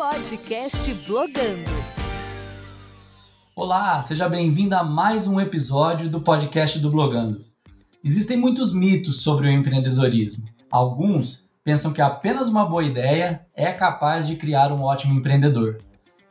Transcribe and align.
Podcast 0.00 0.94
Blogando. 1.06 1.70
Olá, 3.54 4.00
seja 4.00 4.30
bem-vindo 4.30 4.74
a 4.74 4.82
mais 4.82 5.26
um 5.26 5.38
episódio 5.38 6.08
do 6.08 6.22
podcast 6.22 6.78
do 6.78 6.90
Blogando. 6.90 7.44
Existem 8.02 8.38
muitos 8.38 8.72
mitos 8.72 9.22
sobre 9.22 9.46
o 9.46 9.50
empreendedorismo. 9.50 10.48
Alguns 10.70 11.50
pensam 11.62 11.92
que 11.92 12.00
apenas 12.00 12.48
uma 12.48 12.64
boa 12.64 12.82
ideia 12.82 13.46
é 13.54 13.70
capaz 13.72 14.26
de 14.26 14.36
criar 14.36 14.72
um 14.72 14.80
ótimo 14.80 15.12
empreendedor. 15.12 15.82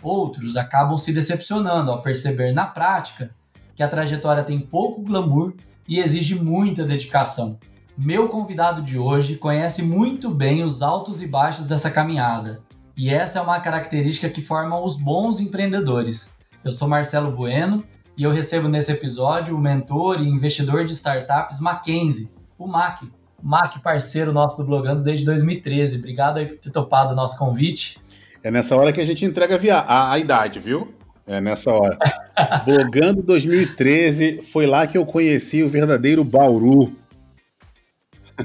Outros 0.01 0.57
acabam 0.57 0.97
se 0.97 1.13
decepcionando 1.13 1.91
ao 1.91 2.01
perceber 2.01 2.53
na 2.53 2.65
prática 2.65 3.35
que 3.75 3.83
a 3.83 3.87
trajetória 3.87 4.43
tem 4.43 4.59
pouco 4.59 5.03
glamour 5.03 5.53
e 5.87 5.99
exige 5.99 6.33
muita 6.33 6.83
dedicação. 6.83 7.59
Meu 7.95 8.29
convidado 8.29 8.81
de 8.81 8.97
hoje 8.97 9.35
conhece 9.35 9.83
muito 9.83 10.31
bem 10.31 10.63
os 10.63 10.81
altos 10.81 11.21
e 11.21 11.27
baixos 11.27 11.67
dessa 11.67 11.91
caminhada, 11.91 12.63
e 12.99 13.09
essa 13.09 13.39
é 13.39 13.41
uma 13.41 13.61
característica 13.61 14.29
que 14.29 14.41
forma 14.41 14.77
os 14.77 14.97
bons 14.97 15.39
empreendedores. 15.39 16.35
Eu 16.65 16.69
sou 16.73 16.85
Marcelo 16.85 17.31
Bueno 17.31 17.81
e 18.17 18.23
eu 18.23 18.29
recebo 18.29 18.67
nesse 18.67 18.91
episódio 18.91 19.55
o 19.55 19.57
mentor 19.57 20.19
e 20.19 20.27
investidor 20.27 20.83
de 20.83 20.91
startups 20.91 21.61
Mackenzie, 21.61 22.29
o 22.57 22.67
Mac. 22.67 23.03
Mac, 23.41 23.79
parceiro 23.81 24.33
nosso 24.33 24.57
do 24.57 24.65
Blogando 24.65 25.01
desde 25.01 25.23
2013. 25.23 25.99
Obrigado 25.99 26.39
aí 26.39 26.45
por 26.45 26.57
ter 26.57 26.71
topado 26.71 27.13
o 27.13 27.15
nosso 27.15 27.39
convite. 27.39 28.01
É 28.43 28.51
nessa 28.51 28.75
hora 28.75 28.91
que 28.91 28.99
a 28.99 29.05
gente 29.05 29.23
entrega 29.23 29.57
via 29.57 29.77
a, 29.77 30.11
a 30.11 30.19
idade, 30.19 30.59
viu? 30.59 30.93
É 31.25 31.39
nessa 31.39 31.71
hora. 31.71 31.97
Blogando 32.67 33.23
2013, 33.23 34.41
foi 34.41 34.67
lá 34.67 34.85
que 34.85 34.97
eu 34.97 35.05
conheci 35.05 35.63
o 35.63 35.69
verdadeiro 35.69 36.21
Bauru 36.25 36.98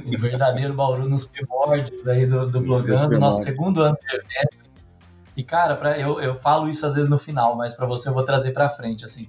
o 0.05 0.19
verdadeiro 0.19 0.75
Bauru 0.75 1.09
nos 1.09 1.27
primórdios 1.27 2.07
aí 2.07 2.27
do, 2.27 2.49
do 2.49 2.61
Blogando, 2.61 3.19
nosso 3.19 3.43
segundo 3.43 3.83
ano 3.83 3.97
de 4.01 4.17
evento. 4.17 4.65
E, 5.37 5.43
cara, 5.43 5.77
pra, 5.77 5.99
eu, 5.99 6.21
eu 6.21 6.35
falo 6.35 6.69
isso 6.69 6.87
às 6.87 6.95
vezes 6.95 7.11
no 7.11 7.19
final, 7.19 7.57
mas 7.57 7.75
para 7.75 7.87
você 7.87 8.09
eu 8.09 8.15
vou 8.15 8.25
trazer 8.25 8.53
para 8.53 8.69
frente, 8.69 9.05
assim. 9.05 9.29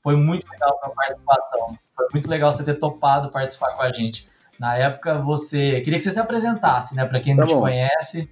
Foi 0.00 0.14
muito 0.14 0.46
legal 0.50 0.78
a 0.82 0.90
participação. 0.90 1.78
Foi 1.94 2.06
muito 2.12 2.28
legal 2.28 2.52
você 2.52 2.62
ter 2.62 2.74
topado 2.74 3.30
participar 3.30 3.74
com 3.74 3.82
a 3.82 3.92
gente. 3.92 4.28
Na 4.58 4.76
época, 4.76 5.18
você... 5.18 5.80
Queria 5.80 5.98
que 5.98 6.04
você 6.04 6.10
se 6.10 6.20
apresentasse, 6.20 6.94
né? 6.94 7.04
Para 7.04 7.20
quem 7.20 7.34
não 7.34 7.44
tá 7.44 7.54
te 7.54 7.58
conhece. 7.58 8.30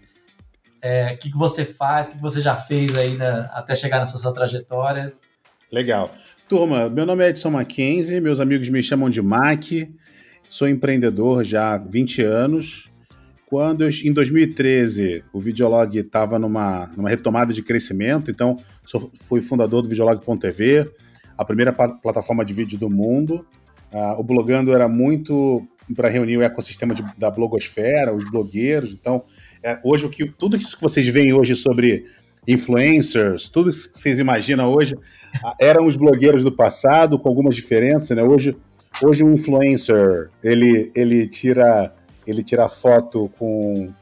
É, 0.81 1.15
o 1.15 1.19
que, 1.19 1.31
que 1.31 1.39
você 1.39 1.65
faz, 1.65 2.07
o 2.07 2.11
que, 2.11 2.17
que 2.17 2.23
você 2.23 2.43
já 2.43 2.55
fez 2.55 2.95
aí 2.95 3.17
né, 3.17 3.49
até 3.53 3.75
chegar 3.75 3.99
nessa 3.99 4.19
sua 4.19 4.33
trajetória. 4.33 5.13
Legal. 5.73 6.11
Turma, 6.47 6.91
meu 6.91 7.07
nome 7.07 7.25
é 7.25 7.31
Edson 7.31 7.51
Mackenzie, 7.51 8.21
meus 8.21 8.39
amigos 8.39 8.69
me 8.69 8.83
chamam 8.83 9.09
de 9.09 9.23
Mac. 9.23 9.65
Sou 10.55 10.69
empreendedor 10.69 11.43
já 11.43 11.75
há 11.75 11.79
20 11.79 12.23
anos. 12.23 12.89
Quando 13.45 13.83
eu, 13.83 13.91
em 14.05 14.13
2013 14.13 15.25
o 15.33 15.41
Videolog 15.41 15.99
estava 15.99 16.39
numa, 16.39 16.87
numa 16.97 17.09
retomada 17.09 17.53
de 17.53 17.61
crescimento, 17.61 18.31
então 18.31 18.61
sou, 18.87 19.11
fui 19.23 19.43
fundador 19.43 19.83
do 19.83 19.89
Videolog.tv, 19.89 20.89
a 21.37 21.45
primeira 21.45 21.73
plataforma 21.73 22.45
de 22.45 22.53
vídeo 22.53 22.79
do 22.79 22.89
mundo. 22.89 23.45
Uh, 23.93 24.21
o 24.21 24.23
Blogando 24.23 24.73
era 24.73 24.87
muito 24.87 25.67
para 25.97 26.09
reunir 26.09 26.37
o 26.37 26.43
ecossistema 26.43 26.95
de, 26.95 27.03
da 27.19 27.33
blogosfera, 27.33 28.15
os 28.15 28.31
blogueiros. 28.31 28.93
Então, 28.93 29.25
é, 29.61 29.81
hoje 29.83 30.07
o 30.07 30.09
que 30.09 30.31
tudo 30.31 30.57
isso 30.57 30.77
que 30.77 30.83
vocês 30.83 31.09
veem 31.09 31.33
hoje 31.33 31.57
sobre 31.57 32.07
influencers, 32.47 33.49
tudo 33.49 33.71
isso 33.71 33.91
que 33.91 33.99
vocês 33.99 34.21
imaginam 34.21 34.71
hoje, 34.71 34.95
eram 35.61 35.85
os 35.85 35.97
blogueiros 35.97 36.45
do 36.45 36.53
passado, 36.53 37.19
com 37.19 37.29
algumas 37.29 37.57
diferenças, 37.57 38.17
né? 38.17 38.23
Hoje 38.23 38.57
Hoje 39.03 39.25
um 39.25 39.35
influencer, 39.35 40.31
ele, 40.43 40.91
ele 40.95 41.27
tira 41.27 41.93
ele 42.27 42.43
tira 42.43 42.69
foto 42.69 43.31
com 43.39 43.93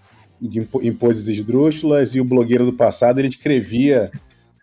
em 0.82 0.92
poses 0.92 1.28
esdrúxulas 1.28 2.14
e 2.14 2.20
o 2.20 2.24
blogueiro 2.24 2.64
do 2.64 2.72
passado 2.72 3.18
ele 3.18 3.28
escrevia 3.28 4.10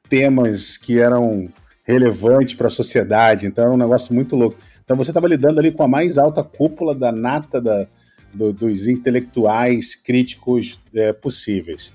temas 0.09 0.77
que 0.77 0.99
eram 0.99 1.49
relevantes 1.85 2.53
para 2.53 2.67
a 2.67 2.71
sociedade, 2.71 3.47
então 3.47 3.63
era 3.63 3.73
um 3.73 3.77
negócio 3.77 4.13
muito 4.13 4.35
louco. 4.35 4.57
Então 4.83 4.97
você 4.97 5.11
estava 5.11 5.27
lidando 5.27 5.59
ali 5.59 5.71
com 5.71 5.83
a 5.83 5.87
mais 5.87 6.17
alta 6.17 6.43
cúpula 6.43 6.93
da 6.93 7.11
nata 7.11 7.61
da, 7.61 7.87
do, 8.33 8.51
dos 8.51 8.87
intelectuais 8.87 9.95
críticos 9.95 10.79
é, 10.93 11.13
possíveis. 11.13 11.93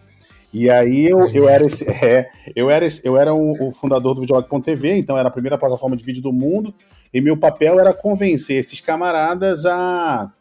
E 0.55 0.71
aí 0.71 1.07
eu, 1.07 1.29
eu 1.31 1.49
era 1.49 1.67
esse, 1.67 1.83
é, 1.91 2.31
eu 2.55 2.71
era 2.71 2.87
esse, 2.87 3.05
eu 3.05 3.19
era 3.19 3.35
o, 3.35 3.69
o 3.69 3.73
fundador 3.73 4.15
do 4.15 4.21
Videolog.tv, 4.21 4.97
então 4.97 5.19
era 5.19 5.29
a 5.29 5.33
primeira 5.33 5.59
plataforma 5.59 5.97
de 5.97 6.05
vídeo 6.05 6.23
do 6.23 6.33
mundo, 6.33 6.73
e 7.13 7.21
meu 7.21 7.37
papel 7.37 7.81
era 7.81 7.93
convencer 7.93 8.57
esses 8.57 8.81
camaradas 8.81 9.67
a, 9.67 10.33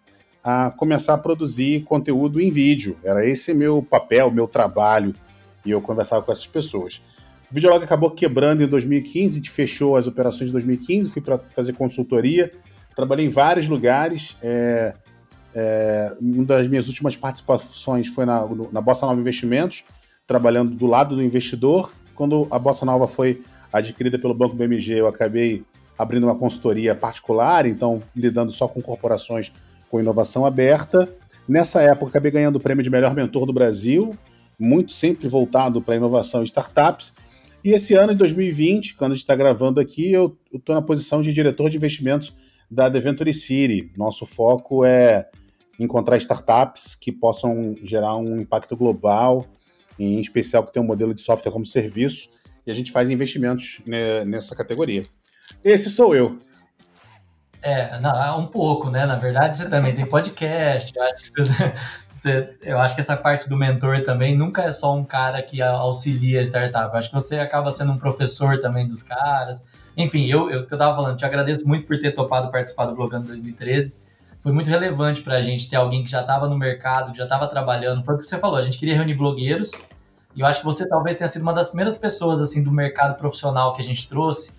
a 0.43 0.69
começar 0.77 1.15
a 1.15 1.17
produzir 1.17 1.83
conteúdo 1.85 2.39
em 2.39 2.51
vídeo. 2.51 2.95
Era 3.03 3.25
esse 3.25 3.55
meu 3.55 3.81
papel, 3.81 4.29
meu 4.29 4.47
trabalho, 4.47 5.15
e 5.65 5.71
eu 5.71 5.81
conversava 5.81 6.21
com 6.21 6.31
essas 6.31 6.45
pessoas. 6.45 7.01
O 7.49 7.55
Videolog 7.55 7.83
acabou 7.83 8.11
quebrando 8.11 8.63
em 8.63 8.67
2015, 8.67 9.33
a 9.33 9.35
gente 9.37 9.49
fechou 9.49 9.95
as 9.95 10.05
operações 10.05 10.49
de 10.49 10.51
2015, 10.51 11.09
fui 11.09 11.23
para 11.23 11.39
fazer 11.55 11.73
consultoria, 11.73 12.51
trabalhei 12.95 13.25
em 13.25 13.29
vários 13.29 13.67
lugares. 13.67 14.37
É, 14.43 14.93
é, 15.55 16.15
uma 16.21 16.45
das 16.45 16.67
minhas 16.67 16.87
últimas 16.87 17.15
participações 17.15 18.07
foi 18.07 18.25
na, 18.25 18.47
na 18.71 18.81
Bossa 18.81 19.07
Nova 19.07 19.19
Investimentos, 19.19 19.83
trabalhando 20.27 20.75
do 20.75 20.85
lado 20.85 21.15
do 21.15 21.23
investidor. 21.23 21.93
Quando 22.15 22.47
a 22.51 22.57
Bossa 22.57 22.85
Nova 22.85 23.07
foi 23.07 23.41
adquirida 23.71 24.19
pelo 24.19 24.33
Banco 24.33 24.55
BMG, 24.55 24.93
eu 24.93 25.07
acabei 25.07 25.63
abrindo 25.97 26.25
uma 26.25 26.35
consultoria 26.35 26.95
particular, 26.95 27.65
então 27.65 28.01
lidando 28.15 28.51
só 28.51 28.67
com 28.67 28.81
corporações 28.81 29.51
com 29.89 29.99
inovação 29.99 30.45
aberta. 30.45 31.09
Nessa 31.47 31.81
época, 31.81 32.09
acabei 32.09 32.31
ganhando 32.31 32.55
o 32.55 32.59
prêmio 32.59 32.83
de 32.83 32.89
melhor 32.89 33.13
mentor 33.13 33.45
do 33.45 33.53
Brasil, 33.53 34.17
muito 34.57 34.93
sempre 34.93 35.27
voltado 35.27 35.81
para 35.81 35.95
inovação 35.95 36.41
e 36.41 36.45
startups. 36.45 37.13
E 37.63 37.71
esse 37.71 37.93
ano, 37.93 38.13
em 38.13 38.15
2020, 38.15 38.95
quando 38.95 39.11
a 39.11 39.15
gente 39.15 39.23
está 39.23 39.35
gravando 39.35 39.79
aqui, 39.79 40.11
eu 40.11 40.37
estou 40.53 40.73
na 40.73 40.81
posição 40.81 41.21
de 41.21 41.31
diretor 41.33 41.69
de 41.69 41.77
investimentos 41.77 42.33
da 42.69 42.89
Deventure 42.89 43.33
City. 43.33 43.91
Nosso 43.97 44.25
foco 44.25 44.83
é 44.85 45.29
encontrar 45.79 46.17
startups 46.17 46.95
que 46.95 47.11
possam 47.11 47.75
gerar 47.83 48.15
um 48.15 48.39
impacto 48.39 48.75
global 48.75 49.47
em 49.97 50.19
especial 50.19 50.63
que 50.63 50.73
tem 50.73 50.81
um 50.81 50.85
modelo 50.85 51.13
de 51.13 51.21
software 51.21 51.51
como 51.51 51.65
serviço, 51.65 52.29
e 52.65 52.71
a 52.71 52.73
gente 52.73 52.91
faz 52.91 53.09
investimentos 53.09 53.81
né, 53.85 54.23
nessa 54.25 54.55
categoria. 54.55 55.03
Esse 55.63 55.89
sou 55.89 56.15
eu. 56.15 56.39
É, 57.61 57.97
não, 57.99 58.39
um 58.39 58.47
pouco, 58.47 58.89
né? 58.89 59.05
Na 59.05 59.15
verdade, 59.15 59.55
você 59.55 59.69
também 59.69 59.93
tem 59.93 60.05
podcast. 60.05 60.91
Eu 60.95 61.03
acho, 61.03 61.33
que 61.33 61.43
você, 62.15 62.57
eu 62.61 62.77
acho 62.79 62.95
que 62.95 63.01
essa 63.01 63.15
parte 63.15 63.47
do 63.47 63.55
mentor 63.55 64.01
também 64.03 64.37
nunca 64.37 64.63
é 64.63 64.71
só 64.71 64.95
um 64.95 65.03
cara 65.03 65.41
que 65.41 65.61
auxilia 65.61 66.41
a 66.41 66.43
startup. 66.43 66.93
Eu 66.93 66.99
acho 66.99 67.09
que 67.09 67.15
você 67.15 67.39
acaba 67.39 67.71
sendo 67.71 67.93
um 67.93 67.97
professor 67.97 68.59
também 68.59 68.85
dos 68.85 69.01
caras. 69.01 69.65
Enfim, 69.95 70.25
eu, 70.25 70.49
eu, 70.49 70.61
eu 70.69 70.77
tava 70.77 70.95
falando, 70.95 71.17
te 71.17 71.25
agradeço 71.25 71.65
muito 71.67 71.85
por 71.85 71.97
ter 71.97 72.11
topado 72.11 72.51
participar 72.51 72.85
do 72.85 72.95
Blogando 72.95 73.27
2013 73.27 74.02
foi 74.43 74.51
muito 74.51 74.69
relevante 74.69 75.21
para 75.21 75.35
a 75.35 75.41
gente 75.41 75.69
ter 75.69 75.77
alguém 75.77 76.03
que 76.03 76.11
já 76.11 76.19
estava 76.19 76.49
no 76.49 76.57
mercado, 76.57 77.13
que 77.13 77.17
já 77.17 77.23
estava 77.23 77.47
trabalhando. 77.47 78.03
Foi 78.03 78.15
o 78.15 78.17
que 78.17 78.25
você 78.25 78.37
falou, 78.37 78.57
a 78.57 78.61
gente 78.61 78.77
queria 78.77 78.93
reunir 78.93 79.13
blogueiros. 79.13 79.71
E 80.35 80.41
eu 80.41 80.45
acho 80.45 80.59
que 80.59 80.65
você 80.65 80.85
talvez 80.85 81.15
tenha 81.15 81.29
sido 81.29 81.43
uma 81.43 81.53
das 81.53 81.67
primeiras 81.67 81.95
pessoas 81.95 82.41
assim 82.41 82.61
do 82.61 82.69
mercado 82.69 83.15
profissional 83.15 83.71
que 83.71 83.81
a 83.81 83.83
gente 83.85 84.05
trouxe. 84.05 84.55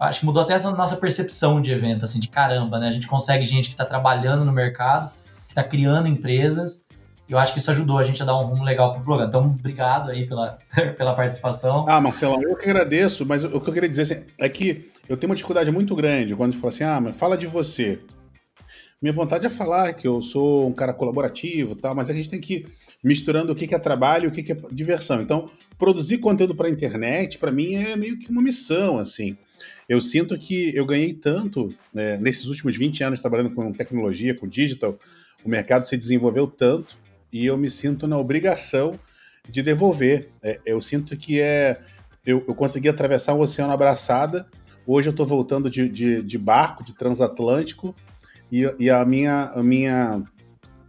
Acho 0.00 0.18
que 0.18 0.26
mudou 0.26 0.42
até 0.42 0.56
a 0.56 0.70
nossa 0.72 0.96
percepção 0.96 1.62
de 1.62 1.70
evento, 1.70 2.04
assim, 2.04 2.18
de 2.18 2.26
caramba, 2.26 2.80
né? 2.80 2.88
A 2.88 2.90
gente 2.90 3.06
consegue 3.06 3.44
gente 3.44 3.66
que 3.66 3.74
está 3.74 3.84
trabalhando 3.84 4.44
no 4.44 4.50
mercado, 4.50 5.12
que 5.46 5.52
está 5.52 5.62
criando 5.62 6.08
empresas. 6.08 6.88
Eu 7.28 7.38
acho 7.38 7.52
que 7.52 7.60
isso 7.60 7.70
ajudou 7.70 7.98
a 7.98 8.02
gente 8.02 8.20
a 8.20 8.26
dar 8.26 8.36
um 8.36 8.42
rumo 8.42 8.64
legal 8.64 8.90
para 8.90 9.02
o 9.02 9.04
programa. 9.04 9.28
Então, 9.28 9.44
obrigado 9.44 10.10
aí 10.10 10.26
pela, 10.26 10.58
pela 10.98 11.14
participação. 11.14 11.84
Ah, 11.88 12.00
Marcelo, 12.00 12.42
eu 12.42 12.56
que 12.56 12.68
agradeço, 12.68 13.24
mas 13.24 13.44
o 13.44 13.60
que 13.60 13.68
eu 13.68 13.72
queria 13.72 13.88
dizer 13.88 14.02
assim, 14.02 14.24
é 14.40 14.48
que 14.48 14.90
eu 15.08 15.16
tenho 15.16 15.30
uma 15.30 15.36
dificuldade 15.36 15.70
muito 15.70 15.94
grande 15.94 16.34
quando 16.34 16.48
a 16.48 16.52
gente 16.52 16.60
fala 16.60 16.74
assim, 16.74 16.82
ah, 16.82 17.00
mas 17.00 17.14
fala 17.14 17.38
de 17.38 17.46
você. 17.46 18.00
Minha 19.02 19.12
vontade 19.12 19.44
é 19.44 19.50
falar 19.50 19.92
que 19.94 20.06
eu 20.06 20.22
sou 20.22 20.68
um 20.68 20.72
cara 20.72 20.94
colaborativo, 20.94 21.74
tal, 21.74 21.92
mas 21.92 22.08
a 22.08 22.14
gente 22.14 22.30
tem 22.30 22.40
que 22.40 22.54
ir 22.54 22.66
misturando 23.02 23.52
o 23.52 23.56
que 23.56 23.74
é 23.74 23.78
trabalho 23.78 24.26
e 24.26 24.28
o 24.28 24.30
que 24.30 24.52
é 24.52 24.56
diversão. 24.70 25.20
Então, 25.20 25.50
produzir 25.76 26.18
conteúdo 26.18 26.54
para 26.54 26.68
a 26.68 26.70
internet, 26.70 27.36
para 27.36 27.50
mim, 27.50 27.74
é 27.74 27.96
meio 27.96 28.16
que 28.16 28.30
uma 28.30 28.40
missão, 28.40 29.00
assim. 29.00 29.36
Eu 29.88 30.00
sinto 30.00 30.38
que 30.38 30.74
eu 30.76 30.86
ganhei 30.86 31.12
tanto 31.12 31.74
né, 31.92 32.16
nesses 32.18 32.46
últimos 32.46 32.76
20 32.76 33.02
anos 33.02 33.18
trabalhando 33.18 33.50
com 33.50 33.72
tecnologia, 33.72 34.34
com 34.36 34.46
digital, 34.46 34.96
o 35.44 35.48
mercado 35.48 35.84
se 35.84 35.96
desenvolveu 35.96 36.46
tanto 36.46 36.96
e 37.32 37.44
eu 37.44 37.58
me 37.58 37.68
sinto 37.68 38.06
na 38.06 38.16
obrigação 38.16 38.98
de 39.48 39.62
devolver. 39.62 40.28
É, 40.40 40.60
eu 40.64 40.80
sinto 40.80 41.16
que 41.16 41.40
é. 41.40 41.80
Eu, 42.24 42.44
eu 42.46 42.54
consegui 42.54 42.88
atravessar 42.88 43.34
o 43.34 43.40
oceano 43.40 43.72
abraçada. 43.72 44.46
Hoje 44.86 45.08
eu 45.08 45.10
estou 45.10 45.26
voltando 45.26 45.68
de, 45.68 45.88
de, 45.88 46.22
de 46.22 46.38
barco, 46.38 46.84
de 46.84 46.94
transatlântico, 46.94 47.96
e, 48.52 48.74
e 48.78 48.90
a, 48.90 49.02
minha, 49.04 49.44
a 49.46 49.62
minha 49.62 50.22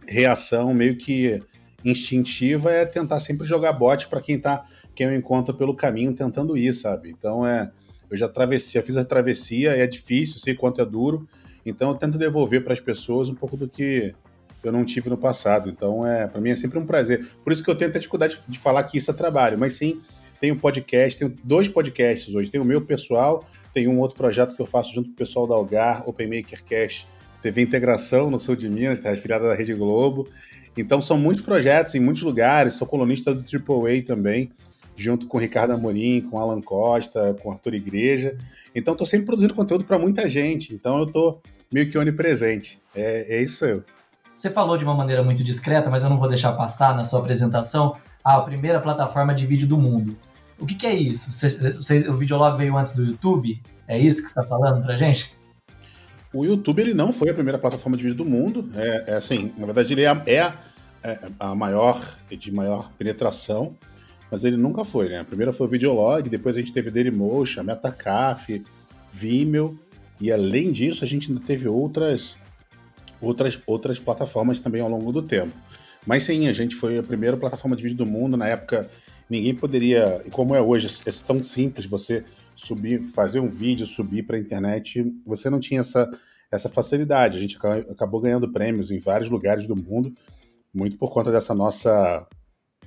reação 0.06 0.74
meio 0.74 0.96
que 0.96 1.42
instintiva 1.82 2.70
é 2.70 2.84
tentar 2.84 3.18
sempre 3.18 3.46
jogar 3.46 3.72
bote 3.72 4.06
para 4.08 4.20
quem 4.20 4.38
tá 4.38 4.64
quem 4.94 5.06
eu 5.06 5.16
encontro 5.16 5.54
pelo 5.54 5.74
caminho 5.74 6.14
tentando 6.14 6.56
ir, 6.56 6.72
sabe? 6.72 7.10
Então 7.10 7.44
é, 7.44 7.72
eu 8.08 8.16
já 8.16 8.28
travessia, 8.28 8.82
fiz 8.82 8.96
a 8.96 9.04
travessia, 9.04 9.70
é 9.72 9.86
difícil, 9.86 10.38
sei 10.38 10.54
quanto 10.54 10.80
é 10.80 10.84
duro, 10.84 11.26
então 11.66 11.90
eu 11.90 11.96
tento 11.96 12.16
devolver 12.16 12.62
para 12.62 12.72
as 12.72 12.80
pessoas 12.80 13.28
um 13.28 13.34
pouco 13.34 13.56
do 13.56 13.66
que 13.66 14.14
eu 14.62 14.72
não 14.72 14.84
tive 14.84 15.10
no 15.10 15.16
passado. 15.16 15.68
Então, 15.68 16.06
é, 16.06 16.26
para 16.26 16.40
mim 16.40 16.50
é 16.50 16.56
sempre 16.56 16.78
um 16.78 16.86
prazer. 16.86 17.26
Por 17.42 17.52
isso 17.52 17.62
que 17.62 17.70
eu 17.70 17.74
tenho 17.74 17.90
até 17.90 17.98
dificuldade 17.98 18.38
de 18.48 18.58
falar 18.58 18.82
que 18.84 18.98
isso 18.98 19.10
é 19.10 19.14
trabalho, 19.14 19.58
mas 19.58 19.74
sim, 19.74 20.00
tenho 20.40 20.56
podcast, 20.56 21.18
tenho 21.18 21.34
dois 21.42 21.68
podcasts 21.68 22.34
hoje. 22.34 22.50
Tem 22.50 22.60
o 22.60 22.64
meu 22.64 22.80
pessoal, 22.80 23.44
tem 23.72 23.88
um 23.88 23.98
outro 23.98 24.16
projeto 24.16 24.54
que 24.54 24.62
eu 24.62 24.66
faço 24.66 24.94
junto 24.94 25.08
com 25.08 25.14
o 25.14 25.16
pessoal 25.16 25.46
da 25.46 25.54
Algar, 25.54 26.08
Open 26.08 26.26
Maker 26.28 26.64
Cast, 26.64 27.06
TV 27.44 27.60
Integração 27.60 28.30
no 28.30 28.40
sul 28.40 28.56
de 28.56 28.70
Minas, 28.70 28.98
está 28.98 29.12
afiliada 29.12 29.46
da 29.46 29.54
Rede 29.54 29.74
Globo. 29.74 30.26
Então 30.74 30.98
são 31.02 31.18
muitos 31.18 31.42
projetos 31.42 31.94
em 31.94 32.00
muitos 32.00 32.22
lugares, 32.22 32.72
sou 32.72 32.86
colunista 32.86 33.34
do 33.34 33.44
AAA 33.44 34.02
também, 34.02 34.50
junto 34.96 35.26
com 35.26 35.36
Ricardo 35.36 35.74
Amorim, 35.74 36.22
com 36.22 36.38
Alan 36.38 36.62
Costa, 36.62 37.36
com 37.42 37.52
Arthur 37.52 37.74
Igreja. 37.74 38.38
Então 38.74 38.94
estou 38.94 39.06
sempre 39.06 39.26
produzindo 39.26 39.52
conteúdo 39.52 39.84
para 39.84 39.98
muita 39.98 40.26
gente, 40.26 40.74
então 40.74 40.98
eu 41.00 41.04
estou 41.04 41.42
meio 41.70 41.90
que 41.90 41.98
onipresente. 41.98 42.80
É, 42.94 43.36
é 43.36 43.42
isso 43.42 43.66
eu. 43.66 43.84
Você 44.34 44.48
falou 44.48 44.78
de 44.78 44.84
uma 44.84 44.94
maneira 44.94 45.22
muito 45.22 45.44
discreta, 45.44 45.90
mas 45.90 46.02
eu 46.02 46.08
não 46.08 46.18
vou 46.18 46.28
deixar 46.28 46.54
passar 46.54 46.96
na 46.96 47.04
sua 47.04 47.20
apresentação. 47.20 47.96
A 48.24 48.40
primeira 48.40 48.80
plataforma 48.80 49.34
de 49.34 49.44
vídeo 49.44 49.68
do 49.68 49.76
mundo. 49.76 50.16
O 50.58 50.64
que, 50.64 50.74
que 50.74 50.86
é 50.86 50.94
isso? 50.94 51.30
Você, 51.30 51.74
você, 51.74 52.08
o 52.08 52.16
Videolog 52.16 52.56
veio 52.56 52.74
antes 52.74 52.94
do 52.94 53.04
YouTube? 53.04 53.60
É 53.86 53.98
isso 53.98 54.22
que 54.22 54.28
você 54.28 54.40
está 54.40 54.44
falando 54.44 54.82
pra 54.82 54.96
gente? 54.96 55.36
O 56.34 56.44
YouTube 56.44 56.80
ele 56.80 56.92
não 56.92 57.12
foi 57.12 57.30
a 57.30 57.34
primeira 57.34 57.56
plataforma 57.58 57.96
de 57.96 58.02
vídeo 58.02 58.16
do 58.16 58.24
mundo. 58.24 58.68
É, 58.74 59.12
é 59.12 59.14
assim, 59.14 59.52
na 59.56 59.66
verdade 59.66 59.94
ele 59.94 60.02
é, 60.02 60.10
é, 60.26 60.52
é, 61.04 61.18
a 61.38 61.54
maior 61.54 62.18
de 62.28 62.50
maior 62.50 62.90
penetração, 62.98 63.76
mas 64.28 64.42
ele 64.42 64.56
nunca 64.56 64.84
foi, 64.84 65.08
né? 65.08 65.20
A 65.20 65.24
primeira 65.24 65.52
foi 65.52 65.68
o 65.68 65.70
Videolog, 65.70 66.28
depois 66.28 66.56
a 66.56 66.58
gente 66.58 66.72
teve 66.72 66.90
Dailymotion, 66.90 67.62
Metacaf, 67.62 68.60
Vimeo 69.08 69.78
e 70.20 70.32
além 70.32 70.72
disso 70.72 71.04
a 71.04 71.06
gente 71.06 71.30
ainda 71.30 71.40
teve 71.46 71.68
outras 71.68 72.36
outras 73.20 73.58
outras 73.64 74.00
plataformas 74.00 74.58
também 74.58 74.82
ao 74.82 74.88
longo 74.88 75.12
do 75.12 75.22
tempo. 75.22 75.54
Mas 76.04 76.24
sim, 76.24 76.48
a 76.48 76.52
gente 76.52 76.74
foi 76.74 76.98
a 76.98 77.02
primeira 77.02 77.36
plataforma 77.36 77.76
de 77.76 77.84
vídeo 77.84 77.96
do 77.96 78.06
mundo 78.06 78.36
na 78.36 78.48
época 78.48 78.90
ninguém 79.30 79.54
poderia, 79.54 80.22
e 80.26 80.30
como 80.30 80.54
é 80.54 80.60
hoje, 80.60 80.88
é 81.06 81.10
tão 81.26 81.42
simples 81.42 81.86
você 81.86 82.24
subir, 82.54 83.02
fazer 83.02 83.40
um 83.40 83.48
vídeo, 83.48 83.86
subir 83.86 84.24
para 84.24 84.36
a 84.36 84.40
internet, 84.40 85.04
você 85.26 85.50
não 85.50 85.58
tinha 85.58 85.80
essa, 85.80 86.10
essa 86.50 86.68
facilidade. 86.68 87.38
A 87.38 87.40
gente 87.40 87.58
acabou 87.90 88.20
ganhando 88.20 88.52
prêmios 88.52 88.90
em 88.90 88.98
vários 88.98 89.30
lugares 89.30 89.66
do 89.66 89.76
mundo, 89.76 90.12
muito 90.72 90.96
por 90.96 91.12
conta 91.12 91.30
dessa 91.30 91.54
nossa, 91.54 92.26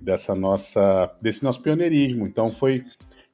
dessa 0.01 0.33
nossa, 0.35 1.11
desse 1.21 1.43
nosso 1.43 1.61
pioneirismo. 1.61 2.25
Então 2.25 2.49
foi, 2.49 2.85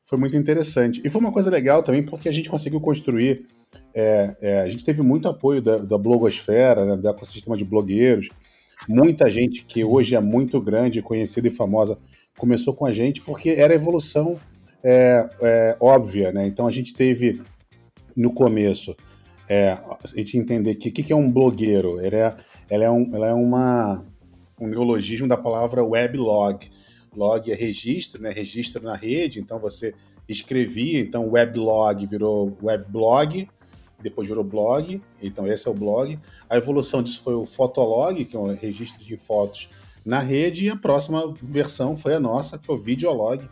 foi 0.04 0.18
muito 0.18 0.36
interessante. 0.36 1.02
E 1.04 1.10
foi 1.10 1.22
uma 1.22 1.32
coisa 1.32 1.50
legal 1.50 1.84
também 1.84 2.04
porque 2.04 2.30
a 2.30 2.32
gente 2.32 2.50
conseguiu 2.50 2.82
construir, 2.82 3.46
é, 3.94 4.36
é, 4.42 4.62
a 4.62 4.70
gente 4.70 4.86
teve 4.86 5.02
muito 5.02 5.28
apoio 5.28 5.62
da, 5.62 5.78
da 5.78 5.98
blogosfera, 5.98 6.86
né, 6.86 6.98
do 6.98 7.08
ecossistema 7.08 7.56
de 7.56 7.66
blogueiros, 7.66 8.30
muita 8.88 9.30
gente 9.30 9.64
que 9.66 9.84
hoje 9.84 10.16
é 10.16 10.20
muito 10.20 10.60
grande, 10.60 11.02
conhecida 11.02 11.48
e 11.48 11.52
famosa 11.52 11.98
começou 12.38 12.74
com 12.74 12.86
a 12.86 12.92
gente 12.92 13.22
porque 13.22 13.50
era 13.50 13.74
a 13.74 13.76
evolução 13.76 14.40
é, 14.84 15.30
é, 15.42 15.78
óbvia, 15.80 16.32
né? 16.32 16.46
Então 16.46 16.68
a 16.68 16.72
gente 16.72 16.94
teve 16.94 17.42
no 18.16 18.34
começo 18.34 18.96
é, 19.50 19.72
a 19.72 20.00
gente 20.16 20.38
entender 20.38 20.76
que 20.76 20.90
o 20.90 20.92
que, 20.92 21.04
que, 21.04 21.14
é 21.14 21.16
um 21.16 21.32
blogueiro. 21.32 22.00
Ela 22.00 22.16
é, 22.16 22.36
ela 22.70 22.84
é, 22.84 22.92
um, 22.92 23.16
ela 23.16 23.28
é 23.28 23.34
uma, 23.34 24.04
um 24.60 24.68
neologismo 24.68 25.28
da 25.28 25.38
palavra 25.38 25.84
weblog. 25.84 26.70
Log 27.16 27.52
é 27.52 27.56
registro, 27.56 28.22
né? 28.22 28.32
Registro 28.32 28.84
na 28.84 28.96
rede. 28.96 29.40
Então 29.40 29.60
você 29.60 29.94
escrevia, 30.28 31.00
então 31.00 31.30
weblog 31.30 32.06
virou 32.06 32.58
weblog, 32.62 33.48
depois 34.02 34.28
virou 34.28 34.44
blog. 34.44 35.02
Então 35.22 35.48
esse 35.48 35.68
é 35.68 35.72
o 35.72 35.74
blog. 35.74 36.20
A 36.50 36.58
evolução 36.58 37.02
disso 37.02 37.22
foi 37.22 37.36
o 37.36 37.46
fotolog, 37.46 38.24
que 38.26 38.36
é 38.36 38.40
um 38.40 38.54
registro 38.54 39.04
de 39.04 39.16
fotos 39.16 39.70
na 40.06 40.20
rede, 40.20 40.66
e 40.66 40.70
a 40.70 40.76
próxima 40.76 41.34
versão 41.42 41.96
foi 41.96 42.14
a 42.14 42.20
nossa, 42.20 42.58
que 42.58 42.70
é 42.70 42.74
o 42.74 42.78
videolog. 42.78 43.48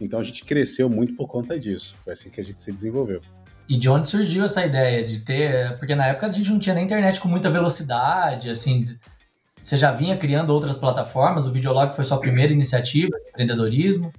Então 0.00 0.20
a 0.20 0.24
gente 0.24 0.44
cresceu 0.44 0.88
muito 0.88 1.14
por 1.14 1.26
conta 1.28 1.58
disso. 1.58 1.94
Foi 2.04 2.12
assim 2.12 2.30
que 2.30 2.40
a 2.40 2.44
gente 2.44 2.58
se 2.58 2.72
desenvolveu. 2.72 3.20
E 3.68 3.76
de 3.76 3.88
onde 3.88 4.08
surgiu 4.08 4.44
essa 4.44 4.64
ideia 4.64 5.04
de 5.04 5.20
ter. 5.20 5.76
Porque 5.78 5.94
na 5.94 6.06
época 6.06 6.26
a 6.26 6.30
gente 6.30 6.50
não 6.50 6.58
tinha 6.58 6.74
nem 6.74 6.84
internet 6.84 7.20
com 7.20 7.28
muita 7.28 7.50
velocidade, 7.50 8.50
assim. 8.50 8.84
Você 9.50 9.78
já 9.78 9.90
vinha 9.90 10.16
criando 10.16 10.50
outras 10.50 10.76
plataformas, 10.76 11.46
o 11.46 11.52
Videolog 11.52 11.94
foi 11.94 12.04
sua 12.04 12.20
primeira 12.20 12.52
iniciativa 12.52 13.16
de 13.18 13.28
empreendedorismo. 13.30 14.12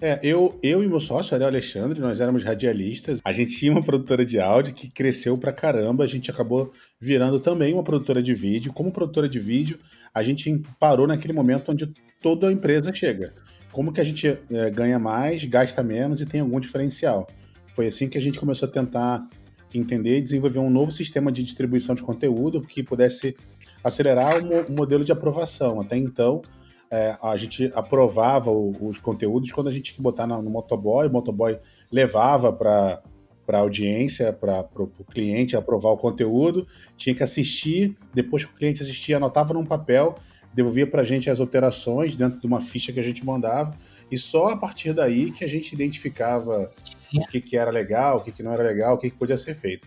É, 0.00 0.18
eu, 0.22 0.58
eu 0.62 0.82
e 0.82 0.88
meu 0.88 1.00
sócio, 1.00 1.34
Ariel 1.34 1.48
Alexandre, 1.48 2.00
nós 2.00 2.20
éramos 2.20 2.44
radialistas. 2.44 3.20
A 3.24 3.32
gente 3.32 3.56
tinha 3.56 3.72
uma 3.72 3.82
produtora 3.82 4.24
de 4.24 4.38
áudio 4.38 4.72
que 4.72 4.88
cresceu 4.88 5.36
pra 5.36 5.52
caramba. 5.52 6.04
A 6.04 6.06
gente 6.06 6.30
acabou 6.30 6.72
virando 7.00 7.40
também 7.40 7.74
uma 7.74 7.82
produtora 7.82 8.22
de 8.22 8.32
vídeo. 8.32 8.72
Como 8.72 8.92
produtora 8.92 9.28
de 9.28 9.40
vídeo, 9.40 9.78
a 10.14 10.22
gente 10.22 10.62
parou 10.78 11.06
naquele 11.06 11.32
momento 11.32 11.72
onde 11.72 11.92
toda 12.22 12.48
a 12.48 12.52
empresa 12.52 12.92
chega. 12.92 13.34
Como 13.72 13.92
que 13.92 14.00
a 14.00 14.04
gente 14.04 14.26
é, 14.26 14.70
ganha 14.70 14.98
mais, 14.98 15.44
gasta 15.44 15.82
menos 15.82 16.20
e 16.20 16.26
tem 16.26 16.40
algum 16.40 16.58
diferencial? 16.58 17.26
Foi 17.74 17.86
assim 17.86 18.08
que 18.08 18.18
a 18.18 18.20
gente 18.20 18.38
começou 18.40 18.68
a 18.68 18.72
tentar 18.72 19.28
entender 19.72 20.18
e 20.18 20.20
desenvolver 20.20 20.58
um 20.58 20.70
novo 20.70 20.90
sistema 20.90 21.30
de 21.30 21.42
distribuição 21.42 21.94
de 21.94 22.02
conteúdo 22.02 22.62
que 22.62 22.82
pudesse 22.82 23.36
acelerar 23.84 24.32
o, 24.38 24.72
modelo 24.72 25.04
de 25.04 25.12
aprovação. 25.12 25.80
Até 25.80 25.96
então, 25.96 26.42
é, 26.90 27.16
a 27.22 27.36
gente 27.36 27.70
aprovava 27.74 28.50
o, 28.50 28.88
os 28.88 28.98
conteúdos 28.98 29.52
quando 29.52 29.68
a 29.68 29.70
gente 29.70 29.84
tinha 29.84 29.96
que 29.96 30.02
botar 30.02 30.26
no, 30.26 30.40
no 30.42 30.50
motoboy, 30.50 31.06
o 31.06 31.12
motoboy 31.12 31.58
levava 31.92 32.52
para 32.52 33.02
para 33.48 33.56
a 33.56 33.60
audiência, 33.62 34.30
para 34.30 34.68
o 34.76 35.04
cliente 35.10 35.56
aprovar 35.56 35.88
o 35.92 35.96
conteúdo, 35.96 36.66
tinha 36.98 37.14
que 37.14 37.22
assistir, 37.22 37.96
depois 38.12 38.44
que 38.44 38.52
o 38.52 38.54
cliente 38.54 38.82
assistia, 38.82 39.16
anotava 39.16 39.54
num 39.54 39.64
papel, 39.64 40.16
devolvia 40.58 40.86
para 40.86 41.02
a 41.02 41.04
gente 41.04 41.30
as 41.30 41.40
alterações 41.40 42.14
dentro 42.14 42.40
de 42.40 42.46
uma 42.46 42.60
ficha 42.60 42.92
que 42.92 43.00
a 43.00 43.02
gente 43.02 43.24
mandava, 43.24 43.76
e 44.10 44.18
só 44.18 44.48
a 44.48 44.56
partir 44.56 44.92
daí 44.92 45.30
que 45.30 45.44
a 45.44 45.48
gente 45.48 45.72
identificava 45.72 46.72
o 47.14 47.26
que, 47.26 47.40
que 47.40 47.56
era 47.56 47.70
legal, 47.70 48.18
o 48.18 48.20
que, 48.20 48.32
que 48.32 48.42
não 48.42 48.52
era 48.52 48.62
legal, 48.62 48.94
o 48.94 48.98
que, 48.98 49.10
que 49.10 49.16
podia 49.16 49.36
ser 49.36 49.54
feito. 49.54 49.86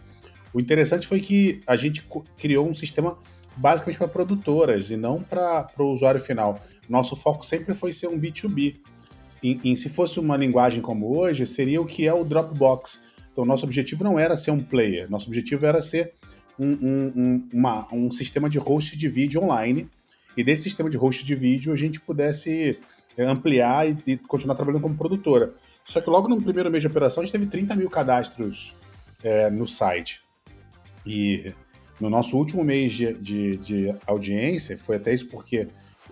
O 0.54 0.60
interessante 0.60 1.08
foi 1.08 1.20
que 1.20 1.62
a 1.68 1.76
gente 1.76 2.06
criou 2.38 2.68
um 2.68 2.74
sistema 2.74 3.18
basicamente 3.56 3.98
para 3.98 4.08
produtoras 4.08 4.92
e 4.92 4.98
não 4.98 5.22
para 5.22 5.70
o 5.78 5.86
usuário 5.86 6.20
final. 6.20 6.60
Nosso 6.90 7.16
foco 7.16 7.46
sempre 7.46 7.74
foi 7.74 7.94
ser 7.94 8.08
um 8.08 8.20
B2B. 8.20 8.76
E, 9.44 9.76
se 9.76 9.90
fosse 9.90 10.20
uma 10.20 10.38
linguagem 10.38 10.82
como 10.82 11.18
hoje, 11.18 11.46
seria 11.46 11.82
o 11.82 11.86
que 11.86 12.08
é 12.08 12.14
o 12.14 12.24
Dropbox 12.24 13.02
então, 13.32 13.46
nosso 13.46 13.66
objetivo 13.66 14.04
não 14.04 14.20
era 14.20 14.36
ser 14.36 14.52
um 14.52 14.62
player, 14.62 15.10
nosso 15.10 15.28
objetivo 15.28 15.66
era 15.66 15.82
ser 15.82 16.14
um, 16.60 16.72
um, 16.72 17.12
um, 17.16 17.48
uma, 17.54 17.88
um 17.94 18.12
sistema 18.12 18.50
de 18.50 18.58
host 18.58 18.98
de 18.98 19.08
vídeo 19.08 19.42
online. 19.42 19.90
E 20.36 20.44
desse 20.44 20.64
sistema 20.64 20.90
de 20.90 20.98
host 20.98 21.26
de 21.26 21.36
vídeo 21.36 21.74
a 21.74 21.76
gente 21.76 22.00
pudesse 22.00 22.80
eh, 23.18 23.26
ampliar 23.26 23.90
e, 23.90 23.98
e 24.08 24.18
continuar 24.18 24.56
trabalhando 24.56 24.82
como 24.82 24.98
produtora. 24.98 25.54
Só 25.84 26.00
que 26.00 26.10
logo 26.10 26.28
no 26.28 26.42
primeiro 26.42 26.70
mês 26.70 26.82
de 26.82 26.88
operação 26.88 27.22
a 27.22 27.26
gente 27.26 27.34
teve 27.34 27.48
30 27.48 27.76
mil 27.76 27.90
cadastros 27.90 28.76
é, 29.24 29.50
no 29.50 29.66
site. 29.66 30.22
E 31.06 31.54
no 32.00 32.10
nosso 32.10 32.38
último 32.38 32.64
mês 32.64 32.94
de, 32.94 33.14
de, 33.14 33.58
de, 33.58 33.96
audiência, 34.08 34.78
foi 34.78 34.98
até 34.98 35.14
isso 35.14 35.28
porque 35.28 35.68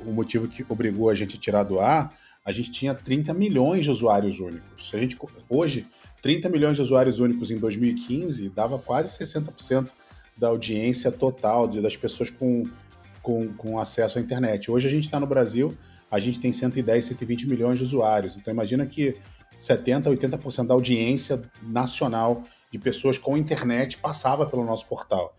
o 0.05 0.11
motivo 0.11 0.47
que 0.47 0.65
obrigou 0.67 1.09
a 1.09 1.15
gente 1.15 1.35
a 1.35 1.39
tirar 1.39 1.63
do 1.63 1.79
ar, 1.79 2.15
a 2.45 2.51
gente 2.51 2.71
tinha 2.71 2.93
30 2.93 3.33
milhões 3.33 3.85
de 3.85 3.91
usuários 3.91 4.39
únicos. 4.39 4.91
A 4.93 4.97
gente, 4.97 5.17
hoje, 5.49 5.87
30 6.21 6.49
milhões 6.49 6.77
de 6.77 6.81
usuários 6.81 7.19
únicos 7.19 7.51
em 7.51 7.57
2015 7.57 8.49
dava 8.49 8.79
quase 8.79 9.17
60% 9.23 9.89
da 10.37 10.47
audiência 10.47 11.11
total 11.11 11.67
de, 11.67 11.81
das 11.81 11.97
pessoas 11.97 12.29
com, 12.29 12.63
com, 13.29 13.53
com 13.53 13.77
acesso 13.77 14.17
à 14.17 14.21
internet. 14.21 14.71
Hoje 14.71 14.87
a 14.87 14.89
gente 14.89 15.03
está 15.03 15.19
no 15.19 15.27
Brasil, 15.27 15.77
a 16.09 16.19
gente 16.19 16.39
tem 16.39 16.51
110, 16.51 17.05
120 17.05 17.47
milhões 17.47 17.77
de 17.77 17.83
usuários. 17.83 18.35
Então 18.35 18.51
imagina 18.51 18.87
que 18.87 19.15
70, 19.55 20.09
80% 20.09 20.65
da 20.65 20.73
audiência 20.73 21.39
nacional 21.61 22.43
de 22.71 22.79
pessoas 22.79 23.19
com 23.19 23.37
internet 23.37 23.97
passava 23.97 24.47
pelo 24.47 24.65
nosso 24.65 24.87
portal. 24.87 25.35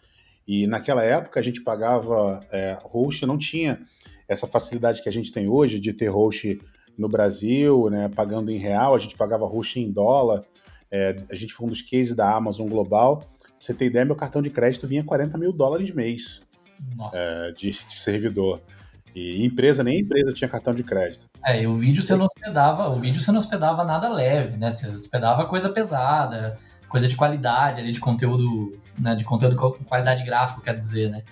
E 0.46 0.68
naquela 0.68 1.02
época 1.02 1.40
a 1.40 1.42
gente 1.42 1.62
pagava 1.62 2.46
é, 2.52 2.78
host, 2.84 3.26
não 3.26 3.36
tinha 3.36 3.80
essa 4.28 4.46
facilidade 4.46 5.02
que 5.02 5.08
a 5.08 5.12
gente 5.12 5.32
tem 5.32 5.48
hoje 5.48 5.80
de 5.80 5.92
ter 5.92 6.06
host 6.06 6.60
no 6.96 7.08
Brasil, 7.08 7.90
né, 7.90 8.08
pagando 8.08 8.52
em 8.52 8.56
real, 8.58 8.94
a 8.94 8.98
gente 9.00 9.16
pagava 9.16 9.46
host 9.46 9.80
em 9.80 9.90
dólar. 9.90 10.44
É, 10.92 11.16
a 11.28 11.34
gente 11.34 11.52
foi 11.52 11.66
um 11.66 11.70
dos 11.70 11.82
cases 11.82 12.14
da 12.14 12.32
Amazon 12.32 12.68
Global. 12.68 13.18
Pra 13.40 13.50
você 13.58 13.74
ter 13.74 13.86
ideia, 13.86 14.04
meu 14.04 14.14
cartão 14.14 14.40
de 14.40 14.50
crédito 14.50 14.86
vinha 14.86 15.02
40 15.02 15.36
mil 15.36 15.52
dólares 15.52 15.90
mês 15.90 16.40
é, 17.14 17.50
de, 17.52 17.70
de, 17.70 17.98
servidor. 17.98 18.60
E 19.14 19.44
empresa, 19.44 19.82
nem 19.82 20.00
empresa 20.00 20.32
tinha 20.32 20.48
cartão 20.48 20.74
de 20.74 20.84
crédito. 20.84 21.26
É, 21.44 21.62
e 21.62 21.66
o 21.66 21.74
vídeo 21.74 22.02
você 22.02 22.14
não 22.14 22.26
hospedava, 22.26 22.88
o 22.88 22.96
vídeo 22.96 23.20
você 23.20 23.32
não 23.32 23.38
hospedava 23.38 23.84
nada 23.84 24.08
leve, 24.08 24.56
né? 24.56 24.70
Você 24.70 24.88
hospedava 24.88 25.46
coisa 25.46 25.70
pesada, 25.70 26.56
coisa 26.88 27.08
de 27.08 27.16
qualidade 27.16 27.80
ali, 27.80 27.92
de 27.92 28.00
conteúdo, 28.00 28.78
né? 28.98 29.14
De 29.14 29.24
conteúdo 29.24 29.56
com 29.56 29.72
qualidade 29.84 30.24
gráfica, 30.24 30.60
quer 30.60 30.78
dizer, 30.78 31.10
né? 31.10 31.22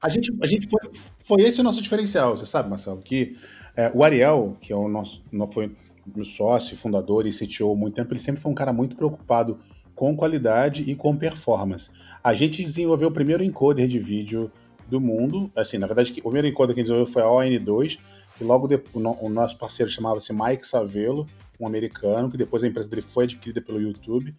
A 0.00 0.08
gente, 0.08 0.32
a 0.42 0.46
gente 0.46 0.68
foi, 0.68 0.80
foi 1.22 1.42
esse 1.42 1.60
o 1.60 1.64
nosso 1.64 1.80
diferencial, 1.80 2.36
você 2.36 2.46
sabe, 2.46 2.68
Marcelo, 2.68 3.00
que 3.00 3.36
é, 3.76 3.90
o 3.94 4.02
Ariel, 4.02 4.56
que 4.60 4.72
é 4.72 4.76
o 4.76 4.88
nosso, 4.88 5.22
foi 5.52 5.74
meu 6.14 6.24
sócio, 6.24 6.76
fundador 6.76 7.26
e 7.26 7.30
CTO 7.30 7.72
há 7.72 7.76
muito 7.76 7.94
tempo, 7.94 8.12
ele 8.12 8.20
sempre 8.20 8.40
foi 8.40 8.50
um 8.50 8.54
cara 8.54 8.72
muito 8.72 8.96
preocupado 8.96 9.58
com 9.94 10.16
qualidade 10.16 10.82
e 10.82 10.94
com 10.94 11.16
performance. 11.16 11.90
A 12.22 12.34
gente 12.34 12.62
desenvolveu 12.62 13.08
o 13.08 13.12
primeiro 13.12 13.44
encoder 13.44 13.86
de 13.86 13.98
vídeo 13.98 14.50
do 14.92 15.00
mundo. 15.00 15.50
Assim, 15.56 15.78
na 15.78 15.86
verdade, 15.86 16.12
o 16.20 16.22
primeiro 16.22 16.46
encoder 16.46 16.74
que 16.74 16.82
desenvolveu 16.82 17.12
foi 17.12 17.22
a 17.22 17.26
ON2, 17.26 17.98
que 18.36 18.44
logo 18.44 18.68
depois, 18.68 19.04
o 19.20 19.28
nosso 19.28 19.58
parceiro 19.58 19.90
chamava-se 19.90 20.32
Mike 20.32 20.66
Savelo, 20.66 21.26
um 21.58 21.66
americano, 21.66 22.30
que 22.30 22.36
depois 22.36 22.62
a 22.62 22.68
empresa 22.68 22.88
dele 22.88 23.02
foi 23.02 23.24
adquirida 23.24 23.60
pelo 23.60 23.80
YouTube. 23.80 24.34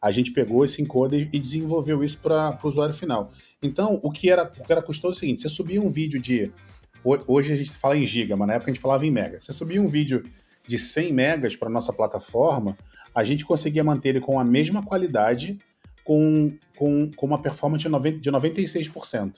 A 0.00 0.12
gente 0.12 0.30
pegou 0.32 0.64
esse 0.64 0.82
encoder 0.82 1.28
e 1.32 1.38
desenvolveu 1.38 2.04
isso 2.04 2.18
para 2.18 2.58
o 2.62 2.68
usuário 2.68 2.94
final. 2.94 3.32
Então, 3.62 3.98
o 4.02 4.10
que 4.10 4.30
era, 4.30 4.52
o 4.58 4.64
que 4.64 4.70
era 4.70 4.82
custoso 4.82 5.14
é 5.14 5.16
o 5.16 5.20
seguinte: 5.20 5.40
você 5.40 5.48
subia 5.48 5.80
um 5.80 5.90
vídeo 5.90 6.20
de. 6.20 6.52
Hoje 7.26 7.52
a 7.52 7.56
gente 7.56 7.72
fala 7.72 7.96
em 7.96 8.06
giga, 8.06 8.36
mas 8.36 8.48
na 8.48 8.54
época 8.54 8.70
a 8.70 8.74
gente 8.74 8.82
falava 8.82 9.04
em 9.04 9.10
mega. 9.10 9.40
Você 9.40 9.52
subia 9.52 9.80
um 9.80 9.88
vídeo 9.88 10.22
de 10.66 10.78
100 10.78 11.12
megas 11.12 11.56
para 11.56 11.68
nossa 11.68 11.92
plataforma, 11.92 12.76
a 13.14 13.22
gente 13.22 13.44
conseguia 13.44 13.84
manter 13.84 14.10
ele 14.10 14.20
com 14.20 14.40
a 14.40 14.44
mesma 14.44 14.82
qualidade, 14.82 15.58
com, 16.02 16.56
com, 16.76 17.10
com 17.14 17.26
uma 17.26 17.40
performance 17.40 17.82
de, 17.82 17.90
90, 17.90 18.18
de 18.18 18.30
96%. 18.30 19.34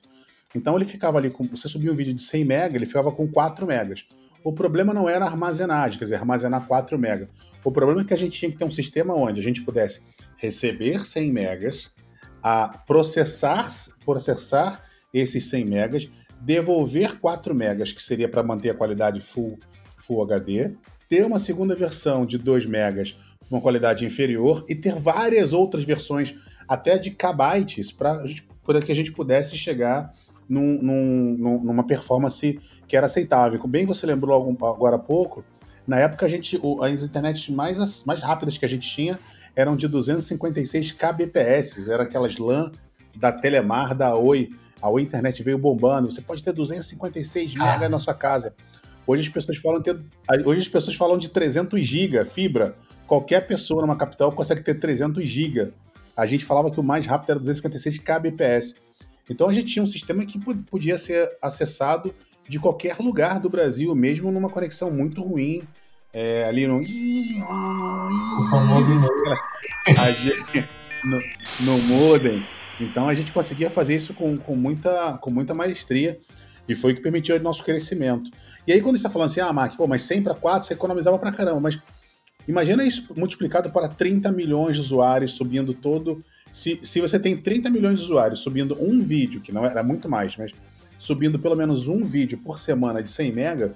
Então 0.54 0.76
ele 0.76 0.84
ficava 0.84 1.18
ali, 1.18 1.30
com, 1.30 1.46
você 1.46 1.68
subia 1.68 1.92
um 1.92 1.94
vídeo 1.94 2.14
de 2.14 2.22
100 2.22 2.44
megas, 2.44 2.74
ele 2.74 2.86
ficava 2.86 3.12
com 3.12 3.26
4 3.26 3.66
megas. 3.66 4.06
O 4.44 4.52
problema 4.52 4.94
não 4.94 5.08
era 5.08 5.24
armazenagem, 5.24 5.98
quer 5.98 6.04
dizer, 6.04 6.16
armazenar 6.16 6.66
4 6.66 6.98
megas. 6.98 7.28
O 7.64 7.72
problema 7.72 8.00
é 8.00 8.04
que 8.04 8.14
a 8.14 8.18
gente 8.18 8.38
tinha 8.38 8.50
que 8.50 8.56
ter 8.56 8.64
um 8.64 8.70
sistema 8.70 9.14
onde 9.14 9.40
a 9.40 9.42
gente 9.42 9.62
pudesse 9.62 10.00
receber 10.36 11.04
100 11.04 11.32
megas, 11.32 11.94
a 12.42 12.68
processar, 12.68 13.68
processar 14.04 14.82
esses 15.12 15.48
100 15.48 15.64
megas, 15.64 16.10
devolver 16.40 17.18
4 17.18 17.54
megas, 17.54 17.90
que 17.90 18.02
seria 18.02 18.28
para 18.28 18.42
manter 18.42 18.70
a 18.70 18.74
qualidade 18.74 19.20
full, 19.20 19.58
full 19.96 20.22
HD, 20.22 20.74
ter 21.08 21.24
uma 21.24 21.38
segunda 21.38 21.74
versão 21.74 22.24
de 22.24 22.38
2 22.38 22.66
megas 22.66 23.16
uma 23.50 23.60
qualidade 23.60 24.04
inferior 24.04 24.64
e 24.68 24.74
ter 24.74 24.94
várias 24.94 25.52
outras 25.52 25.84
versões, 25.84 26.34
até 26.68 26.98
de 26.98 27.10
kbytes, 27.10 27.92
para 27.92 28.80
que 28.84 28.92
a 28.92 28.94
gente 28.94 29.12
pudesse 29.12 29.56
chegar 29.56 30.12
num, 30.48 30.82
num, 30.82 31.64
numa 31.64 31.86
performance 31.86 32.60
que 32.86 32.96
era 32.96 33.06
aceitável. 33.06 33.58
Como 33.58 33.70
bem 33.70 33.86
você 33.86 34.06
lembrou 34.06 34.56
agora 34.62 34.96
há 34.96 34.98
pouco, 34.98 35.44
na 35.86 35.98
época 35.98 36.26
a 36.26 36.28
gente, 36.28 36.60
as 36.82 37.02
internets 37.02 37.48
mais, 37.48 38.04
mais 38.04 38.22
rápidas 38.22 38.58
que 38.58 38.64
a 38.64 38.68
gente 38.68 38.88
tinha 38.88 39.18
eram 39.54 39.76
de 39.76 39.88
256 39.88 40.92
kbps, 40.92 41.88
era 41.88 42.02
aquelas 42.02 42.36
LAN 42.36 42.70
da 43.16 43.32
Telemar, 43.32 43.94
da 43.94 44.14
Oi. 44.16 44.50
A 44.82 44.90
Oi 44.90 45.00
Internet 45.00 45.42
veio 45.42 45.56
bombando, 45.56 46.10
você 46.10 46.20
pode 46.20 46.44
ter 46.44 46.52
256 46.52 47.54
MB 47.54 47.88
na 47.88 47.98
sua 47.98 48.12
casa. 48.12 48.54
Hoje 49.06 49.22
as 49.22 49.28
pessoas 49.28 49.56
falam 49.56 49.80
ter, 49.80 49.98
hoje 50.44 50.60
as 50.60 50.68
pessoas 50.68 50.96
falam 50.96 51.16
de 51.16 51.30
300 51.30 51.80
GB 51.80 52.24
fibra. 52.26 52.76
Qualquer 53.06 53.46
pessoa 53.46 53.80
numa 53.80 53.96
capital 53.96 54.32
consegue 54.32 54.62
ter 54.62 54.74
300 54.74 55.24
GB. 55.24 55.72
A 56.14 56.26
gente 56.26 56.44
falava 56.44 56.70
que 56.70 56.78
o 56.78 56.82
mais 56.82 57.06
rápido 57.06 57.30
era 57.30 57.38
256 57.38 57.98
kbps. 57.98 58.74
Então 59.28 59.48
a 59.48 59.54
gente 59.54 59.72
tinha 59.72 59.82
um 59.82 59.86
sistema 59.86 60.24
que 60.24 60.38
podia 60.38 60.96
ser 60.96 61.36
acessado 61.42 62.14
de 62.48 62.58
qualquer 62.58 62.98
lugar 62.98 63.40
do 63.40 63.50
Brasil, 63.50 63.94
mesmo 63.94 64.30
numa 64.30 64.48
conexão 64.48 64.90
muito 64.90 65.22
ruim. 65.22 65.62
É, 66.12 66.44
ali 66.44 66.66
no. 66.66 66.80
O 66.80 68.48
famoso 68.48 68.92
no, 71.04 71.20
no 71.60 71.78
modem. 71.78 72.46
Então 72.80 73.08
a 73.08 73.14
gente 73.14 73.32
conseguia 73.32 73.70
fazer 73.70 73.94
isso 73.94 74.14
com, 74.14 74.36
com, 74.36 74.56
muita, 74.56 75.18
com 75.18 75.30
muita 75.30 75.54
maestria 75.54 76.18
e 76.68 76.74
foi 76.74 76.92
o 76.92 76.94
que 76.94 77.02
permitiu 77.02 77.36
o 77.36 77.40
nosso 77.40 77.64
crescimento. 77.64 78.30
E 78.66 78.72
aí, 78.72 78.80
quando 78.80 78.96
você 78.96 79.00
está 79.00 79.10
falando 79.10 79.28
assim, 79.28 79.40
ah, 79.40 79.52
Mac, 79.52 79.76
pô, 79.76 79.86
mas 79.86 80.02
100 80.02 80.22
para 80.22 80.34
4 80.34 80.66
você 80.66 80.74
economizava 80.74 81.18
para 81.18 81.30
caramba, 81.30 81.60
mas 81.60 81.78
imagina 82.48 82.84
isso 82.84 83.06
multiplicado 83.16 83.70
para 83.70 83.88
30 83.88 84.30
milhões 84.32 84.76
de 84.76 84.82
usuários 84.82 85.32
subindo 85.32 85.72
todo. 85.72 86.24
Se, 86.56 86.80
se 86.86 87.02
você 87.02 87.20
tem 87.20 87.36
30 87.36 87.68
milhões 87.68 87.98
de 87.98 88.06
usuários 88.06 88.40
subindo 88.40 88.82
um 88.82 88.98
vídeo, 88.98 89.42
que 89.42 89.52
não 89.52 89.66
era 89.66 89.82
muito 89.82 90.08
mais, 90.08 90.38
mas 90.38 90.54
subindo 90.98 91.38
pelo 91.38 91.54
menos 91.54 91.86
um 91.86 92.02
vídeo 92.02 92.38
por 92.38 92.58
semana 92.58 93.02
de 93.02 93.10
100 93.10 93.30
mega, 93.30 93.74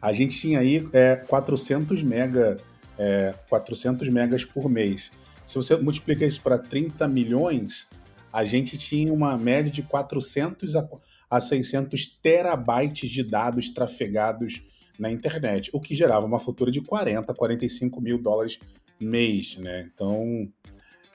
a 0.00 0.12
gente 0.12 0.38
tinha 0.38 0.60
aí 0.60 0.88
é, 0.92 1.16
400 1.16 2.00
mega, 2.00 2.60
é, 2.96 3.34
400 3.48 4.08
megas 4.08 4.44
por 4.44 4.70
mês. 4.70 5.10
Se 5.44 5.56
você 5.56 5.74
multiplica 5.74 6.24
isso 6.24 6.40
para 6.42 6.58
30 6.58 7.08
milhões, 7.08 7.88
a 8.32 8.44
gente 8.44 8.78
tinha 8.78 9.12
uma 9.12 9.36
média 9.36 9.72
de 9.72 9.82
400 9.82 10.76
a 10.76 10.88
a 11.28 11.40
600 11.40 12.06
terabytes 12.22 13.10
de 13.10 13.24
dados 13.24 13.68
trafegados 13.68 14.62
na 14.96 15.10
internet, 15.10 15.70
o 15.72 15.80
que 15.80 15.96
gerava 15.96 16.24
uma 16.24 16.38
fatura 16.38 16.70
de 16.70 16.80
40, 16.80 17.34
45 17.34 18.00
mil 18.00 18.16
dólares 18.16 18.60
mês, 19.00 19.56
né? 19.56 19.90
Então, 19.92 20.48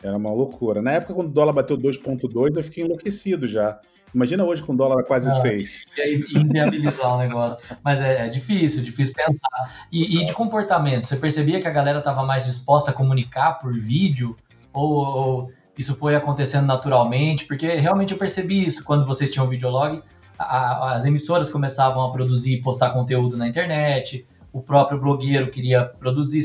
era 0.03 0.15
uma 0.15 0.32
loucura. 0.32 0.82
Na 0.82 0.91
época, 0.91 1.13
quando 1.13 1.27
o 1.27 1.34
dólar 1.34 1.53
bateu 1.53 1.77
2,2, 1.77 2.56
eu 2.56 2.63
fiquei 2.63 2.84
enlouquecido 2.84 3.48
já. 3.48 3.79
Imagina 4.13 4.44
hoje 4.44 4.63
com 4.63 4.74
o 4.74 4.77
dólar 4.77 5.03
quase 5.03 5.29
ah, 5.29 5.34
6. 5.34 5.86
E 5.98 6.01
aí 6.01 6.25
inviabilizar 6.36 7.13
o 7.13 7.18
negócio. 7.18 7.77
Mas 7.84 8.01
é, 8.01 8.25
é, 8.25 8.29
difícil, 8.29 8.84
difícil 8.84 9.13
pensar. 9.13 9.88
E, 9.91 10.20
e, 10.20 10.25
de 10.25 10.34
comportamento, 10.34 11.06
você 11.06 11.18
percebia 11.18 11.60
que 11.60 11.68
a 11.68 11.72
galera 11.72 12.00
estava 12.00 12.24
mais 12.24 12.46
disposta 12.46 12.91
a 12.91 12.94
comunicar 12.94 13.53
por 13.60 13.77
vídeo? 13.77 14.36
Ou, 14.74 14.94
ou 14.94 15.51
isso 15.77 15.96
foi 15.96 16.15
acontecendo 16.15 16.65
naturalmente, 16.65 17.46
porque 17.46 17.68
realmente 17.75 18.13
eu 18.13 18.18
percebi 18.18 18.65
isso 18.65 18.84
quando 18.84 19.06
vocês 19.06 19.29
tinham 19.29 19.46
o 19.46 19.50
videolog, 19.50 20.01
a, 20.38 20.94
as 20.94 21.06
emissoras 21.06 21.50
começavam 21.50 22.03
a 22.03 22.12
produzir 22.12 22.56
e 22.56 22.62
postar 22.62 22.91
conteúdo 22.91 23.38
na 23.38 23.48
internet, 23.48 24.25
o 24.51 24.62
próprio 24.62 25.00
blogueiro 25.00 25.51
queria 25.51 25.86
produzir. 25.86 26.41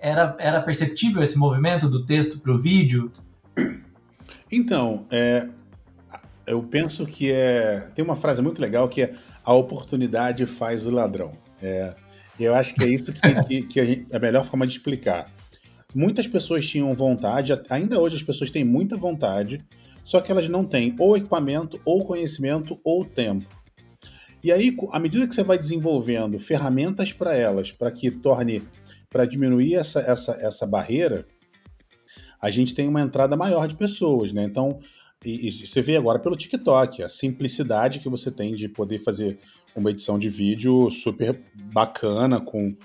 Era, 0.00 0.36
era 0.38 0.60
perceptível 0.60 1.22
esse 1.22 1.38
movimento 1.38 1.88
do 1.88 2.04
texto 2.04 2.40
para 2.40 2.52
o 2.52 2.58
vídeo? 2.58 3.10
Então, 4.50 5.06
é, 5.10 5.48
eu 6.46 6.62
penso 6.62 7.06
que 7.06 7.32
é. 7.32 7.88
Tem 7.94 8.04
uma 8.04 8.16
frase 8.16 8.42
muito 8.42 8.60
legal 8.60 8.88
que 8.88 9.02
é 9.02 9.14
a 9.44 9.52
oportunidade 9.52 10.44
faz 10.46 10.84
o 10.86 10.90
ladrão. 10.90 11.32
É, 11.62 11.94
eu 12.38 12.54
acho 12.54 12.74
que 12.74 12.84
é 12.84 12.88
isso 12.88 13.12
que, 13.12 13.20
que, 13.44 13.62
que 13.62 13.80
a, 13.80 13.84
gente, 13.84 14.06
é 14.10 14.16
a 14.16 14.20
melhor 14.20 14.44
forma 14.44 14.66
de 14.66 14.72
explicar 14.74 15.34
muitas 15.96 16.26
pessoas 16.26 16.68
tinham 16.68 16.94
vontade, 16.94 17.58
ainda 17.70 17.98
hoje 17.98 18.16
as 18.16 18.22
pessoas 18.22 18.50
têm 18.50 18.62
muita 18.62 18.98
vontade, 18.98 19.64
só 20.04 20.20
que 20.20 20.30
elas 20.30 20.46
não 20.46 20.62
têm 20.62 20.94
ou 20.98 21.16
equipamento, 21.16 21.80
ou 21.86 22.04
conhecimento, 22.04 22.78
ou 22.84 23.02
tempo. 23.02 23.46
E 24.42 24.52
aí, 24.52 24.76
à 24.92 24.98
medida 25.00 25.26
que 25.26 25.34
você 25.34 25.42
vai 25.42 25.58
desenvolvendo 25.58 26.38
ferramentas 26.38 27.12
para 27.12 27.34
elas, 27.34 27.72
para 27.72 27.90
que 27.90 28.10
torne, 28.10 28.62
para 29.10 29.24
diminuir 29.24 29.74
essa, 29.74 30.00
essa, 30.00 30.32
essa 30.32 30.66
barreira, 30.66 31.26
a 32.40 32.50
gente 32.50 32.74
tem 32.74 32.86
uma 32.86 33.00
entrada 33.00 33.36
maior 33.36 33.66
de 33.66 33.74
pessoas, 33.74 34.32
né? 34.32 34.44
Então, 34.44 34.78
e, 35.24 35.48
e 35.48 35.52
você 35.52 35.80
vê 35.80 35.96
agora 35.96 36.18
pelo 36.18 36.36
TikTok, 36.36 37.02
a 37.02 37.08
simplicidade 37.08 37.98
que 37.98 38.08
você 38.08 38.30
tem 38.30 38.54
de 38.54 38.68
poder 38.68 38.98
fazer 38.98 39.38
uma 39.74 39.90
edição 39.90 40.18
de 40.18 40.28
vídeo 40.28 40.90
super 40.90 41.42
bacana, 41.72 42.40
com 42.40 42.76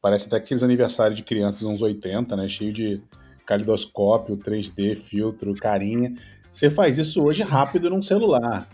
Parece 0.00 0.26
até 0.26 0.36
aqueles 0.36 0.62
aniversários 0.62 1.16
de 1.16 1.24
crianças 1.24 1.60
dos 1.60 1.68
anos 1.68 1.82
80, 1.82 2.36
né? 2.36 2.48
Cheio 2.48 2.72
de 2.72 3.02
calidoscópio, 3.44 4.36
3D, 4.36 4.96
filtro, 4.96 5.52
carinha. 5.54 6.14
Você 6.52 6.70
faz 6.70 6.98
isso 6.98 7.22
hoje 7.22 7.42
rápido 7.42 7.90
num 7.90 8.00
celular. 8.00 8.68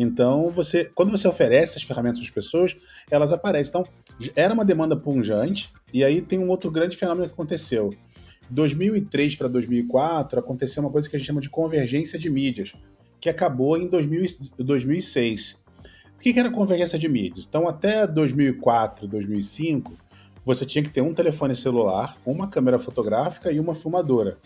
Então, 0.00 0.48
você, 0.48 0.88
quando 0.94 1.10
você 1.10 1.26
oferece 1.26 1.76
as 1.76 1.82
ferramentas 1.82 2.22
as 2.22 2.30
pessoas, 2.30 2.76
elas 3.10 3.32
aparecem. 3.32 3.70
Então, 3.70 3.84
era 4.36 4.54
uma 4.54 4.64
demanda 4.64 4.96
punjante, 4.96 5.72
e 5.92 6.04
aí 6.04 6.22
tem 6.22 6.38
um 6.38 6.48
outro 6.48 6.70
grande 6.70 6.96
fenômeno 6.96 7.26
que 7.26 7.34
aconteceu. 7.34 7.92
2003 8.48 9.34
para 9.34 9.48
2004 9.48 10.38
aconteceu 10.38 10.84
uma 10.84 10.92
coisa 10.92 11.08
que 11.08 11.16
a 11.16 11.18
gente 11.18 11.26
chama 11.26 11.40
de 11.40 11.50
convergência 11.50 12.16
de 12.16 12.30
mídias, 12.30 12.74
que 13.20 13.28
acabou 13.28 13.76
em 13.76 13.88
2000, 13.88 14.24
2006. 14.58 15.58
O 16.14 16.20
que 16.20 16.38
era 16.38 16.48
convergência 16.48 16.96
de 16.96 17.08
mídias? 17.08 17.44
Então, 17.48 17.66
até 17.66 18.06
2004, 18.06 19.08
2005, 19.08 19.92
você 20.44 20.64
tinha 20.64 20.82
que 20.82 20.90
ter 20.90 21.00
um 21.00 21.12
telefone 21.12 21.56
celular, 21.56 22.16
uma 22.24 22.46
câmera 22.46 22.78
fotográfica 22.78 23.50
e 23.50 23.58
uma 23.58 23.74
filmadora. 23.74 24.38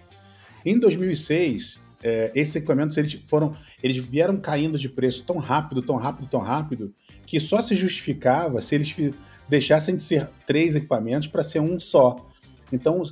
Em 0.64 0.78
2006, 0.78 1.81
é, 2.02 2.32
esses 2.34 2.56
equipamentos 2.56 2.96
eles 2.96 3.14
foram, 3.26 3.52
eles 3.82 3.96
vieram 3.96 4.36
caindo 4.36 4.78
de 4.78 4.88
preço 4.88 5.24
tão 5.24 5.36
rápido, 5.36 5.82
tão 5.82 5.96
rápido, 5.96 6.28
tão 6.28 6.40
rápido, 6.40 6.92
que 7.26 7.38
só 7.38 7.60
se 7.62 7.76
justificava 7.76 8.60
se 8.60 8.74
eles 8.74 8.94
deixassem 9.48 9.96
de 9.96 10.02
ser 10.02 10.28
três 10.46 10.74
equipamentos 10.74 11.28
para 11.28 11.44
ser 11.44 11.60
um 11.60 11.78
só. 11.78 12.16
Então 12.72 13.02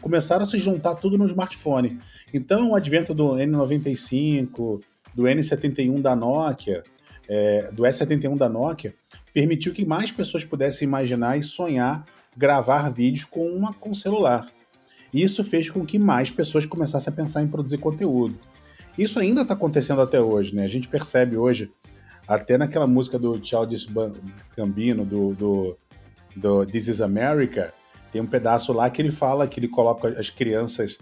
começaram 0.00 0.42
a 0.42 0.46
se 0.46 0.58
juntar 0.58 0.94
tudo 0.96 1.16
no 1.16 1.26
smartphone. 1.26 1.98
Então 2.32 2.70
o 2.70 2.74
advento 2.74 3.14
do 3.14 3.34
N95, 3.34 4.80
do 5.14 5.22
N71 5.22 6.00
da 6.00 6.14
Nokia, 6.14 6.82
é, 7.28 7.70
do 7.72 7.84
S71 7.84 8.36
da 8.36 8.48
Nokia, 8.48 8.94
permitiu 9.32 9.72
que 9.72 9.84
mais 9.84 10.12
pessoas 10.12 10.44
pudessem 10.44 10.86
imaginar 10.86 11.38
e 11.38 11.42
sonhar 11.42 12.04
gravar 12.36 12.88
vídeos 12.90 13.24
com, 13.24 13.46
uma, 13.48 13.72
com 13.72 13.94
celular. 13.94 14.46
Isso 15.12 15.42
fez 15.42 15.70
com 15.70 15.84
que 15.84 15.98
mais 15.98 16.30
pessoas 16.30 16.66
começassem 16.66 17.12
a 17.12 17.16
pensar 17.16 17.42
em 17.42 17.48
produzir 17.48 17.78
conteúdo. 17.78 18.38
Isso 18.96 19.18
ainda 19.18 19.42
está 19.42 19.54
acontecendo 19.54 20.00
até 20.00 20.20
hoje, 20.20 20.54
né? 20.54 20.64
A 20.64 20.68
gente 20.68 20.88
percebe 20.88 21.36
hoje, 21.36 21.70
até 22.26 22.56
naquela 22.58 22.86
música 22.86 23.18
do 23.18 23.42
Childish 23.44 23.88
Gambino, 24.56 25.04
do, 25.04 25.34
do, 25.34 25.78
do 26.36 26.66
This 26.66 26.88
is 26.88 27.00
America, 27.00 27.72
tem 28.12 28.20
um 28.20 28.26
pedaço 28.26 28.72
lá 28.72 28.90
que 28.90 29.00
ele 29.00 29.10
fala 29.10 29.46
que 29.46 29.60
ele 29.60 29.68
coloca 29.68 30.08
as 30.08 30.30
crianças 30.30 30.98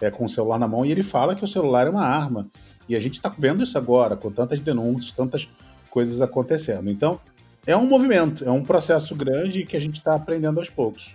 é, 0.00 0.10
com 0.10 0.24
o 0.24 0.28
celular 0.28 0.58
na 0.58 0.68
mão 0.68 0.84
e 0.84 0.92
ele 0.92 1.02
fala 1.02 1.34
que 1.34 1.44
o 1.44 1.48
celular 1.48 1.86
é 1.86 1.90
uma 1.90 2.04
arma. 2.04 2.48
E 2.88 2.96
a 2.96 3.00
gente 3.00 3.14
está 3.14 3.32
vendo 3.36 3.62
isso 3.62 3.78
agora, 3.78 4.16
com 4.16 4.30
tantas 4.30 4.60
denúncias, 4.60 5.12
tantas 5.12 5.48
coisas 5.90 6.20
acontecendo. 6.20 6.90
Então, 6.90 7.20
é 7.66 7.76
um 7.76 7.86
movimento, 7.86 8.44
é 8.44 8.50
um 8.50 8.64
processo 8.64 9.14
grande 9.14 9.64
que 9.64 9.76
a 9.76 9.80
gente 9.80 9.96
está 9.96 10.14
aprendendo 10.14 10.58
aos 10.58 10.70
poucos. 10.70 11.14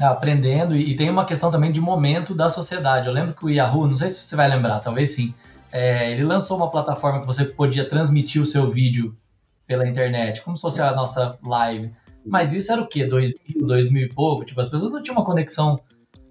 Aprendendo, 0.00 0.74
e 0.76 0.96
tem 0.96 1.08
uma 1.08 1.24
questão 1.24 1.50
também 1.50 1.70
de 1.70 1.80
momento 1.80 2.34
da 2.34 2.48
sociedade. 2.48 3.06
Eu 3.06 3.12
lembro 3.12 3.34
que 3.34 3.44
o 3.44 3.50
Yahoo, 3.50 3.86
não 3.86 3.96
sei 3.96 4.08
se 4.08 4.22
você 4.22 4.34
vai 4.34 4.48
lembrar, 4.48 4.80
talvez 4.80 5.10
sim, 5.10 5.32
é, 5.70 6.10
ele 6.12 6.24
lançou 6.24 6.56
uma 6.56 6.70
plataforma 6.70 7.20
que 7.20 7.26
você 7.26 7.44
podia 7.44 7.84
transmitir 7.88 8.40
o 8.40 8.44
seu 8.44 8.68
vídeo 8.70 9.16
pela 9.66 9.86
internet, 9.86 10.42
como 10.42 10.56
se 10.56 10.62
fosse 10.62 10.80
a 10.80 10.92
nossa 10.92 11.38
live. 11.42 11.92
Mas 12.24 12.52
isso 12.54 12.72
era 12.72 12.80
o 12.80 12.86
quê? 12.86 13.06
2000, 13.06 13.66
2000 13.66 14.02
e 14.02 14.08
pouco? 14.08 14.44
Tipo, 14.44 14.60
as 14.60 14.68
pessoas 14.68 14.92
não 14.92 15.02
tinham 15.02 15.16
uma 15.16 15.24
conexão 15.24 15.80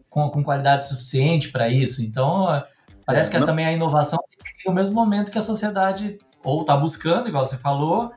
com, 0.10 0.29
com 0.29 0.43
qualidade 0.43 0.88
suficiente 0.88 1.50
para 1.50 1.70
isso. 1.70 2.03
Então, 2.03 2.63
parece 3.05 3.29
é, 3.29 3.38
que 3.38 3.43
é 3.43 3.46
também 3.46 3.65
a 3.65 3.72
inovação 3.72 4.20
tem 4.29 4.72
no 4.72 4.74
mesmo 4.74 4.96
momento 4.96 5.32
que 5.32 5.38
a 5.38 5.41
sociedade 5.41 6.17
ou 6.43 6.62
está 6.62 6.75
buscando, 6.75 7.27
igual 7.27 7.46
você 7.46 7.58
falou, 7.58 8.12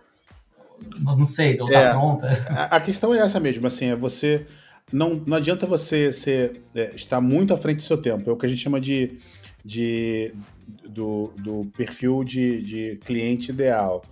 não 0.98 1.24
sei, 1.24 1.58
ou 1.60 1.66
está 1.66 1.80
é, 1.80 1.90
pronta. 1.90 2.28
A, 2.50 2.76
a, 2.76 2.80
questão 2.80 3.14
é 3.14 3.18
essa 3.18 3.40
mesmo, 3.40 3.66
assim, 3.66 3.86
é 3.86 3.96
você... 3.96 4.46
Não, 4.92 5.20
não 5.26 5.36
adianta 5.36 5.66
você 5.66 6.12
ser, 6.12 6.62
é, 6.74 6.94
estar 6.94 7.20
muito 7.20 7.52
à 7.52 7.58
frente 7.58 7.78
do 7.78 7.82
seu 7.82 7.98
tempo. 7.98 8.30
É 8.30 8.32
o 8.32 8.36
que 8.36 8.46
a 8.46 8.48
gente 8.48 8.62
chama 8.62 8.80
de, 8.80 9.18
de 9.64 10.32
do, 10.88 11.32
do 11.38 11.64
perfil 11.76 12.22
de, 12.22 12.62
de 12.62 12.96
cliente 13.04 13.50
ideal. 13.50 14.04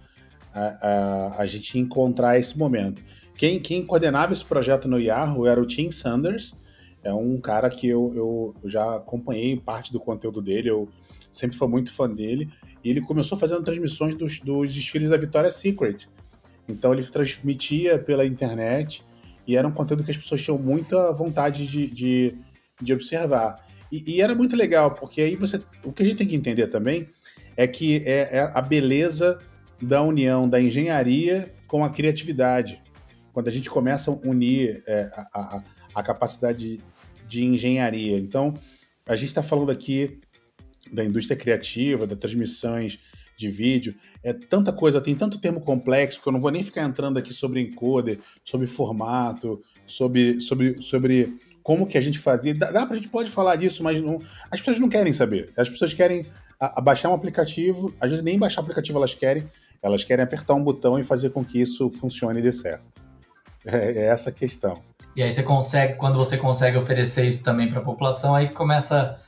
A, 0.52 0.60
a, 0.60 1.42
a, 1.42 1.46
gente 1.46 1.78
encontrar 1.78 2.38
esse 2.38 2.56
momento. 2.56 3.02
Quem, 3.36 3.60
quem 3.60 3.84
coordenava 3.84 4.32
esse 4.32 4.44
projeto 4.44 4.86
no 4.86 5.00
Yahoo 5.00 5.46
era 5.46 5.60
o 5.60 5.66
Tim 5.66 5.90
Sanders, 5.90 6.54
é 7.02 7.12
um 7.12 7.40
cara 7.40 7.68
que 7.68 7.88
eu, 7.88 8.12
eu 8.14 8.70
já 8.70 8.96
acompanhei 8.96 9.56
parte 9.56 9.92
do 9.92 9.98
conteúdo 9.98 10.40
dele, 10.40 10.70
eu 10.70 10.88
sempre 11.32 11.56
fui 11.56 11.66
muito 11.66 11.92
fã 11.92 12.08
dele, 12.08 12.48
e 12.84 12.90
ele 12.90 13.00
começou 13.00 13.36
fazendo 13.36 13.64
transmissões 13.64 14.14
dos, 14.14 14.38
dos 14.38 14.72
desfiles 14.72 15.10
da 15.10 15.16
Victoria's 15.16 15.56
Secret. 15.56 16.08
Então 16.68 16.92
ele 16.92 17.02
transmitia 17.02 17.98
pela 17.98 18.24
internet 18.24 19.02
e 19.46 19.56
era 19.56 19.66
um 19.66 19.72
conteúdo 19.72 20.04
que 20.04 20.10
as 20.10 20.16
pessoas 20.16 20.42
tinham 20.42 20.58
muita 20.58 21.12
vontade 21.12 21.66
de, 21.66 21.86
de, 21.86 22.34
de 22.80 22.92
observar. 22.92 23.64
E, 23.90 24.16
e, 24.16 24.20
era 24.20 24.34
muito 24.34 24.56
legal, 24.56 24.92
porque 24.92 25.20
aí 25.20 25.36
você. 25.36 25.62
O 25.84 25.92
que 25.92 26.02
a 26.02 26.06
gente 26.06 26.16
tem 26.16 26.26
que 26.26 26.34
entender 26.34 26.66
também 26.68 27.08
é 27.56 27.66
que 27.66 28.02
é, 28.06 28.38
é 28.38 28.50
a 28.52 28.60
beleza 28.60 29.38
da 29.80 30.02
união 30.02 30.48
da 30.48 30.60
engenharia 30.60 31.52
com 31.66 31.84
a 31.84 31.90
criatividade. 31.90 32.82
Quando 33.32 33.48
a 33.48 33.50
gente 33.50 33.68
começa 33.68 34.10
a 34.10 34.14
unir 34.14 34.82
é, 34.86 35.10
a, 35.12 35.40
a, 35.40 35.64
a, 35.94 36.02
capacidade 36.02 36.76
de, 36.76 36.80
de 37.28 37.44
engenharia. 37.44 38.16
Então, 38.16 38.54
a 39.06 39.16
gente 39.16 39.28
está 39.28 39.42
falando 39.42 39.70
aqui 39.70 40.20
da 40.92 41.04
indústria 41.04 41.36
criativa, 41.36 42.06
das 42.06 42.18
transmissões 42.18 42.98
de 43.36 43.48
vídeo, 43.48 43.94
é 44.22 44.32
tanta 44.32 44.72
coisa, 44.72 45.00
tem 45.00 45.14
tanto 45.14 45.40
termo 45.40 45.60
complexo 45.60 46.20
que 46.20 46.28
eu 46.28 46.32
não 46.32 46.40
vou 46.40 46.50
nem 46.50 46.62
ficar 46.62 46.82
entrando 46.82 47.18
aqui 47.18 47.32
sobre 47.32 47.60
encoder, 47.60 48.20
sobre 48.44 48.66
formato, 48.66 49.60
sobre, 49.86 50.40
sobre, 50.40 50.80
sobre 50.80 51.38
como 51.62 51.86
que 51.86 51.98
a 51.98 52.00
gente 52.00 52.18
fazia. 52.18 52.54
Dá, 52.54 52.70
dá 52.70 52.86
pra 52.86 52.96
gente 52.96 53.08
pode 53.08 53.30
falar 53.30 53.56
disso, 53.56 53.82
mas 53.82 54.00
não, 54.00 54.20
as 54.50 54.60
pessoas 54.60 54.78
não 54.78 54.88
querem 54.88 55.12
saber. 55.12 55.52
As 55.56 55.68
pessoas 55.68 55.92
querem 55.92 56.26
baixar 56.82 57.10
um 57.10 57.14
aplicativo, 57.14 57.94
às 58.00 58.10
vezes 58.10 58.24
nem 58.24 58.38
baixar 58.38 58.60
aplicativo 58.60 58.98
elas 58.98 59.14
querem, 59.14 59.50
elas 59.82 60.04
querem 60.04 60.22
apertar 60.22 60.54
um 60.54 60.62
botão 60.62 60.98
e 60.98 61.04
fazer 61.04 61.30
com 61.30 61.44
que 61.44 61.60
isso 61.60 61.90
funcione 61.90 62.40
e 62.40 62.42
dê 62.42 62.52
certo. 62.52 62.84
É, 63.66 63.92
é 63.92 64.06
essa 64.06 64.30
a 64.30 64.32
questão. 64.32 64.82
E 65.16 65.22
aí 65.22 65.30
você 65.30 65.42
consegue, 65.42 65.94
quando 65.94 66.16
você 66.16 66.36
consegue 66.36 66.76
oferecer 66.76 67.26
isso 67.26 67.44
também 67.44 67.68
para 67.68 67.78
a 67.78 67.82
população, 67.82 68.34
aí 68.34 68.48
começa 68.48 69.18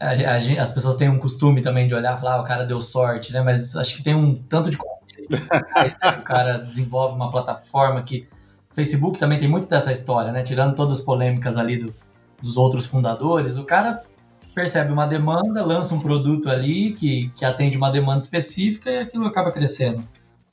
a, 0.00 0.10
a, 0.10 0.62
as 0.62 0.72
pessoas 0.72 0.96
têm 0.96 1.08
um 1.08 1.18
costume 1.18 1.60
também 1.60 1.86
de 1.86 1.94
olhar 1.94 2.16
e 2.16 2.20
falar, 2.20 2.36
ah, 2.36 2.40
o 2.40 2.44
cara 2.44 2.64
deu 2.64 2.80
sorte, 2.80 3.32
né? 3.32 3.42
Mas 3.42 3.76
acho 3.76 3.96
que 3.96 4.02
tem 4.02 4.14
um 4.14 4.34
tanto 4.34 4.70
de 4.70 4.76
o 4.78 6.22
cara 6.22 6.58
desenvolve 6.58 7.14
uma 7.14 7.30
plataforma 7.30 8.02
que 8.02 8.28
Facebook 8.70 9.18
também 9.18 9.38
tem 9.38 9.48
muito 9.48 9.68
dessa 9.68 9.92
história, 9.92 10.32
né? 10.32 10.42
Tirando 10.42 10.74
todas 10.74 10.98
as 10.98 11.04
polêmicas 11.04 11.56
ali 11.56 11.78
do, 11.78 11.94
dos 12.42 12.56
outros 12.56 12.86
fundadores, 12.86 13.56
o 13.56 13.64
cara 13.64 14.02
percebe 14.54 14.92
uma 14.92 15.06
demanda, 15.06 15.64
lança 15.64 15.94
um 15.94 16.00
produto 16.00 16.48
ali 16.48 16.92
que, 16.92 17.30
que 17.34 17.44
atende 17.44 17.76
uma 17.76 17.90
demanda 17.90 18.18
específica 18.18 18.90
e 18.90 18.98
aquilo 18.98 19.26
acaba 19.26 19.50
crescendo. 19.50 20.06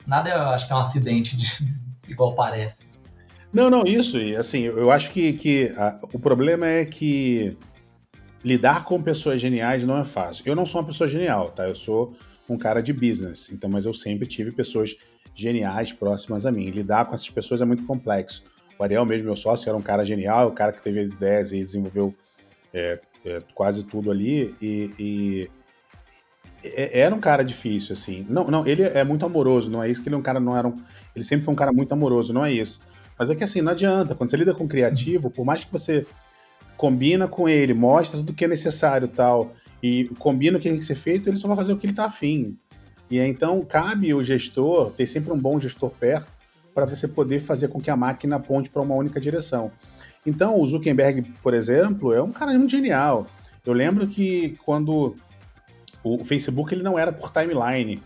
Nada, 0.06 0.30
eu 0.30 0.48
acho 0.48 0.66
que 0.66 0.72
é 0.72 0.76
um 0.76 0.80
acidente 0.80 1.36
de, 1.36 1.46
igual 2.08 2.34
parece. 2.34 2.90
Não, 3.52 3.68
não, 3.68 3.84
isso. 3.84 4.16
E 4.18 4.34
assim, 4.34 4.62
eu 4.62 4.90
acho 4.90 5.10
que, 5.10 5.32
que 5.34 5.72
a, 5.76 5.98
o 6.12 6.18
problema 6.18 6.66
é 6.66 6.84
que 6.84 7.56
lidar 8.44 8.84
com 8.84 9.02
pessoas 9.02 9.40
geniais 9.40 9.86
não 9.86 9.98
é 9.98 10.04
fácil. 10.04 10.44
Eu 10.46 10.56
não 10.56 10.66
sou 10.66 10.80
uma 10.80 10.86
pessoa 10.86 11.08
genial, 11.08 11.50
tá? 11.50 11.66
Eu 11.66 11.76
sou 11.76 12.16
um 12.48 12.58
cara 12.58 12.82
de 12.82 12.92
business, 12.92 13.50
então, 13.50 13.70
mas 13.70 13.86
eu 13.86 13.94
sempre 13.94 14.26
tive 14.26 14.52
pessoas 14.52 14.96
geniais 15.34 15.92
próximas 15.92 16.44
a 16.44 16.52
mim. 16.52 16.68
Lidar 16.70 17.06
com 17.06 17.14
essas 17.14 17.30
pessoas 17.30 17.60
é 17.62 17.64
muito 17.64 17.84
complexo. 17.84 18.42
O 18.78 18.82
Ariel, 18.82 19.04
mesmo 19.04 19.26
meu 19.26 19.36
sócio, 19.36 19.68
era 19.68 19.76
um 19.76 19.82
cara 19.82 20.04
genial, 20.04 20.48
o 20.48 20.52
cara 20.52 20.72
que 20.72 20.82
teve 20.82 21.00
as 21.00 21.14
ideias 21.14 21.52
e 21.52 21.58
desenvolveu 21.58 22.14
é, 22.72 22.98
é, 23.24 23.42
quase 23.54 23.84
tudo 23.84 24.10
ali. 24.10 24.54
E, 24.60 24.90
e, 24.98 25.50
era 26.64 27.14
um 27.14 27.20
cara 27.20 27.42
difícil, 27.42 27.92
assim. 27.92 28.26
Não, 28.28 28.48
não, 28.48 28.66
ele 28.66 28.82
é 28.82 29.02
muito 29.04 29.24
amoroso, 29.26 29.70
não 29.70 29.82
é 29.82 29.90
isso 29.90 30.02
que 30.02 30.08
ele 30.08 30.14
é 30.14 30.18
um 30.18 30.22
cara, 30.22 30.38
não 30.38 30.56
era 30.56 30.68
um, 30.68 30.80
Ele 31.14 31.24
sempre 31.24 31.44
foi 31.44 31.52
um 31.52 31.56
cara 31.56 31.72
muito 31.72 31.92
amoroso, 31.92 32.32
não 32.32 32.44
é 32.44 32.52
isso. 32.52 32.80
Mas 33.18 33.30
é 33.30 33.34
que 33.34 33.44
assim, 33.44 33.60
não 33.60 33.72
adianta. 33.72 34.14
Quando 34.14 34.30
você 34.30 34.36
lida 34.36 34.54
com 34.54 34.66
criativo, 34.66 35.30
por 35.30 35.44
mais 35.44 35.64
que 35.64 35.72
você 35.72 36.06
combina 36.82 37.28
com 37.28 37.48
ele, 37.48 37.72
mostra 37.72 38.18
tudo 38.18 38.32
que 38.32 38.44
é 38.44 38.48
necessário 38.48 39.06
tal, 39.06 39.52
e 39.80 40.06
combina 40.18 40.58
o 40.58 40.60
que 40.60 40.68
tem 40.68 40.80
que 40.80 40.84
ser 40.84 40.96
feito, 40.96 41.28
ele 41.28 41.36
só 41.36 41.46
vai 41.46 41.56
fazer 41.56 41.72
o 41.72 41.76
que 41.76 41.86
ele 41.86 41.92
está 41.92 42.06
afim. 42.06 42.58
E 43.08 43.20
então 43.20 43.64
cabe 43.64 44.12
o 44.12 44.24
gestor 44.24 44.90
ter 44.90 45.06
sempre 45.06 45.32
um 45.32 45.38
bom 45.38 45.60
gestor 45.60 45.90
perto 45.90 46.26
para 46.74 46.84
você 46.84 47.06
poder 47.06 47.38
fazer 47.38 47.68
com 47.68 47.80
que 47.80 47.88
a 47.88 47.94
máquina 47.94 48.34
aponte 48.34 48.68
para 48.68 48.82
uma 48.82 48.96
única 48.96 49.20
direção. 49.20 49.70
Então, 50.26 50.58
o 50.58 50.66
Zuckerberg, 50.66 51.22
por 51.40 51.54
exemplo, 51.54 52.12
é 52.12 52.20
um 52.20 52.32
cara 52.32 52.52
muito 52.58 52.72
genial. 52.72 53.28
Eu 53.64 53.74
lembro 53.74 54.08
que 54.08 54.58
quando 54.64 55.14
o 56.02 56.24
Facebook 56.24 56.74
ele 56.74 56.82
não 56.82 56.98
era 56.98 57.12
por 57.12 57.32
timeline, 57.32 58.02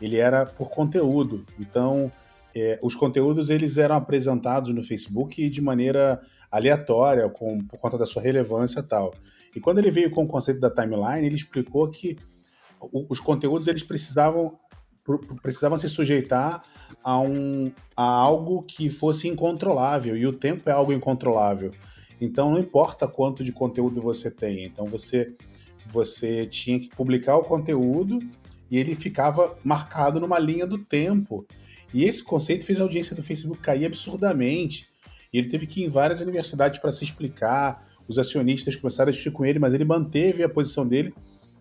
ele 0.00 0.18
era 0.18 0.46
por 0.46 0.70
conteúdo. 0.70 1.44
Então, 1.58 2.12
é, 2.54 2.78
os 2.80 2.94
conteúdos 2.94 3.50
eles 3.50 3.76
eram 3.76 3.96
apresentados 3.96 4.72
no 4.72 4.84
Facebook 4.84 5.48
de 5.48 5.60
maneira 5.60 6.20
aleatória, 6.50 7.28
com, 7.28 7.58
por 7.58 7.78
conta 7.78 7.96
da 7.96 8.06
sua 8.06 8.22
relevância 8.22 8.80
e 8.80 8.82
tal. 8.82 9.14
E 9.54 9.60
quando 9.60 9.78
ele 9.78 9.90
veio 9.90 10.10
com 10.10 10.24
o 10.24 10.28
conceito 10.28 10.60
da 10.60 10.70
timeline, 10.70 11.26
ele 11.26 11.34
explicou 11.34 11.88
que 11.88 12.16
os 12.92 13.20
conteúdos 13.20 13.68
eles 13.68 13.82
precisavam 13.82 14.58
precisavam 15.42 15.78
se 15.78 15.88
sujeitar 15.88 16.62
a, 17.02 17.18
um, 17.18 17.72
a 17.96 18.04
algo 18.04 18.62
que 18.62 18.90
fosse 18.90 19.26
incontrolável, 19.26 20.16
e 20.16 20.26
o 20.26 20.32
tempo 20.32 20.68
é 20.68 20.72
algo 20.72 20.92
incontrolável. 20.92 21.72
Então 22.20 22.50
não 22.50 22.58
importa 22.58 23.08
quanto 23.08 23.42
de 23.42 23.50
conteúdo 23.50 24.00
você 24.00 24.30
tem, 24.30 24.64
então 24.64 24.86
você 24.86 25.34
você 25.86 26.46
tinha 26.46 26.78
que 26.78 26.88
publicar 26.88 27.36
o 27.36 27.42
conteúdo 27.42 28.20
e 28.70 28.78
ele 28.78 28.94
ficava 28.94 29.58
marcado 29.64 30.20
numa 30.20 30.38
linha 30.38 30.66
do 30.66 30.78
tempo. 30.78 31.44
E 31.92 32.04
esse 32.04 32.22
conceito 32.22 32.64
fez 32.64 32.78
a 32.78 32.84
audiência 32.84 33.16
do 33.16 33.22
Facebook 33.22 33.60
cair 33.60 33.86
absurdamente. 33.86 34.88
E 35.32 35.38
ele 35.38 35.48
teve 35.48 35.66
que 35.66 35.82
ir 35.82 35.84
em 35.84 35.88
várias 35.88 36.20
universidades 36.20 36.80
para 36.80 36.92
se 36.92 37.04
explicar. 37.04 37.86
Os 38.08 38.18
acionistas 38.18 38.74
começaram 38.76 39.08
a 39.08 39.12
discutir 39.12 39.32
com 39.32 39.44
ele, 39.44 39.58
mas 39.58 39.74
ele 39.74 39.84
manteve 39.84 40.42
a 40.42 40.48
posição 40.48 40.86
dele. 40.86 41.14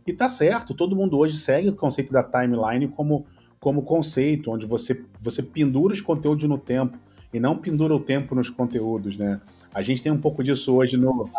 E 0.05 0.13
tá 0.13 0.27
certo, 0.27 0.73
todo 0.73 0.95
mundo 0.95 1.17
hoje 1.17 1.37
segue 1.37 1.69
o 1.69 1.75
conceito 1.75 2.11
da 2.11 2.23
timeline 2.23 2.87
como, 2.87 3.25
como 3.59 3.83
conceito, 3.83 4.51
onde 4.51 4.65
você, 4.65 5.03
você 5.21 5.43
pendura 5.43 5.93
os 5.93 6.01
conteúdos 6.01 6.47
no 6.47 6.57
tempo 6.57 6.97
e 7.31 7.39
não 7.39 7.57
pendura 7.57 7.93
o 7.93 7.99
tempo 7.99 8.33
nos 8.33 8.49
conteúdos, 8.49 9.17
né? 9.17 9.39
A 9.71 9.83
gente 9.83 10.01
tem 10.01 10.11
um 10.11 10.17
pouco 10.17 10.43
disso 10.43 10.73
hoje 10.75 10.97
no. 10.97 11.29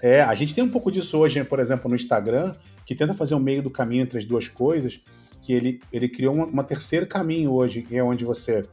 É, 0.00 0.22
a 0.22 0.34
gente 0.34 0.54
tem 0.54 0.62
um 0.62 0.68
pouco 0.68 0.90
disso 0.90 1.18
hoje, 1.18 1.42
por 1.42 1.58
exemplo, 1.58 1.88
no 1.90 1.96
Instagram, 1.96 2.54
que 2.84 2.94
tenta 2.94 3.12
fazer 3.12 3.34
um 3.34 3.40
meio 3.40 3.60
do 3.60 3.70
caminho 3.70 4.04
entre 4.04 4.18
as 4.18 4.24
duas 4.24 4.46
coisas, 4.46 5.00
que 5.42 5.52
ele, 5.52 5.80
ele 5.92 6.08
criou 6.08 6.32
uma 6.32 6.62
terceiro 6.62 7.06
caminho 7.06 7.50
hoje, 7.50 7.82
que 7.82 7.96
é 7.96 8.04
onde 8.04 8.24
você 8.24 8.64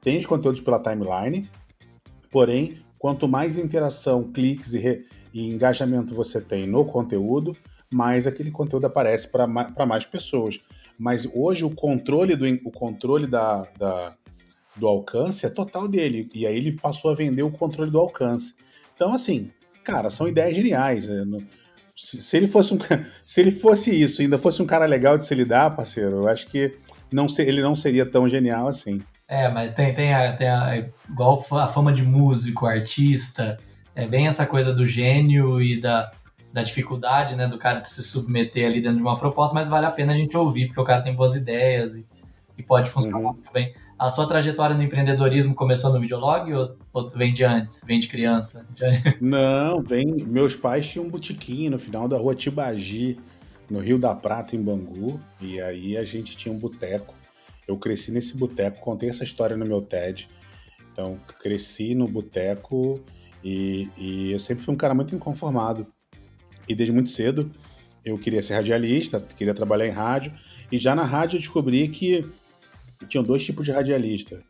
tem 0.00 0.16
os 0.16 0.26
conteúdos 0.26 0.60
pela 0.60 0.78
timeline, 0.78 1.50
Porém, 2.30 2.78
quanto 2.98 3.26
mais 3.26 3.58
interação, 3.58 4.30
cliques 4.30 4.74
e, 4.74 5.04
e 5.32 5.48
engajamento 5.50 6.14
você 6.14 6.40
tem 6.40 6.66
no 6.66 6.84
conteúdo, 6.84 7.56
mais 7.90 8.26
aquele 8.26 8.50
conteúdo 8.50 8.86
aparece 8.86 9.28
para 9.28 9.46
mais, 9.86 10.06
pessoas. 10.06 10.60
Mas 10.98 11.28
hoje 11.34 11.64
o 11.64 11.70
controle 11.70 12.36
do, 12.36 12.46
o 12.64 12.70
controle 12.70 13.26
da, 13.26 13.66
da, 13.78 14.16
do 14.76 14.86
alcance 14.86 15.44
é 15.44 15.50
total 15.50 15.88
dele. 15.88 16.28
E 16.34 16.46
aí 16.46 16.56
ele 16.56 16.72
passou 16.72 17.10
a 17.10 17.14
vender 17.14 17.42
o 17.42 17.50
controle 17.50 17.90
do 17.90 17.98
alcance. 17.98 18.54
Então, 18.94 19.12
assim, 19.12 19.50
cara, 19.82 20.10
são 20.10 20.28
ideias 20.28 20.54
geniais. 20.54 21.08
Né? 21.08 21.24
Se, 21.96 22.22
se, 22.22 22.36
ele 22.36 22.46
fosse 22.46 22.74
um, 22.74 22.78
se 23.24 23.40
ele 23.40 23.50
fosse 23.50 23.90
isso, 23.90 24.22
ainda 24.22 24.38
fosse 24.38 24.62
um 24.62 24.66
cara 24.66 24.86
legal 24.86 25.18
de 25.18 25.24
se 25.24 25.34
lidar, 25.34 25.74
parceiro, 25.74 26.18
eu 26.18 26.28
acho 26.28 26.46
que 26.46 26.78
não, 27.10 27.26
ele 27.38 27.60
não 27.60 27.74
seria 27.74 28.06
tão 28.06 28.28
genial 28.28 28.68
assim. 28.68 29.00
É, 29.30 29.48
mas 29.48 29.70
tem, 29.70 29.94
tem, 29.94 30.12
a, 30.12 30.32
tem 30.32 30.48
a, 30.48 30.84
igual 31.08 31.40
a 31.52 31.68
fama 31.68 31.92
de 31.92 32.02
músico, 32.02 32.66
artista, 32.66 33.60
é 33.94 34.04
bem 34.04 34.26
essa 34.26 34.44
coisa 34.44 34.74
do 34.74 34.84
gênio 34.84 35.62
e 35.62 35.80
da, 35.80 36.10
da 36.52 36.64
dificuldade, 36.64 37.36
né, 37.36 37.46
do 37.46 37.56
cara 37.56 37.78
de 37.78 37.88
se 37.88 38.02
submeter 38.02 38.66
ali 38.66 38.80
dentro 38.80 38.96
de 38.96 39.02
uma 39.04 39.16
proposta, 39.16 39.54
mas 39.54 39.68
vale 39.68 39.86
a 39.86 39.90
pena 39.92 40.12
a 40.12 40.16
gente 40.16 40.36
ouvir, 40.36 40.66
porque 40.66 40.80
o 40.80 40.84
cara 40.84 41.00
tem 41.00 41.14
boas 41.14 41.36
ideias 41.36 41.94
e, 41.94 42.04
e 42.58 42.62
pode 42.64 42.90
funcionar 42.90 43.18
uhum. 43.18 43.32
muito 43.34 43.52
bem. 43.52 43.72
A 43.96 44.10
sua 44.10 44.26
trajetória 44.26 44.74
no 44.74 44.82
empreendedorismo 44.82 45.54
começou 45.54 45.92
no 45.92 46.00
videolog 46.00 46.52
ou, 46.52 46.76
ou 46.92 47.08
vem 47.10 47.32
de 47.32 47.44
antes, 47.44 47.84
vem 47.86 48.00
de 48.00 48.08
criança? 48.08 48.66
Não, 49.20 49.80
vem. 49.80 50.06
Meus 50.26 50.56
pais 50.56 50.88
tinham 50.88 51.06
um 51.06 51.08
botiquinho 51.08 51.70
no 51.70 51.78
final 51.78 52.08
da 52.08 52.16
rua 52.16 52.34
Tibagi, 52.34 53.16
no 53.70 53.78
Rio 53.78 53.96
da 53.96 54.12
Prata, 54.12 54.56
em 54.56 54.60
Bangu, 54.60 55.20
e 55.40 55.60
aí 55.60 55.96
a 55.96 56.02
gente 56.02 56.36
tinha 56.36 56.52
um 56.52 56.58
boteco. 56.58 57.14
Eu 57.66 57.76
cresci 57.76 58.10
nesse 58.10 58.36
boteco, 58.36 58.80
contei 58.80 59.08
essa 59.08 59.24
história 59.24 59.56
no 59.56 59.64
meu 59.64 59.80
TED. 59.80 60.28
Então, 60.92 61.18
cresci 61.38 61.94
no 61.94 62.06
boteco 62.06 63.02
e, 63.42 63.88
e, 63.96 64.32
eu 64.32 64.38
sempre 64.38 64.64
fui 64.64 64.74
um 64.74 64.76
cara 64.76 64.94
muito 64.94 65.14
inconformado. 65.14 65.86
E 66.68 66.74
desde 66.74 66.92
muito 66.92 67.10
cedo 67.10 67.50
eu 68.04 68.18
queria 68.18 68.42
ser 68.42 68.54
radialista, 68.54 69.20
queria 69.20 69.54
trabalhar 69.54 69.86
em 69.86 69.90
rádio. 69.90 70.32
E 70.70 70.78
já 70.78 70.94
na 70.94 71.04
rádio 71.04 71.36
eu 71.36 71.40
descobri 71.40 71.88
que 71.88 72.28
tinham 73.08 73.24
dois 73.24 73.44
tipos 73.44 73.64
de 73.64 73.72
radialista. 73.72 74.42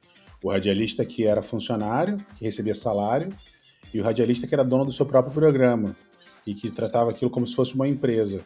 O 0.42 0.50
radialista 0.50 1.04
que 1.04 1.26
era 1.26 1.42
funcionário, 1.42 2.18
que 2.36 2.44
recebia 2.44 2.74
salário, 2.74 3.30
e 3.92 4.00
o 4.00 4.04
radialista 4.04 4.46
que 4.46 4.54
era 4.54 4.64
dono 4.64 4.84
do 4.84 4.92
seu 4.92 5.04
próprio 5.04 5.34
programa 5.34 5.96
e 6.46 6.54
que 6.54 6.70
tratava 6.70 7.10
aquilo 7.10 7.30
como 7.30 7.46
se 7.46 7.54
fosse 7.54 7.74
uma 7.74 7.86
empresa 7.86 8.44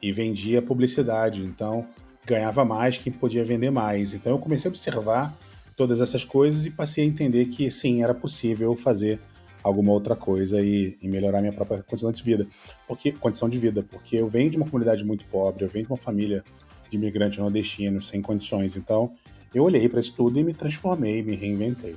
e 0.00 0.12
vendia 0.12 0.60
publicidade. 0.60 1.42
Então, 1.42 1.86
ganhava 2.24 2.64
mais 2.64 2.98
quem 2.98 3.12
podia 3.12 3.44
vender 3.44 3.70
mais. 3.70 4.14
Então, 4.14 4.32
eu 4.32 4.38
comecei 4.38 4.68
a 4.68 4.70
observar 4.70 5.36
todas 5.76 6.00
essas 6.00 6.24
coisas 6.24 6.66
e 6.66 6.70
passei 6.70 7.04
a 7.04 7.06
entender 7.06 7.46
que 7.46 7.70
sim, 7.70 8.02
era 8.02 8.14
possível 8.14 8.74
fazer 8.74 9.20
alguma 9.62 9.92
outra 9.92 10.16
coisa 10.16 10.60
e, 10.60 10.96
e, 11.00 11.08
melhorar 11.08 11.40
minha 11.40 11.52
própria 11.52 11.82
condição 11.82 12.10
de 12.10 12.22
vida. 12.22 12.46
Porque 12.86 13.12
condição 13.12 13.48
de 13.48 13.58
vida, 13.58 13.82
porque 13.82 14.16
eu 14.16 14.28
venho 14.28 14.50
de 14.50 14.56
uma 14.56 14.66
comunidade 14.66 15.04
muito 15.04 15.24
pobre, 15.26 15.64
eu 15.64 15.68
venho 15.68 15.86
de 15.86 15.92
uma 15.92 15.98
família 15.98 16.44
de 16.90 16.96
imigrantes 16.96 17.38
nordestinos 17.38 18.08
sem 18.08 18.20
condições. 18.20 18.76
Então, 18.76 19.12
eu 19.54 19.64
olhei 19.64 19.88
para 19.88 20.00
isso 20.00 20.14
tudo 20.14 20.38
e 20.38 20.44
me 20.44 20.52
transformei, 20.52 21.22
me 21.22 21.34
reinventei. 21.36 21.96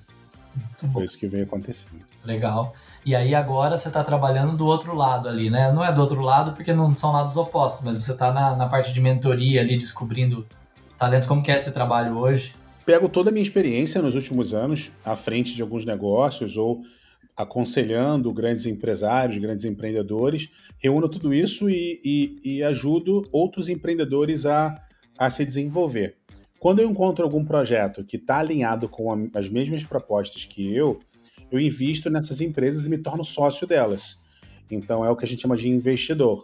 Muito 0.56 0.94
Foi 0.94 1.04
isso 1.04 1.18
que 1.18 1.28
veio 1.28 1.44
acontecendo. 1.44 2.02
Legal. 2.24 2.74
E 3.06 3.16
aí 3.16 3.36
agora 3.36 3.78
você 3.78 3.88
está 3.88 4.04
trabalhando 4.04 4.58
do 4.58 4.66
outro 4.66 4.96
lado 4.96 5.30
ali, 5.30 5.48
né? 5.48 5.72
Não 5.72 5.86
é 5.86 5.94
do 5.94 6.02
outro 6.02 6.22
lado 6.22 6.54
porque 6.54 6.74
não 6.74 6.96
são 6.96 7.12
lados 7.12 7.38
opostos, 7.38 7.86
mas 7.86 7.96
você 7.96 8.14
está 8.14 8.34
na, 8.34 8.56
na 8.56 8.68
parte 8.68 8.92
de 8.92 9.00
mentoria 9.00 9.62
ali, 9.62 9.78
descobrindo 9.78 10.44
talentos. 10.98 11.28
Como 11.28 11.44
que 11.44 11.52
é 11.52 11.56
esse 11.56 11.72
trabalho 11.72 12.18
hoje? 12.18 12.56
Pego 12.84 13.08
toda 13.08 13.30
a 13.30 13.32
minha 13.32 13.44
experiência 13.44 14.02
nos 14.02 14.16
últimos 14.16 14.56
anos 14.56 14.92
à 15.06 15.16
frente 15.16 15.54
de 15.54 15.62
alguns 15.62 15.86
negócios 15.86 16.58
ou 16.58 16.82
aconselhando 17.38 18.34
grandes 18.34 18.66
empresários, 18.66 19.38
grandes 19.38 19.66
empreendedores, 19.66 20.50
reúno 20.80 21.08
tudo 21.08 21.32
isso 21.32 21.70
e, 21.70 22.00
e, 22.04 22.40
e 22.44 22.64
ajudo 22.64 23.28
outros 23.32 23.70
empreendedores 23.70 24.48
a, 24.48 24.82
a 25.16 25.30
se 25.30 25.46
desenvolver. 25.46 26.16
Quando 26.60 26.80
eu 26.80 26.90
encontro 26.90 27.24
algum 27.24 27.46
projeto 27.46 28.04
que 28.04 28.18
está 28.18 28.38
alinhado 28.40 28.90
com 28.90 29.14
a, 29.14 29.18
as 29.38 29.48
mesmas 29.48 29.84
propostas 29.84 30.46
que 30.46 30.74
eu, 30.74 31.00
eu 31.52 31.60
invisto 31.60 32.10
nessas 32.10 32.42
empresas 32.42 32.86
e 32.86 32.90
me 32.90 32.98
torno 32.98 33.24
sócio 33.24 33.68
delas. 33.68 34.18
Então 34.70 35.06
é 35.06 35.10
o 35.10 35.16
que 35.16 35.26
a 35.26 35.28
gente 35.28 35.42
chama 35.42 35.56
de 35.56 35.70
investidor. 35.70 36.44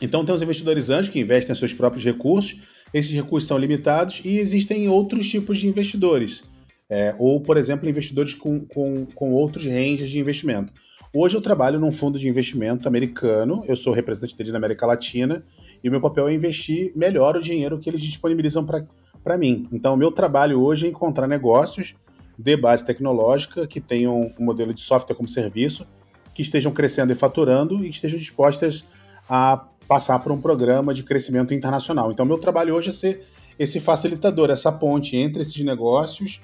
Então 0.00 0.24
tem 0.24 0.34
os 0.34 0.42
investidores 0.42 0.88
anjos 0.90 1.10
que 1.10 1.20
investem 1.20 1.54
seus 1.54 1.74
próprios 1.74 2.04
recursos, 2.04 2.60
esses 2.92 3.12
recursos 3.12 3.48
são 3.48 3.58
limitados 3.58 4.20
e 4.24 4.38
existem 4.38 4.88
outros 4.88 5.28
tipos 5.28 5.58
de 5.58 5.66
investidores 5.66 6.44
é, 6.90 7.14
ou, 7.18 7.40
por 7.40 7.56
exemplo, 7.56 7.88
investidores 7.88 8.34
com, 8.34 8.60
com, 8.66 9.06
com 9.06 9.32
outros 9.32 9.64
ranges 9.64 10.10
de 10.10 10.18
investimento. 10.18 10.72
Hoje 11.14 11.36
eu 11.36 11.40
trabalho 11.40 11.78
num 11.78 11.92
fundo 11.92 12.18
de 12.18 12.28
investimento 12.28 12.88
americano, 12.88 13.64
eu 13.66 13.76
sou 13.76 13.92
representante 13.92 14.36
dele 14.36 14.50
na 14.50 14.58
América 14.58 14.86
Latina, 14.86 15.44
e 15.82 15.88
o 15.88 15.90
meu 15.90 16.00
papel 16.00 16.28
é 16.28 16.34
investir 16.34 16.92
melhor 16.96 17.36
o 17.36 17.40
dinheiro 17.40 17.78
que 17.78 17.88
eles 17.88 18.02
disponibilizam 18.02 18.66
para 18.66 19.38
mim. 19.38 19.62
Então, 19.72 19.94
o 19.94 19.96
meu 19.96 20.10
trabalho 20.10 20.60
hoje 20.60 20.86
é 20.86 20.88
encontrar 20.90 21.26
negócios 21.26 21.94
de 22.40 22.56
base 22.56 22.84
tecnológica 22.84 23.66
que 23.66 23.80
tenham 23.80 24.32
um 24.38 24.44
modelo 24.44 24.72
de 24.72 24.80
software 24.80 25.14
como 25.14 25.28
serviço, 25.28 25.86
que 26.34 26.42
estejam 26.42 26.72
crescendo 26.72 27.12
e 27.12 27.14
faturando 27.14 27.84
e 27.84 27.90
estejam 27.90 28.18
dispostas 28.18 28.84
a 29.28 29.64
passar 29.86 30.18
por 30.20 30.32
um 30.32 30.40
programa 30.40 30.94
de 30.94 31.02
crescimento 31.02 31.52
internacional. 31.52 32.10
Então, 32.10 32.24
meu 32.24 32.38
trabalho 32.38 32.74
hoje 32.74 32.88
é 32.88 32.92
ser 32.92 33.26
esse 33.58 33.78
facilitador, 33.78 34.50
essa 34.50 34.72
ponte 34.72 35.16
entre 35.16 35.42
esses 35.42 35.62
negócios 35.62 36.40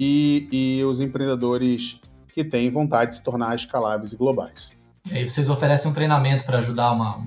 e, 0.00 0.48
e 0.50 0.84
os 0.84 1.00
empreendedores 1.00 2.00
que 2.34 2.42
têm 2.42 2.68
vontade 2.68 3.10
de 3.10 3.16
se 3.18 3.22
tornar 3.22 3.54
escaláveis 3.54 4.12
e 4.12 4.16
globais. 4.16 4.72
E 5.10 5.18
aí 5.18 5.28
vocês 5.28 5.48
oferecem 5.48 5.90
um 5.90 5.94
treinamento 5.94 6.44
para 6.44 6.58
ajudar 6.58 6.90
uma, 6.90 7.24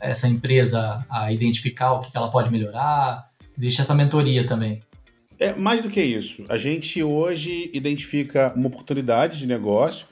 essa 0.00 0.26
empresa 0.26 1.04
a 1.10 1.30
identificar 1.30 1.92
o 1.92 2.00
que 2.00 2.16
ela 2.16 2.30
pode 2.30 2.50
melhorar? 2.50 3.28
Existe 3.56 3.82
essa 3.82 3.94
mentoria 3.94 4.46
também? 4.46 4.80
É 5.40 5.54
mais 5.54 5.82
do 5.82 5.88
que 5.88 6.02
isso. 6.02 6.44
A 6.48 6.58
gente 6.58 7.02
hoje 7.02 7.70
identifica 7.72 8.52
uma 8.56 8.66
oportunidade 8.66 9.38
de 9.38 9.46
negócio. 9.46 10.06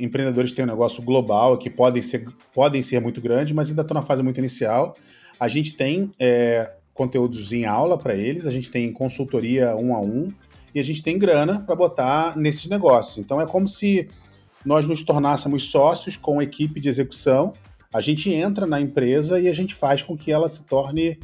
Empreendedores 0.00 0.52
têm 0.52 0.64
um 0.64 0.68
negócio 0.68 1.02
global 1.02 1.58
que 1.58 1.68
podem 1.68 2.02
ser, 2.02 2.26
podem 2.54 2.82
ser 2.82 3.00
muito 3.00 3.20
grandes, 3.20 3.52
mas 3.52 3.68
ainda 3.68 3.82
estão 3.82 3.94
na 3.94 4.02
fase 4.02 4.22
muito 4.22 4.38
inicial. 4.38 4.96
A 5.38 5.46
gente 5.46 5.74
tem 5.74 6.10
é, 6.18 6.72
conteúdos 6.94 7.52
em 7.52 7.66
aula 7.66 7.98
para 7.98 8.14
eles, 8.14 8.46
a 8.46 8.50
gente 8.50 8.70
tem 8.70 8.90
consultoria 8.92 9.76
um 9.76 9.94
a 9.94 10.00
um, 10.00 10.32
e 10.74 10.80
a 10.80 10.82
gente 10.82 11.02
tem 11.02 11.18
grana 11.18 11.60
para 11.60 11.76
botar 11.76 12.36
nesses 12.36 12.66
negócios. 12.66 13.18
Então 13.18 13.40
é 13.40 13.46
como 13.46 13.68
se 13.68 14.08
nós 14.64 14.86
nos 14.86 15.02
tornássemos 15.02 15.64
sócios 15.64 16.16
com 16.16 16.40
a 16.40 16.44
equipe 16.44 16.80
de 16.80 16.88
execução, 16.88 17.52
a 17.92 18.00
gente 18.00 18.32
entra 18.32 18.66
na 18.66 18.80
empresa 18.80 19.38
e 19.38 19.48
a 19.48 19.52
gente 19.52 19.74
faz 19.74 20.02
com 20.02 20.16
que 20.16 20.32
ela 20.32 20.48
se 20.48 20.64
torne 20.64 21.18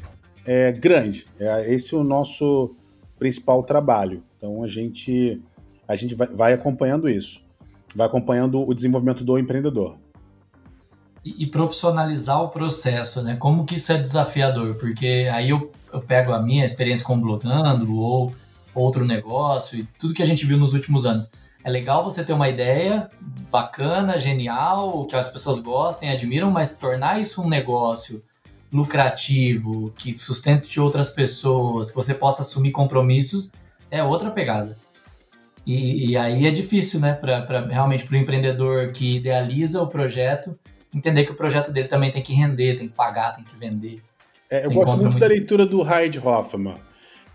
é, 0.44 0.70
grande. 0.70 1.26
É, 1.38 1.72
esse 1.72 1.94
é 1.94 1.96
o 1.96 2.04
nosso 2.04 2.76
principal 3.18 3.62
trabalho. 3.62 4.22
Então 4.37 4.62
a 4.62 4.68
gente, 4.68 5.42
a 5.87 5.96
gente 5.96 6.14
vai, 6.14 6.28
vai 6.28 6.52
acompanhando 6.52 7.09
isso, 7.09 7.42
vai 7.94 8.07
acompanhando 8.07 8.62
o 8.62 8.72
desenvolvimento 8.72 9.24
do 9.24 9.38
empreendedor. 9.38 9.96
E, 11.24 11.44
e 11.44 11.46
profissionalizar 11.46 12.42
o 12.42 12.48
processo, 12.48 13.22
né? 13.22 13.37
Como 13.37 13.64
que 13.64 13.74
isso 13.74 13.92
é 13.92 13.98
desafiador? 13.98 14.76
Porque 14.76 15.28
aí 15.33 15.50
eu, 15.50 15.70
eu 15.92 16.00
pego 16.00 16.33
a 16.33 16.40
minha 16.40 16.64
experiência 16.64 17.04
com 17.04 17.20
blogando 17.20 17.94
ou 17.96 18.33
outro 18.74 19.04
negócio 19.04 19.78
e 19.78 19.83
tudo 19.98 20.14
que 20.14 20.22
a 20.22 20.26
gente 20.26 20.46
viu 20.46 20.57
nos 20.57 20.72
últimos 20.72 21.04
anos. 21.04 21.33
É 21.64 21.70
legal 21.70 22.04
você 22.04 22.24
ter 22.24 22.33
uma 22.33 22.48
ideia 22.48 23.11
bacana, 23.50 24.18
genial, 24.18 25.04
que 25.07 25.16
as 25.16 25.28
pessoas 25.28 25.59
gostem, 25.59 26.11
admiram, 26.11 26.50
mas 26.50 26.76
tornar 26.76 27.20
isso 27.20 27.42
um 27.42 27.48
negócio 27.48 28.22
lucrativo, 28.72 29.92
que 29.96 30.16
sustente 30.16 30.78
outras 30.81 31.09
pessoas, 31.09 31.90
que 31.90 31.96
você 31.96 32.14
possa 32.14 32.42
assumir 32.42 32.70
compromissos, 32.70 33.52
é 33.90 34.02
outra 34.02 34.31
pegada. 34.31 34.76
E, 35.66 36.11
e 36.11 36.16
aí 36.16 36.46
é 36.46 36.50
difícil, 36.50 37.00
né, 37.00 37.14
pra, 37.14 37.42
pra 37.42 37.66
realmente 37.66 38.04
para 38.04 38.14
o 38.14 38.18
empreendedor 38.18 38.92
que 38.92 39.16
idealiza 39.16 39.83
o 39.83 39.87
projeto, 39.87 40.59
entender 40.94 41.24
que 41.24 41.33
o 41.33 41.37
projeto 41.37 41.70
dele 41.70 41.88
também 41.88 42.11
tem 42.11 42.22
que 42.22 42.33
render, 42.33 42.78
tem 42.78 42.88
que 42.88 42.94
pagar, 42.94 43.35
tem 43.35 43.44
que 43.44 43.57
vender. 43.57 44.02
É, 44.50 44.64
eu 44.64 44.72
gosto 44.72 44.90
muito, 44.90 45.02
muito 45.04 45.18
da 45.18 45.26
leitura 45.26 45.66
do 45.66 45.83
Hyde 45.83 46.18
Hoffman 46.18 46.78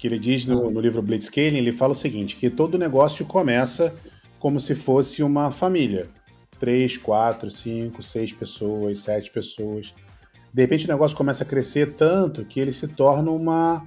que 0.03 0.07
ele 0.07 0.19
diz 0.19 0.45
no, 0.45 0.69
no 0.69 0.81
livro 0.81 1.01
Blitzscaling, 1.01 1.59
ele 1.59 1.71
fala 1.71 1.93
o 1.93 1.95
seguinte, 1.95 2.35
que 2.35 2.49
todo 2.49 2.77
negócio 2.77 3.25
começa 3.25 3.95
como 4.37 4.59
se 4.59 4.75
fosse 4.75 5.23
uma 5.23 5.49
família. 5.49 6.09
Três, 6.59 6.97
quatro, 6.97 7.49
cinco, 7.49 8.03
seis 8.03 8.33
pessoas, 8.33 8.99
sete 8.99 9.31
pessoas. 9.31 9.95
De 10.53 10.61
repente 10.61 10.85
o 10.85 10.89
negócio 10.89 11.17
começa 11.17 11.43
a 11.43 11.47
crescer 11.47 11.93
tanto 11.93 12.45
que 12.45 12.59
ele 12.59 12.71
se 12.71 12.87
torna 12.87 13.31
uma, 13.31 13.85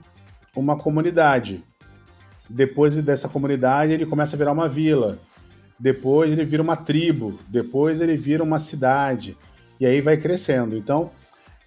uma 0.54 0.76
comunidade. 0.76 1.62
Depois 2.48 2.96
dessa 2.96 3.28
comunidade 3.28 3.92
ele 3.92 4.06
começa 4.06 4.34
a 4.34 4.38
virar 4.38 4.52
uma 4.52 4.68
vila. 4.68 5.18
Depois 5.78 6.32
ele 6.32 6.44
vira 6.44 6.62
uma 6.62 6.76
tribo. 6.76 7.38
Depois 7.48 8.00
ele 8.00 8.16
vira 8.16 8.42
uma 8.42 8.58
cidade. 8.58 9.36
E 9.78 9.86
aí 9.86 10.00
vai 10.00 10.16
crescendo. 10.16 10.76
Então, 10.76 11.10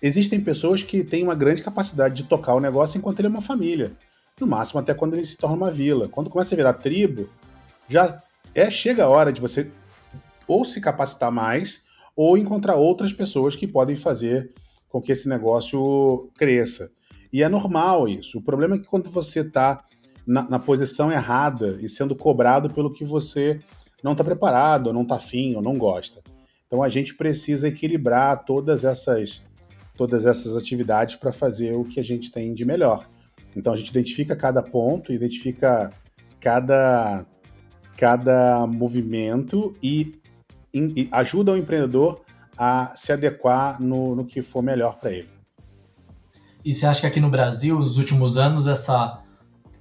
existem 0.01 0.41
pessoas 0.41 0.83
que 0.83 1.03
têm 1.03 1.23
uma 1.23 1.35
grande 1.35 1.63
capacidade 1.63 2.15
de 2.15 2.23
tocar 2.23 2.55
o 2.55 2.59
negócio 2.59 2.97
enquanto 2.97 3.19
ele 3.19 3.27
é 3.27 3.31
uma 3.31 3.41
família 3.41 3.95
no 4.39 4.47
máximo 4.47 4.79
até 4.79 4.93
quando 4.93 5.15
ele 5.15 5.25
se 5.25 5.37
torna 5.37 5.55
uma 5.55 5.71
vila. 5.71 6.07
Quando 6.07 6.29
começa 6.29 6.55
a 6.55 6.57
virar 6.57 6.73
tribo, 6.73 7.29
já 7.87 8.21
é 8.55 8.69
chega 8.71 9.03
a 9.03 9.09
hora 9.09 9.31
de 9.31 9.41
você 9.41 9.69
ou 10.47 10.65
se 10.65 10.81
capacitar 10.81 11.31
mais 11.31 11.83
ou 12.15 12.37
encontrar 12.37 12.75
outras 12.75 13.13
pessoas 13.13 13.55
que 13.55 13.67
podem 13.67 13.95
fazer 13.95 14.51
com 14.89 15.01
que 15.01 15.11
esse 15.11 15.29
negócio 15.29 16.29
cresça. 16.35 16.91
E 17.31 17.43
é 17.43 17.47
normal 17.47 18.07
isso. 18.07 18.39
O 18.39 18.41
problema 18.41 18.75
é 18.75 18.79
que 18.79 18.87
quando 18.87 19.09
você 19.09 19.41
está 19.41 19.85
na, 20.25 20.49
na, 20.49 20.59
posição 20.59 21.11
errada 21.11 21.77
e 21.81 21.87
sendo 21.87 22.15
cobrado 22.15 22.69
pelo 22.69 22.91
que 22.91 23.05
você 23.05 23.59
não 24.03 24.13
está 24.13 24.23
preparado, 24.23 24.87
ou 24.87 24.93
não 24.93 25.03
está 25.03 25.15
afim, 25.15 25.55
ou 25.55 25.61
não 25.61 25.77
gosta. 25.77 26.21
Então 26.65 26.83
a 26.83 26.89
gente 26.89 27.15
precisa 27.15 27.67
equilibrar 27.67 28.45
todas 28.45 28.83
essas, 28.83 29.43
todas 29.95 30.25
essas 30.25 30.57
atividades 30.57 31.15
para 31.15 31.31
fazer 31.31 31.73
o 31.73 31.83
que 31.83 31.99
a 31.99 32.03
gente 32.03 32.31
tem 32.31 32.53
de 32.53 32.65
melhor. 32.65 33.07
Então 33.55 33.73
a 33.73 33.75
gente 33.75 33.89
identifica 33.89 34.35
cada 34.35 34.61
ponto, 34.61 35.11
identifica 35.11 35.91
cada, 36.39 37.25
cada 37.97 38.65
movimento 38.67 39.75
e, 39.81 40.19
e 40.73 41.07
ajuda 41.11 41.51
o 41.51 41.57
empreendedor 41.57 42.21
a 42.59 42.91
se 42.93 43.13
adequar 43.13 43.81
no, 43.81 44.13
no 44.13 44.25
que 44.25 44.41
for 44.41 44.61
melhor 44.61 44.99
para 44.99 45.13
ele. 45.13 45.29
E 46.63 46.73
você 46.73 46.85
acha 46.85 46.99
que 46.99 47.07
aqui 47.07 47.21
no 47.21 47.29
Brasil, 47.29 47.79
nos 47.79 47.97
últimos 47.97 48.37
anos, 48.37 48.67
essa 48.67 49.21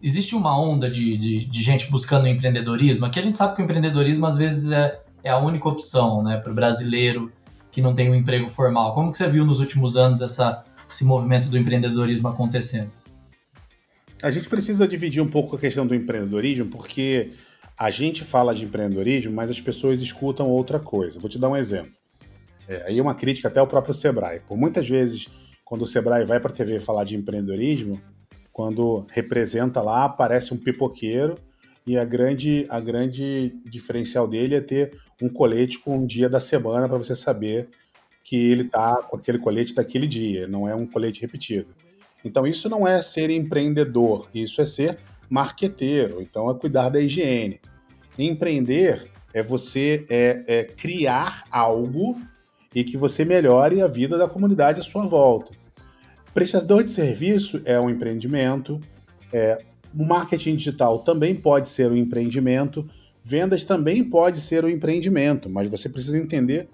existe 0.01 0.37
uma 0.37 0.57
onda 0.57 0.89
de, 0.89 1.19
de, 1.19 1.45
de 1.45 1.63
gente 1.63 1.91
buscando 1.91 2.29
empreendedorismo? 2.29 3.05
Aqui 3.05 3.19
a 3.19 3.23
gente 3.23 3.37
sabe 3.37 3.57
que 3.57 3.61
o 3.61 3.65
empreendedorismo 3.65 4.25
às 4.27 4.37
vezes 4.37 4.71
é, 4.71 5.01
é 5.25 5.31
a 5.31 5.39
única 5.39 5.69
opção 5.69 6.23
né, 6.23 6.37
para 6.37 6.53
o 6.53 6.55
brasileiro 6.55 7.33
que 7.69 7.83
não 7.83 7.93
tem 7.93 8.09
um 8.09 8.15
emprego 8.15 8.49
formal. 8.49 8.95
Como 8.95 9.11
que 9.11 9.17
você 9.17 9.29
viu 9.29 9.45
nos 9.45 9.59
últimos 9.59 9.97
anos 9.97 10.23
essa, 10.23 10.63
esse 10.89 11.05
movimento 11.05 11.49
do 11.49 11.59
empreendedorismo 11.59 12.29
acontecendo? 12.29 12.93
A 14.23 14.31
gente 14.31 14.49
precisa 14.49 14.87
dividir 14.87 15.21
um 15.21 15.29
pouco 15.29 15.57
a 15.57 15.59
questão 15.59 15.85
do 15.85 15.97
empreendedorismo, 15.97 16.67
porque 16.67 17.33
a 17.77 17.91
gente 17.91 18.25
fala 18.25 18.55
de 18.55 18.65
empreendedorismo, 18.65 19.33
mas 19.33 19.51
as 19.51 19.61
pessoas 19.61 20.01
escutam 20.01 20.49
outra 20.49 20.79
coisa. 20.79 21.19
Vou 21.19 21.29
te 21.29 21.39
dar 21.39 21.49
um 21.49 21.57
exemplo. 21.57 21.98
É, 22.69 22.85
aí 22.87 22.99
é 22.99 23.03
uma 23.03 23.15
crítica 23.15 23.49
até 23.49 23.59
ao 23.59 23.67
próprio 23.67 23.95
Sebrae. 23.95 24.41
Por 24.41 24.57
muitas 24.57 24.89
vezes, 24.89 25.29
quando 25.65 25.83
o 25.83 25.87
Sebrae 25.87 26.25
vai 26.25 26.39
para 26.39 26.51
a 26.51 26.55
TV 26.55 26.79
falar 26.81 27.05
de 27.05 27.17
empreendedorismo, 27.17 28.01
quando 28.53 29.07
representa 29.11 29.81
lá, 29.81 30.05
aparece 30.05 30.53
um 30.53 30.57
pipoqueiro 30.57 31.37
e 31.87 31.97
a 31.97 32.05
grande, 32.05 32.67
a 32.69 32.79
grande 32.79 33.55
diferencial 33.65 34.29
dele 34.29 34.55
é 34.55 34.61
ter 34.61 34.93
um 35.23 35.29
colete 35.29 35.79
com 35.79 35.97
um 35.97 36.07
dia 36.07 36.29
da 36.29 36.39
semana 36.39 36.89
para 36.89 36.99
você 36.99 37.17
saber 37.17 37.69
que 38.23 38.37
ele 38.37 38.65
está 38.65 38.97
com 38.97 39.17
aquele 39.17 39.39
colete 39.39 39.75
daquele 39.75 40.07
dia, 40.07 40.47
não 40.47 40.69
é 40.69 40.75
um 40.75 40.87
colete 40.87 41.23
repetido. 41.23 41.75
Então 42.23 42.47
isso 42.47 42.69
não 42.69 42.87
é 42.87 43.01
ser 43.01 43.31
empreendedor, 43.31 44.29
isso 44.35 44.61
é 44.61 44.67
ser 44.67 44.99
marqueteiro, 45.31 46.21
então 46.21 46.51
é 46.51 46.55
cuidar 46.55 46.91
da 46.91 47.01
higiene. 47.01 47.61
Empreender 48.19 49.09
é 49.33 49.43
você 49.43 50.05
é, 50.11 50.45
é 50.47 50.65
criar 50.65 51.45
algo 51.51 52.21
e 52.75 52.85
que 52.85 52.97
você 52.97 53.25
melhore 53.25 53.81
a 53.81 53.87
vida 53.87 54.19
da 54.19 54.29
comunidade 54.29 54.81
à 54.81 54.83
sua 54.83 55.07
volta. 55.07 55.53
Prestador 56.35 56.85
de 56.85 56.91
serviço 56.91 57.61
é 57.65 57.81
um 57.81 57.91
empreendimento, 57.91 58.81
é, 59.33 59.63
o 59.97 60.05
marketing 60.05 60.57
digital 60.57 61.01
também 61.01 61.35
pode 61.35 61.69
ser 61.69 61.91
um 61.91 61.97
empreendimento, 61.97 62.89
vendas 63.23 63.65
também 63.65 64.05
pode 64.05 64.39
ser 64.39 64.65
um 64.65 64.69
empreendimento, 64.69 65.49
mas 65.49 65.69
você 65.69 65.89
precisa 65.89 66.19
entender 66.19 66.69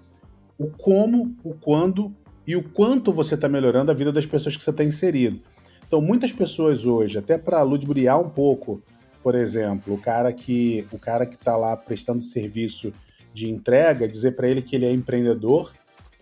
o 0.57 0.67
como, 0.67 1.35
o 1.43 1.53
quando 1.53 2.13
e 2.45 2.55
o 2.55 2.63
quanto 2.63 3.11
você 3.11 3.35
está 3.35 3.49
melhorando 3.49 3.91
a 3.91 3.93
vida 3.93 4.11
das 4.11 4.25
pessoas 4.25 4.55
que 4.55 4.63
você 4.63 4.69
está 4.69 4.83
inserido. 4.83 5.41
Então, 5.87 6.01
muitas 6.01 6.31
pessoas 6.31 6.85
hoje, 6.85 7.17
até 7.17 7.37
para 7.37 7.61
ludibriar 7.61 8.19
um 8.19 8.29
pouco, 8.29 8.81
por 9.23 9.35
exemplo, 9.35 9.93
o 9.93 9.97
cara 9.97 10.31
que 10.31 10.87
o 10.91 10.99
cara 10.99 11.25
que 11.25 11.35
está 11.35 11.55
lá 11.55 11.75
prestando 11.75 12.21
serviço 12.21 12.93
de 13.33 13.49
entrega, 13.49 14.07
dizer 14.07 14.35
para 14.35 14.47
ele 14.47 14.61
que 14.61 14.75
ele 14.75 14.85
é 14.85 14.91
empreendedor 14.91 15.73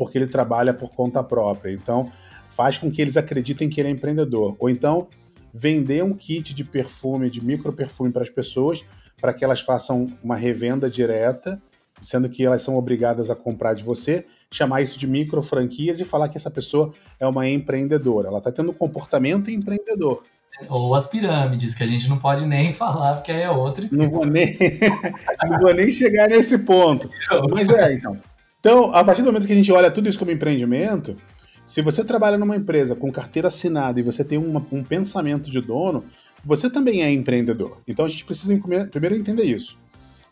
porque 0.03 0.17
ele 0.17 0.27
trabalha 0.27 0.73
por 0.73 0.91
conta 0.91 1.23
própria. 1.23 1.71
Então, 1.71 2.11
faz 2.49 2.77
com 2.77 2.91
que 2.91 3.01
eles 3.01 3.17
acreditem 3.17 3.69
que 3.69 3.79
ele 3.79 3.87
é 3.89 3.91
empreendedor. 3.91 4.55
Ou 4.59 4.69
então, 4.69 5.07
vender 5.53 6.03
um 6.03 6.13
kit 6.13 6.53
de 6.53 6.63
perfume, 6.63 7.29
de 7.29 7.43
micro 7.43 7.71
perfume 7.71 8.11
para 8.11 8.23
as 8.23 8.29
pessoas, 8.29 8.83
para 9.19 9.33
que 9.33 9.43
elas 9.43 9.61
façam 9.61 10.11
uma 10.23 10.35
revenda 10.35 10.89
direta, 10.89 11.61
sendo 12.01 12.29
que 12.29 12.45
elas 12.45 12.61
são 12.61 12.75
obrigadas 12.75 13.29
a 13.29 13.35
comprar 13.35 13.73
de 13.73 13.83
você, 13.83 14.25
chamar 14.51 14.81
isso 14.81 14.99
de 14.99 15.07
micro 15.07 15.41
franquias 15.41 15.99
e 15.99 16.05
falar 16.05 16.27
que 16.27 16.37
essa 16.37 16.51
pessoa 16.51 16.93
é 17.19 17.25
uma 17.25 17.47
empreendedora. 17.47 18.27
Ela 18.27 18.39
está 18.39 18.51
tendo 18.51 18.71
um 18.71 18.75
comportamento 18.75 19.49
empreendedor. 19.49 20.23
Ou 20.69 20.93
as 20.93 21.07
pirâmides, 21.07 21.73
que 21.73 21.83
a 21.83 21.87
gente 21.87 22.07
não 22.07 22.17
pode 22.17 22.45
nem 22.45 22.71
falar, 22.73 23.15
porque 23.15 23.31
é 23.31 23.49
outra 23.49 23.85
Não 23.93 24.09
vou 24.09 24.25
nem, 24.25 24.57
não 25.49 25.59
vou 25.59 25.73
nem 25.73 25.91
chegar 25.91 26.29
nesse 26.29 26.59
ponto. 26.59 27.09
Mas 27.51 27.69
é, 27.69 27.93
então. 27.93 28.17
Então, 28.63 28.95
a 28.95 29.03
partir 29.03 29.23
do 29.23 29.25
momento 29.25 29.45
que 29.45 29.51
a 29.51 29.55
gente 29.57 29.69
olha 29.73 29.91
tudo 29.91 30.07
isso 30.07 30.17
como 30.17 30.31
empreendimento, 30.31 31.17
se 31.65 31.81
você 31.81 32.01
trabalha 32.01 32.37
numa 32.37 32.55
empresa 32.55 32.95
com 32.95 33.11
carteira 33.11 33.49
assinada 33.49 33.99
e 33.99 34.03
você 34.03 34.23
tem 34.23 34.37
uma, 34.37 34.65
um 34.71 34.81
pensamento 34.81 35.51
de 35.51 35.59
dono, 35.59 36.05
você 36.45 36.69
também 36.69 37.03
é 37.03 37.11
empreendedor. 37.11 37.79
Então 37.85 38.05
a 38.05 38.07
gente 38.07 38.23
precisa 38.23 38.57
primeiro 38.89 39.17
entender 39.17 39.43
isso. 39.43 39.77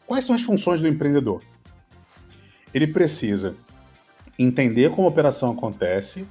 Quais 0.07 0.23
são 0.23 0.33
as 0.33 0.41
funções 0.43 0.79
do 0.79 0.87
empreendedor? 0.87 1.41
Ele 2.73 2.87
precisa 2.87 3.53
entender 4.39 4.91
como 4.91 5.09
a 5.09 5.11
operação 5.11 5.51
acontece, 5.51 6.25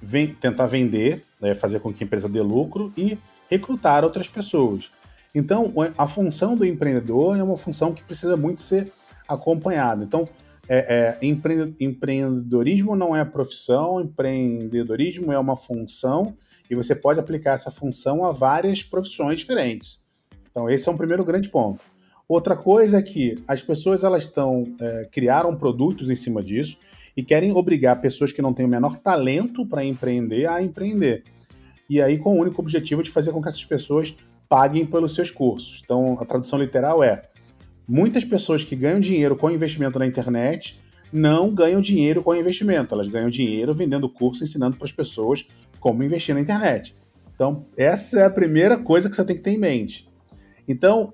vem, 0.00 0.28
tentar 0.28 0.66
vender, 0.66 1.24
né, 1.40 1.52
fazer 1.52 1.80
com 1.80 1.92
que 1.92 2.04
a 2.04 2.06
empresa 2.06 2.28
dê 2.28 2.40
lucro 2.40 2.92
e 2.96 3.18
recrutar 3.50 4.04
outras 4.04 4.28
pessoas. 4.28 4.92
Então, 5.34 5.72
a 5.98 6.06
função 6.06 6.54
do 6.54 6.64
empreendedor 6.64 7.36
é 7.36 7.42
uma 7.42 7.56
função 7.56 7.92
que 7.92 8.04
precisa 8.04 8.36
muito 8.36 8.62
ser 8.62 8.92
acompanhada. 9.26 10.04
Então, 10.04 10.28
é, 10.74 11.18
é, 11.22 11.34
empreendedorismo 11.78 12.96
não 12.96 13.14
é 13.14 13.22
profissão, 13.26 14.00
empreendedorismo 14.00 15.30
é 15.30 15.38
uma 15.38 15.54
função 15.54 16.34
e 16.70 16.74
você 16.74 16.94
pode 16.94 17.20
aplicar 17.20 17.52
essa 17.52 17.70
função 17.70 18.24
a 18.24 18.32
várias 18.32 18.82
profissões 18.82 19.38
diferentes. 19.38 20.02
Então, 20.50 20.70
esse 20.70 20.88
é 20.88 20.92
um 20.92 20.96
primeiro 20.96 21.26
grande 21.26 21.50
ponto. 21.50 21.84
Outra 22.26 22.56
coisa 22.56 23.00
é 23.00 23.02
que 23.02 23.42
as 23.46 23.62
pessoas 23.62 24.02
elas 24.02 24.22
estão 24.22 24.64
é, 24.80 25.08
criaram 25.12 25.54
produtos 25.54 26.08
em 26.08 26.16
cima 26.16 26.42
disso 26.42 26.78
e 27.14 27.22
querem 27.22 27.52
obrigar 27.52 28.00
pessoas 28.00 28.32
que 28.32 28.40
não 28.40 28.54
têm 28.54 28.64
o 28.64 28.68
menor 28.70 28.96
talento 28.96 29.66
para 29.66 29.84
empreender 29.84 30.46
a 30.46 30.62
empreender. 30.62 31.24
E 31.90 32.00
aí 32.00 32.16
com 32.16 32.34
o 32.34 32.40
único 32.40 32.62
objetivo 32.62 33.02
de 33.02 33.10
fazer 33.10 33.32
com 33.32 33.42
que 33.42 33.48
essas 33.48 33.64
pessoas 33.66 34.16
paguem 34.48 34.86
pelos 34.86 35.14
seus 35.14 35.30
cursos. 35.30 35.82
Então 35.84 36.16
a 36.18 36.24
tradução 36.24 36.58
literal 36.58 37.04
é: 37.04 37.28
muitas 37.92 38.24
pessoas 38.24 38.64
que 38.64 38.74
ganham 38.74 38.98
dinheiro 38.98 39.36
com 39.36 39.50
investimento 39.50 39.98
na 39.98 40.06
internet 40.06 40.80
não 41.12 41.54
ganham 41.54 41.78
dinheiro 41.78 42.22
com 42.22 42.34
investimento, 42.34 42.94
elas 42.94 43.06
ganham 43.06 43.28
dinheiro 43.28 43.74
vendendo 43.74 44.08
curso, 44.08 44.42
ensinando 44.42 44.78
para 44.78 44.86
as 44.86 44.92
pessoas 44.92 45.46
como 45.78 46.02
investir 46.02 46.34
na 46.34 46.40
internet. 46.40 46.94
Então, 47.34 47.60
essa 47.76 48.20
é 48.20 48.24
a 48.24 48.30
primeira 48.30 48.78
coisa 48.78 49.10
que 49.10 49.14
você 49.14 49.22
tem 49.22 49.36
que 49.36 49.42
ter 49.42 49.50
em 49.50 49.58
mente. 49.58 50.08
Então, 50.66 51.12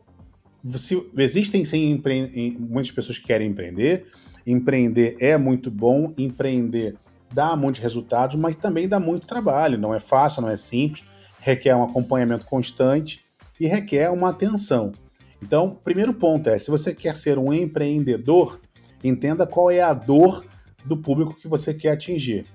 se, 0.65 1.05
existem 1.17 1.65
sim 1.65 1.91
empre... 1.91 2.57
muitas 2.61 2.93
pessoas 2.93 3.19
que 3.19 3.27
querem 3.27 3.49
empreender, 3.49 4.07
empreender 4.47 5.17
é 5.19 5.37
muito 5.37 5.73
bom, 5.73 6.15
empreender 6.17 6.95
dá 7.35 7.57
muitos 7.57 7.81
resultados, 7.81 8.37
mas 8.37 8.55
também 8.55 8.87
dá 8.87 9.01
muito 9.01 9.27
trabalho. 9.27 9.77
Não 9.77 9.93
é 9.93 9.99
fácil, 9.99 10.43
não 10.43 10.49
é 10.49 10.57
simples, 10.57 11.03
requer 11.41 11.75
um 11.75 11.83
acompanhamento 11.83 12.47
constante 12.47 13.25
e 13.59 13.67
requer 13.67 14.11
uma 14.11 14.29
atenção. 14.29 14.93
Então, 15.43 15.79
primeiro 15.85 16.13
ponto 16.15 16.49
é: 16.49 16.59
se 16.59 16.71
você 16.71 16.95
quer 16.95 17.17
ser 17.17 17.39
um 17.39 17.53
empreendedor, 17.53 18.61
entenda 19.03 19.47
qual 19.47 19.71
é 19.71 19.81
a 19.81 19.95
dor 19.95 20.45
do 20.85 20.97
público 20.97 21.35
que 21.35 21.49
você 21.49 21.75
quer 21.75 21.93
atingir. 21.93 22.47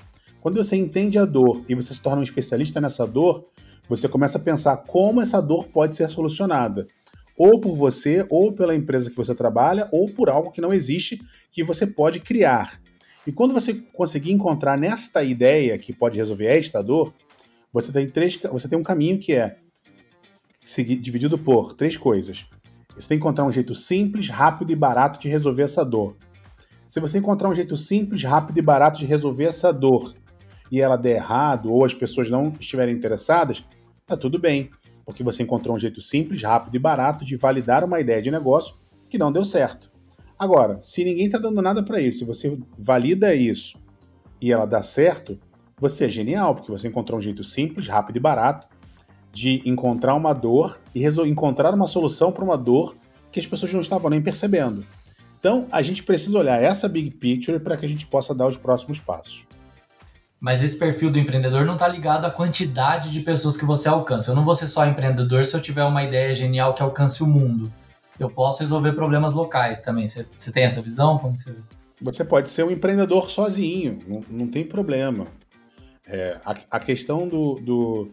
Quando 0.41 0.61
você 0.61 0.75
entende 0.75 1.17
a 1.17 1.25
dor 1.25 1.63
e 1.69 1.75
você 1.75 1.93
se 1.93 2.01
torna 2.01 2.19
um 2.19 2.23
especialista 2.23 2.81
nessa 2.81 3.07
dor, 3.07 3.45
você 3.87 4.07
começa 4.09 4.37
a 4.37 4.41
pensar 4.41 4.77
como 4.77 5.21
essa 5.21 5.41
dor 5.41 5.67
pode 5.67 5.95
ser 5.95 6.09
solucionada 6.09 6.87
ou 7.37 7.59
por 7.59 7.75
você, 7.75 8.25
ou 8.29 8.53
pela 8.53 8.75
empresa 8.75 9.09
que 9.09 9.15
você 9.15 9.33
trabalha, 9.33 9.87
ou 9.91 10.09
por 10.09 10.29
algo 10.29 10.51
que 10.51 10.61
não 10.61 10.73
existe 10.73 11.21
que 11.51 11.63
você 11.63 11.85
pode 11.85 12.19
criar. 12.19 12.79
E 13.25 13.31
quando 13.31 13.53
você 13.53 13.73
conseguir 13.93 14.31
encontrar 14.31 14.77
nesta 14.77 15.23
ideia 15.23 15.77
que 15.77 15.93
pode 15.93 16.17
resolver 16.17 16.45
esta 16.45 16.81
dor, 16.81 17.13
você 17.71 17.91
tem 17.91 18.07
três, 18.07 18.37
você 18.51 18.67
tem 18.67 18.77
um 18.77 18.83
caminho 18.83 19.17
que 19.17 19.33
é 19.33 19.57
seguir, 20.61 20.97
dividido 20.97 21.37
por 21.37 21.73
três 21.73 21.97
coisas. 21.97 22.45
Você 22.95 23.07
tem 23.07 23.17
que 23.17 23.23
encontrar 23.23 23.45
um 23.45 23.51
jeito 23.51 23.73
simples, 23.73 24.29
rápido 24.29 24.71
e 24.71 24.75
barato 24.75 25.19
de 25.19 25.27
resolver 25.27 25.63
essa 25.63 25.83
dor. 25.83 26.15
Se 26.85 26.99
você 26.99 27.17
encontrar 27.17 27.49
um 27.49 27.55
jeito 27.55 27.75
simples, 27.75 28.23
rápido 28.23 28.57
e 28.57 28.61
barato 28.61 28.99
de 28.99 29.05
resolver 29.05 29.45
essa 29.45 29.71
dor 29.71 30.13
e 30.71 30.81
ela 30.81 30.97
der 30.97 31.15
errado 31.15 31.71
ou 31.71 31.83
as 31.83 31.93
pessoas 31.93 32.29
não 32.29 32.53
estiverem 32.59 32.95
interessadas, 32.95 33.65
tá 34.05 34.17
tudo 34.17 34.39
bem 34.39 34.69
porque 35.05 35.23
você 35.23 35.43
encontrou 35.43 35.75
um 35.75 35.79
jeito 35.79 36.01
simples, 36.01 36.41
rápido 36.43 36.75
e 36.75 36.79
barato 36.79 37.25
de 37.25 37.35
validar 37.35 37.83
uma 37.83 37.99
ideia 37.99 38.21
de 38.21 38.31
negócio 38.31 38.75
que 39.09 39.17
não 39.17 39.31
deu 39.31 39.43
certo. 39.43 39.91
Agora, 40.37 40.81
se 40.81 41.03
ninguém 41.03 41.25
está 41.25 41.37
dando 41.37 41.61
nada 41.61 41.83
para 41.83 41.99
isso, 42.01 42.19
se 42.19 42.25
você 42.25 42.57
valida 42.77 43.33
isso 43.33 43.77
e 44.41 44.51
ela 44.51 44.65
dá 44.65 44.81
certo, 44.81 45.39
você 45.79 46.05
é 46.05 46.09
genial, 46.09 46.55
porque 46.55 46.71
você 46.71 46.87
encontrou 46.87 47.19
um 47.19 47.21
jeito 47.21 47.43
simples, 47.43 47.87
rápido 47.87 48.17
e 48.17 48.19
barato 48.19 48.67
de 49.33 49.67
encontrar 49.67 50.13
uma 50.13 50.31
dor 50.31 50.79
e 50.93 51.03
encontrar 51.25 51.73
uma 51.73 51.87
solução 51.87 52.31
para 52.31 52.43
uma 52.43 52.55
dor 52.55 52.95
que 53.31 53.39
as 53.39 53.47
pessoas 53.47 53.73
não 53.73 53.81
estavam 53.81 54.11
nem 54.11 54.21
percebendo. 54.21 54.85
Então, 55.39 55.65
a 55.71 55.81
gente 55.81 56.03
precisa 56.03 56.37
olhar 56.37 56.61
essa 56.61 56.87
big 56.87 57.09
picture 57.09 57.59
para 57.59 57.75
que 57.75 57.85
a 57.85 57.89
gente 57.89 58.05
possa 58.05 58.33
dar 58.33 58.47
os 58.47 58.55
próximos 58.55 58.99
passos. 58.99 59.45
Mas 60.39 60.61
esse 60.61 60.77
perfil 60.77 61.09
do 61.09 61.17
empreendedor 61.17 61.65
não 61.65 61.73
está 61.73 61.87
ligado 61.87 62.25
à 62.25 62.29
quantidade 62.29 63.09
de 63.11 63.21
pessoas 63.21 63.57
que 63.57 63.65
você 63.65 63.89
alcança. 63.89 64.31
Eu 64.31 64.35
não 64.35 64.43
vou 64.43 64.53
ser 64.53 64.67
só 64.67 64.85
empreendedor 64.85 65.43
se 65.45 65.55
eu 65.55 65.61
tiver 65.61 65.83
uma 65.83 66.03
ideia 66.03 66.33
genial 66.35 66.73
que 66.73 66.83
alcance 66.83 67.23
o 67.23 67.27
mundo. 67.27 67.73
Eu 68.19 68.29
posso 68.29 68.59
resolver 68.59 68.93
problemas 68.93 69.33
locais 69.33 69.81
também. 69.81 70.05
Você, 70.05 70.25
tem 70.51 70.63
essa 70.63 70.81
visão? 70.81 71.17
Como 71.17 71.39
você... 71.39 71.55
você 71.99 72.23
pode 72.23 72.49
ser 72.49 72.63
um 72.63 72.71
empreendedor 72.71 73.31
sozinho, 73.31 73.99
não, 74.07 74.21
não 74.29 74.47
tem 74.47 74.63
problema. 74.63 75.27
É, 76.05 76.39
a, 76.45 76.55
a, 76.71 76.79
questão 76.79 77.27
do, 77.27 77.55
do, 77.61 78.09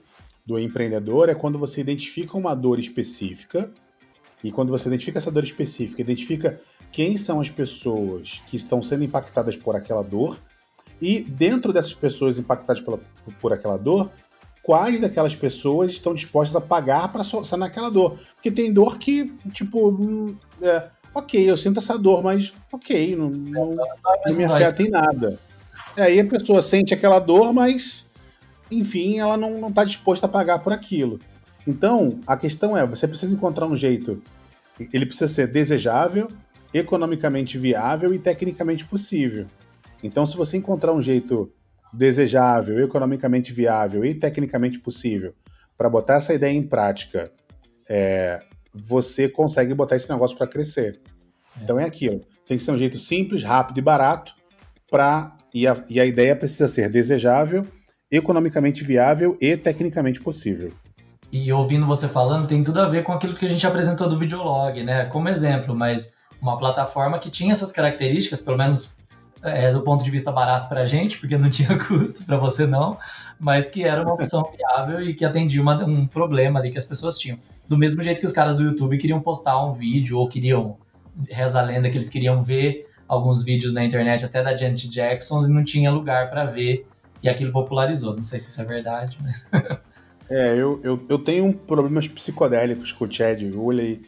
do 0.50 0.58
empreendedor 0.58 1.28
é 1.28 1.34
quando 1.34 1.60
você 1.60 1.80
identifica 1.80 2.36
uma 2.36 2.56
dor 2.56 2.80
específica 2.80 3.70
e 4.42 4.50
quando 4.50 4.70
você 4.70 4.88
identifica 4.88 5.18
essa 5.18 5.30
dor 5.30 5.44
específica, 5.44 6.02
identifica 6.02 6.60
quem 6.90 7.16
são 7.16 7.40
as 7.40 7.48
pessoas 7.48 8.42
que 8.48 8.56
estão 8.56 8.82
sendo 8.82 9.04
impactadas 9.04 9.56
por 9.56 9.76
aquela 9.76 10.02
dor 10.02 10.40
e 11.00 11.22
dentro 11.22 11.72
dessas 11.72 11.94
pessoas 11.94 12.36
impactadas 12.36 12.82
pela, 12.82 12.98
por 13.40 13.52
aquela 13.52 13.76
dor, 13.76 14.10
quais 14.64 14.98
daquelas 14.98 15.36
pessoas 15.36 15.92
estão 15.92 16.14
dispostas 16.14 16.56
a 16.56 16.60
pagar 16.60 17.12
para 17.12 17.22
sanar 17.22 17.68
aquela 17.68 17.88
dor. 17.88 18.18
Porque 18.34 18.50
tem 18.50 18.72
dor 18.72 18.98
que, 18.98 19.32
tipo, 19.52 19.90
hum, 19.90 20.36
é, 20.60 20.88
ok, 21.14 21.48
eu 21.48 21.56
sinto 21.56 21.78
essa 21.78 21.96
dor, 21.96 22.24
mas 22.24 22.52
ok, 22.72 23.14
não, 23.14 23.30
não, 23.30 23.76
não 24.26 24.34
me 24.34 24.44
afeta 24.44 24.82
em 24.82 24.90
nada. 24.90 25.38
E 25.96 26.00
aí 26.00 26.18
a 26.18 26.24
pessoa 26.26 26.60
sente 26.60 26.92
aquela 26.92 27.20
dor, 27.20 27.52
mas, 27.52 28.04
enfim, 28.70 29.18
ela 29.18 29.36
não 29.36 29.68
está 29.68 29.84
disposta 29.84 30.26
a 30.26 30.28
pagar 30.28 30.60
por 30.60 30.72
aquilo. 30.72 31.18
Então, 31.66 32.20
a 32.26 32.36
questão 32.36 32.76
é, 32.76 32.86
você 32.86 33.06
precisa 33.06 33.34
encontrar 33.34 33.66
um 33.66 33.76
jeito, 33.76 34.22
ele 34.92 35.06
precisa 35.06 35.28
ser 35.28 35.46
desejável, 35.46 36.28
economicamente 36.72 37.58
viável 37.58 38.14
e 38.14 38.18
tecnicamente 38.18 38.84
possível. 38.84 39.46
Então, 40.02 40.24
se 40.24 40.36
você 40.36 40.56
encontrar 40.56 40.92
um 40.92 41.02
jeito 41.02 41.52
desejável, 41.92 42.82
economicamente 42.82 43.52
viável 43.52 44.04
e 44.04 44.14
tecnicamente 44.14 44.78
possível 44.78 45.34
para 45.76 45.88
botar 45.88 46.14
essa 46.14 46.32
ideia 46.32 46.52
em 46.52 46.62
prática, 46.62 47.32
é, 47.88 48.40
você 48.72 49.28
consegue 49.28 49.74
botar 49.74 49.96
esse 49.96 50.10
negócio 50.10 50.36
para 50.36 50.46
crescer. 50.46 51.00
É. 51.58 51.64
Então 51.64 51.78
é 51.78 51.84
aquilo. 51.84 52.20
Tem 52.46 52.56
que 52.56 52.62
ser 52.62 52.70
um 52.70 52.78
jeito 52.78 52.98
simples, 52.98 53.42
rápido 53.42 53.78
e 53.78 53.82
barato 53.82 54.34
para 54.90 55.36
e 55.52 55.66
a, 55.66 55.82
e 55.88 56.00
a 56.00 56.06
ideia 56.06 56.36
precisa 56.36 56.68
ser 56.68 56.88
desejável, 56.88 57.66
economicamente 58.10 58.82
viável 58.84 59.36
e 59.40 59.56
tecnicamente 59.56 60.20
possível. 60.20 60.72
E 61.32 61.52
ouvindo 61.52 61.86
você 61.86 62.08
falando, 62.08 62.48
tem 62.48 62.62
tudo 62.62 62.80
a 62.80 62.88
ver 62.88 63.04
com 63.04 63.12
aquilo 63.12 63.34
que 63.34 63.44
a 63.44 63.48
gente 63.48 63.64
apresentou 63.66 64.08
do 64.08 64.18
videolog, 64.18 64.82
né? 64.82 65.04
Como 65.04 65.28
exemplo, 65.28 65.74
mas 65.76 66.16
uma 66.42 66.58
plataforma 66.58 67.18
que 67.18 67.30
tinha 67.30 67.52
essas 67.52 67.70
características, 67.70 68.40
pelo 68.40 68.56
menos 68.56 68.96
é, 69.42 69.72
do 69.72 69.82
ponto 69.82 70.02
de 70.02 70.10
vista 70.10 70.32
barato 70.32 70.68
para 70.68 70.82
a 70.82 70.86
gente, 70.86 71.18
porque 71.18 71.38
não 71.38 71.48
tinha 71.50 71.78
custo 71.78 72.24
para 72.24 72.36
você 72.36 72.66
não, 72.66 72.98
mas 73.38 73.68
que 73.68 73.84
era 73.84 74.02
uma 74.02 74.14
opção 74.14 74.50
viável 74.56 75.00
e 75.02 75.14
que 75.14 75.24
atendia 75.24 75.62
uma, 75.62 75.84
um 75.84 76.06
problema 76.06 76.58
ali 76.58 76.70
que 76.70 76.78
as 76.78 76.84
pessoas 76.84 77.16
tinham. 77.16 77.38
Do 77.68 77.78
mesmo 77.78 78.02
jeito 78.02 78.18
que 78.18 78.26
os 78.26 78.32
caras 78.32 78.56
do 78.56 78.64
YouTube 78.64 78.98
queriam 78.98 79.20
postar 79.20 79.64
um 79.64 79.72
vídeo 79.72 80.18
ou 80.18 80.28
queriam, 80.28 80.76
reza 81.30 81.60
a 81.60 81.62
lenda 81.62 81.88
que 81.88 81.96
eles 81.96 82.08
queriam 82.08 82.42
ver 82.42 82.88
alguns 83.06 83.44
vídeos 83.44 83.72
na 83.72 83.84
internet 83.84 84.24
até 84.24 84.42
da 84.42 84.56
Janet 84.56 84.88
Jackson 84.88 85.44
e 85.44 85.48
não 85.48 85.64
tinha 85.64 85.90
lugar 85.90 86.30
para 86.30 86.44
ver 86.44 86.86
e 87.22 87.28
aquilo 87.28 87.52
popularizou. 87.52 88.16
Não 88.16 88.24
sei 88.24 88.38
se 88.38 88.48
isso 88.48 88.62
é 88.62 88.64
verdade, 88.64 89.18
mas... 89.22 89.50
é, 90.28 90.54
eu, 90.54 90.80
eu, 90.82 91.04
eu 91.08 91.18
tenho 91.18 91.52
problemas 91.52 92.08
psicodélicos 92.08 92.92
com 92.92 93.04
o 93.04 93.10
Chad 93.10 93.42
Hurley 93.42 94.00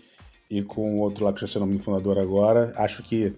e 0.51 0.63
com 0.63 0.97
o 0.97 0.99
outro 0.99 1.25
lá 1.25 1.33
que 1.33 1.41
já 1.41 1.47
sei 1.47 1.61
o 1.61 1.65
nome 1.65 1.77
do 1.77 1.83
fundador 1.83 2.19
agora. 2.19 2.73
Acho 2.77 3.03
que 3.03 3.35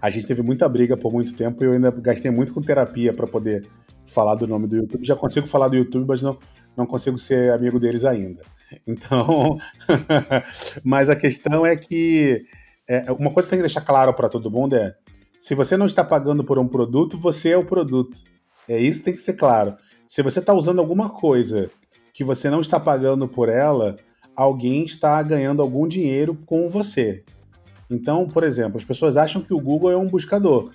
a 0.00 0.10
gente 0.10 0.26
teve 0.26 0.42
muita 0.42 0.68
briga 0.68 0.96
por 0.96 1.12
muito 1.12 1.34
tempo 1.34 1.62
e 1.62 1.66
eu 1.66 1.72
ainda 1.72 1.90
gastei 1.90 2.30
muito 2.30 2.52
com 2.52 2.62
terapia 2.62 3.12
para 3.12 3.26
poder 3.26 3.66
falar 4.06 4.34
do 4.34 4.46
nome 4.46 4.66
do 4.66 4.76
YouTube. 4.76 5.04
Já 5.04 5.16
consigo 5.16 5.46
falar 5.46 5.68
do 5.68 5.76
YouTube, 5.76 6.06
mas 6.06 6.22
não, 6.22 6.38
não 6.76 6.86
consigo 6.86 7.18
ser 7.18 7.52
amigo 7.52 7.78
deles 7.78 8.04
ainda. 8.04 8.42
Então, 8.86 9.58
mas 10.84 11.08
a 11.08 11.16
questão 11.16 11.64
é 11.64 11.76
que 11.76 12.44
é, 12.88 13.10
uma 13.12 13.30
coisa 13.30 13.46
que 13.46 13.50
tem 13.50 13.58
que 13.58 13.64
deixar 13.64 13.82
claro 13.82 14.14
para 14.14 14.28
todo 14.28 14.50
mundo 14.50 14.76
é: 14.76 14.94
se 15.36 15.54
você 15.54 15.76
não 15.76 15.86
está 15.86 16.02
pagando 16.04 16.42
por 16.44 16.58
um 16.58 16.66
produto, 16.66 17.18
você 17.18 17.50
é 17.50 17.56
o 17.56 17.64
produto. 17.64 18.18
É 18.68 18.78
isso 18.78 19.02
tem 19.02 19.14
que 19.14 19.20
ser 19.20 19.32
claro. 19.34 19.76
Se 20.06 20.22
você 20.22 20.40
está 20.40 20.52
usando 20.52 20.78
alguma 20.78 21.08
coisa 21.08 21.70
que 22.12 22.22
você 22.22 22.50
não 22.50 22.60
está 22.60 22.78
pagando 22.78 23.26
por 23.26 23.48
ela, 23.48 23.96
alguém 24.36 24.84
está 24.84 25.22
ganhando 25.22 25.62
algum 25.62 25.88
dinheiro 25.88 26.36
com 26.46 26.68
você. 26.68 27.24
Então, 27.90 28.28
por 28.28 28.44
exemplo, 28.44 28.76
as 28.76 28.84
pessoas 28.84 29.16
acham 29.16 29.40
que 29.40 29.54
o 29.54 29.60
Google 29.60 29.90
é 29.90 29.96
um 29.96 30.06
buscador. 30.06 30.72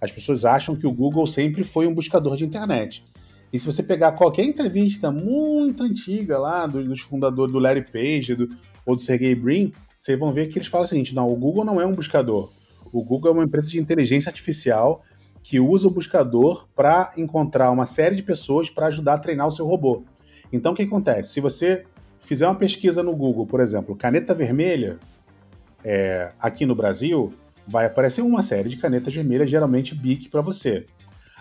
As 0.00 0.10
pessoas 0.10 0.44
acham 0.44 0.74
que 0.74 0.86
o 0.86 0.92
Google 0.92 1.26
sempre 1.26 1.62
foi 1.62 1.86
um 1.86 1.94
buscador 1.94 2.36
de 2.36 2.44
internet. 2.44 3.04
E 3.52 3.58
se 3.58 3.66
você 3.66 3.82
pegar 3.82 4.12
qualquer 4.12 4.44
entrevista 4.44 5.12
muito 5.12 5.82
antiga 5.82 6.38
lá 6.38 6.66
dos 6.66 6.86
do 6.86 6.96
fundadores 6.96 7.52
do 7.52 7.58
Larry 7.58 7.84
Page 7.90 8.34
do, 8.34 8.48
ou 8.84 8.96
do 8.96 9.02
Sergey 9.02 9.34
Brin, 9.34 9.72
vocês 9.98 10.18
vão 10.18 10.32
ver 10.32 10.48
que 10.48 10.58
eles 10.58 10.68
falam 10.68 10.84
o 10.84 10.88
seguinte: 10.88 11.14
não, 11.14 11.30
o 11.30 11.36
Google 11.36 11.64
não 11.64 11.80
é 11.80 11.86
um 11.86 11.94
buscador. 11.94 12.50
O 12.92 13.02
Google 13.02 13.30
é 13.30 13.34
uma 13.34 13.44
empresa 13.44 13.70
de 13.70 13.80
inteligência 13.80 14.28
artificial 14.28 15.02
que 15.44 15.60
usa 15.60 15.86
o 15.86 15.90
buscador 15.90 16.66
para 16.74 17.12
encontrar 17.18 17.70
uma 17.70 17.84
série 17.84 18.16
de 18.16 18.22
pessoas 18.22 18.70
para 18.70 18.86
ajudar 18.86 19.14
a 19.14 19.18
treinar 19.18 19.46
o 19.46 19.50
seu 19.50 19.66
robô. 19.66 20.02
Então, 20.50 20.72
o 20.72 20.74
que 20.74 20.82
acontece? 20.82 21.34
Se 21.34 21.40
você 21.40 21.84
fizer 22.18 22.46
uma 22.46 22.54
pesquisa 22.54 23.02
no 23.02 23.14
Google, 23.14 23.46
por 23.46 23.60
exemplo, 23.60 23.94
caneta 23.94 24.32
vermelha, 24.32 24.98
é, 25.84 26.32
aqui 26.40 26.64
no 26.64 26.74
Brasil, 26.74 27.34
vai 27.68 27.84
aparecer 27.84 28.22
uma 28.22 28.42
série 28.42 28.70
de 28.70 28.78
canetas 28.78 29.12
vermelhas, 29.12 29.50
geralmente 29.50 29.94
BIC 29.94 30.30
para 30.30 30.40
você. 30.40 30.86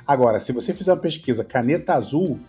Agora, 0.05 0.37
se 0.37 0.51
você 0.51 0.73
fizer 0.73 0.91
uma 0.91 0.99
pesquisa 0.99 1.45
caneta 1.45 1.93
azul, 1.93 2.41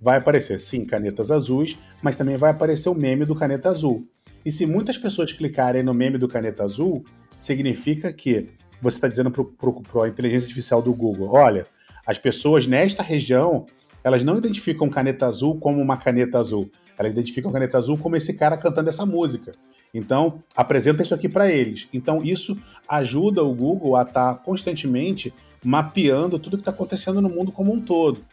vai 0.00 0.16
aparecer 0.16 0.58
sim 0.58 0.86
canetas 0.86 1.30
azuis, 1.30 1.78
mas 2.00 2.16
também 2.16 2.38
vai 2.38 2.52
aparecer 2.52 2.88
o 2.88 2.94
meme 2.94 3.26
do 3.26 3.36
caneta 3.36 3.68
azul. 3.68 4.08
E 4.46 4.50
se 4.50 4.64
muitas 4.64 4.96
pessoas 4.96 5.30
clicarem 5.30 5.82
no 5.82 5.92
meme 5.92 6.16
do 6.16 6.26
caneta 6.26 6.64
azul, 6.64 7.04
significa 7.36 8.10
que 8.14 8.48
você 8.90 8.96
está 8.96 9.08
dizendo 9.08 9.30
para 9.30 10.04
a 10.04 10.08
inteligência 10.08 10.46
artificial 10.46 10.80
do 10.80 10.94
Google: 10.94 11.34
olha, 11.34 11.66
as 12.06 12.18
pessoas 12.18 12.66
nesta 12.66 13.02
região 13.02 13.66
elas 14.02 14.22
não 14.22 14.38
identificam 14.38 14.88
caneta 14.88 15.26
azul 15.26 15.58
como 15.58 15.82
uma 15.82 15.96
caneta 15.96 16.38
azul, 16.38 16.70
elas 16.96 17.10
identificam 17.10 17.50
caneta 17.50 17.76
azul 17.76 17.98
como 17.98 18.14
esse 18.14 18.34
cara 18.34 18.56
cantando 18.56 18.88
essa 18.88 19.04
música. 19.04 19.52
Então, 19.92 20.42
apresenta 20.54 21.02
isso 21.02 21.12
aqui 21.12 21.28
para 21.28 21.50
eles. 21.50 21.88
Então, 21.92 22.22
isso 22.22 22.56
ajuda 22.88 23.42
o 23.42 23.52
Google 23.52 23.96
a 23.96 24.02
estar 24.02 24.34
tá 24.34 24.40
constantemente 24.40 25.34
mapeando 25.64 26.38
tudo 26.38 26.56
que 26.56 26.60
está 26.60 26.70
acontecendo 26.70 27.20
no 27.20 27.28
mundo 27.28 27.50
como 27.50 27.72
um 27.72 27.80
todo. 27.80 28.24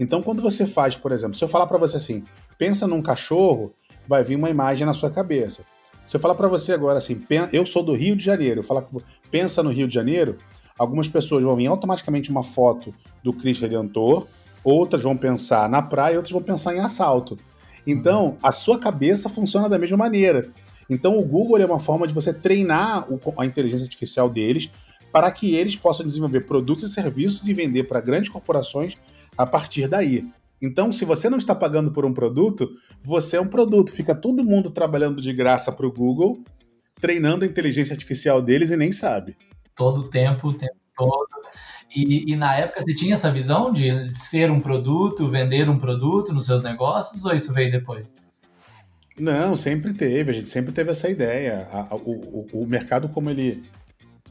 Então, 0.00 0.22
quando 0.22 0.42
você 0.42 0.66
faz, 0.66 0.96
por 0.96 1.12
exemplo, 1.12 1.36
se 1.36 1.44
eu 1.44 1.48
falar 1.48 1.68
para 1.68 1.78
você 1.78 1.98
assim, 1.98 2.24
pensa 2.58 2.88
num 2.88 3.00
cachorro, 3.00 3.72
vai 4.08 4.24
vir 4.24 4.34
uma 4.34 4.50
imagem 4.50 4.84
na 4.84 4.92
sua 4.92 5.10
cabeça. 5.10 5.62
Se 6.04 6.16
eu 6.16 6.20
falar 6.20 6.34
para 6.34 6.48
você 6.48 6.72
agora 6.72 6.98
assim, 6.98 7.24
eu 7.52 7.64
sou 7.64 7.84
do 7.84 7.94
Rio 7.94 8.16
de 8.16 8.24
Janeiro, 8.24 8.60
eu 8.60 8.64
falar 8.64 8.86
pensa 9.32 9.62
no 9.62 9.70
Rio 9.70 9.88
de 9.88 9.94
Janeiro, 9.94 10.36
algumas 10.78 11.08
pessoas 11.08 11.42
vão 11.42 11.56
vir 11.56 11.66
automaticamente 11.66 12.30
uma 12.30 12.44
foto 12.44 12.94
do 13.24 13.32
Cristo 13.32 13.62
Redentor, 13.62 14.28
outras 14.62 15.02
vão 15.02 15.16
pensar 15.16 15.68
na 15.68 15.82
praia, 15.82 16.16
outras 16.16 16.32
vão 16.32 16.42
pensar 16.42 16.76
em 16.76 16.78
assalto. 16.78 17.36
Então, 17.84 18.36
a 18.42 18.52
sua 18.52 18.78
cabeça 18.78 19.28
funciona 19.28 19.68
da 19.68 19.78
mesma 19.78 19.96
maneira. 19.96 20.50
Então, 20.88 21.18
o 21.18 21.24
Google 21.24 21.58
é 21.58 21.66
uma 21.66 21.80
forma 21.80 22.06
de 22.06 22.14
você 22.14 22.32
treinar 22.32 23.08
a 23.38 23.46
inteligência 23.46 23.84
artificial 23.84 24.28
deles 24.28 24.70
para 25.10 25.30
que 25.30 25.54
eles 25.54 25.74
possam 25.74 26.06
desenvolver 26.06 26.42
produtos 26.42 26.84
e 26.84 26.92
serviços 26.92 27.48
e 27.48 27.54
vender 27.54 27.84
para 27.84 28.00
grandes 28.00 28.30
corporações 28.30 28.96
a 29.36 29.46
partir 29.46 29.88
daí. 29.88 30.24
Então, 30.60 30.92
se 30.92 31.04
você 31.04 31.28
não 31.28 31.38
está 31.38 31.54
pagando 31.54 31.90
por 31.90 32.04
um 32.04 32.14
produto, 32.14 32.70
você 33.02 33.36
é 33.36 33.40
um 33.40 33.48
produto. 33.48 33.92
Fica 33.92 34.14
todo 34.14 34.44
mundo 34.44 34.70
trabalhando 34.70 35.20
de 35.20 35.32
graça 35.32 35.72
para 35.72 35.86
o 35.86 35.92
Google, 35.92 36.40
treinando 37.02 37.44
a 37.44 37.48
inteligência 37.48 37.92
artificial 37.92 38.40
deles 38.40 38.70
e 38.70 38.76
nem 38.76 38.92
sabe. 38.92 39.36
Todo 39.74 40.02
o 40.02 40.08
tempo, 40.08 40.48
o 40.48 40.54
tempo 40.54 40.76
todo. 40.96 41.28
E, 41.94 42.32
e, 42.32 42.36
na 42.36 42.56
época 42.56 42.80
você 42.80 42.94
tinha 42.94 43.12
essa 43.12 43.30
visão 43.30 43.70
de 43.70 44.18
ser 44.18 44.50
um 44.50 44.60
produto, 44.60 45.28
vender 45.28 45.68
um 45.68 45.76
produto 45.76 46.32
nos 46.32 46.46
seus 46.46 46.62
negócios, 46.62 47.24
ou 47.24 47.34
isso 47.34 47.52
veio 47.52 47.70
depois? 47.70 48.16
Não, 49.18 49.54
sempre 49.54 49.92
teve, 49.92 50.30
a 50.30 50.34
gente 50.34 50.48
sempre 50.48 50.72
teve 50.72 50.90
essa 50.90 51.10
ideia. 51.10 51.68
A, 51.70 51.92
a, 51.92 51.96
o, 51.96 52.48
o, 52.52 52.66
mercado 52.66 53.10
como 53.10 53.28
ele, 53.28 53.62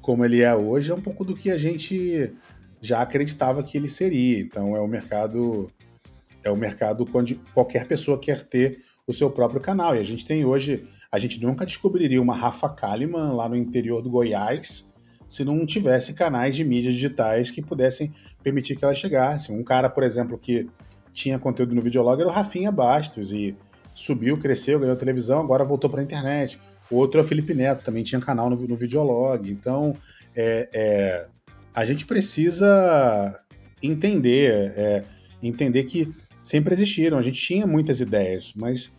como 0.01 0.25
ele 0.25 0.41
é 0.41 0.55
hoje 0.55 0.89
é 0.89 0.95
um 0.95 1.01
pouco 1.01 1.23
do 1.23 1.35
que 1.35 1.51
a 1.51 1.57
gente 1.57 2.33
já 2.81 3.01
acreditava 3.01 3.61
que 3.61 3.77
ele 3.77 3.89
seria. 3.89 4.39
Então 4.39 4.75
é 4.75 4.79
o 4.79 4.87
mercado 4.87 5.69
é 6.43 6.49
o 6.49 6.55
mercado 6.55 7.07
onde 7.13 7.35
qualquer 7.53 7.85
pessoa 7.85 8.17
quer 8.17 8.41
ter 8.41 8.79
o 9.05 9.13
seu 9.13 9.29
próprio 9.29 9.61
canal. 9.61 9.95
E 9.95 9.99
a 9.99 10.03
gente 10.03 10.25
tem 10.25 10.43
hoje, 10.43 10.87
a 11.11 11.19
gente 11.19 11.41
nunca 11.41 11.65
descobriria 11.65 12.21
uma 12.21 12.35
Rafa 12.35 12.69
Kalimann 12.69 13.33
lá 13.33 13.49
no 13.49 13.55
interior 13.55 14.01
do 14.01 14.09
Goiás 14.09 14.89
se 15.27 15.43
não 15.43 15.65
tivesse 15.65 16.13
canais 16.13 16.55
de 16.55 16.63
mídias 16.63 16.93
digitais 16.93 17.51
que 17.51 17.61
pudessem 17.61 18.11
permitir 18.43 18.75
que 18.75 18.83
ela 18.83 18.93
chegasse. 18.93 19.51
Um 19.51 19.63
cara, 19.63 19.89
por 19.89 20.03
exemplo, 20.03 20.37
que 20.37 20.69
tinha 21.13 21.39
conteúdo 21.39 21.75
no 21.75 21.81
Videolog 21.81 22.19
era 22.19 22.29
o 22.29 22.33
Rafinha 22.33 22.71
Bastos 22.71 23.31
e 23.31 23.55
subiu, 23.93 24.37
cresceu, 24.37 24.79
ganhou 24.79 24.95
televisão, 24.95 25.39
agora 25.39 25.63
voltou 25.63 25.89
para 25.89 26.01
a 26.01 26.03
internet. 26.03 26.59
O 26.89 26.95
outro 26.95 27.19
é 27.19 27.23
o 27.23 27.27
Felipe 27.27 27.53
Neto, 27.53 27.83
também 27.83 28.03
tinha 28.03 28.19
canal 28.19 28.49
no, 28.49 28.55
no 28.55 28.75
Videolog. 28.75 29.49
Então, 29.49 29.95
é, 30.35 30.69
é, 30.73 31.27
a 31.73 31.85
gente 31.85 32.05
precisa 32.05 33.41
entender, 33.81 34.73
é, 34.75 35.03
entender 35.41 35.83
que 35.83 36.13
sempre 36.41 36.73
existiram. 36.73 37.17
A 37.17 37.21
gente 37.21 37.39
tinha 37.39 37.65
muitas 37.65 38.01
ideias, 38.01 38.53
mas 38.55 38.91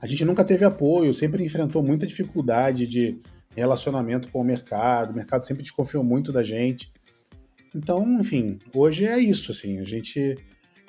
a 0.00 0.06
gente 0.06 0.24
nunca 0.24 0.44
teve 0.44 0.64
apoio, 0.64 1.12
sempre 1.12 1.44
enfrentou 1.44 1.82
muita 1.82 2.06
dificuldade 2.06 2.86
de 2.86 3.20
relacionamento 3.54 4.28
com 4.30 4.40
o 4.40 4.44
mercado. 4.44 5.10
O 5.10 5.14
mercado 5.14 5.44
sempre 5.44 5.62
desconfiou 5.62 6.02
muito 6.02 6.32
da 6.32 6.42
gente. 6.42 6.92
Então, 7.74 8.18
enfim, 8.18 8.58
hoje 8.74 9.06
é 9.06 9.18
isso, 9.18 9.52
assim, 9.52 9.78
a 9.78 9.84
gente 9.84 10.36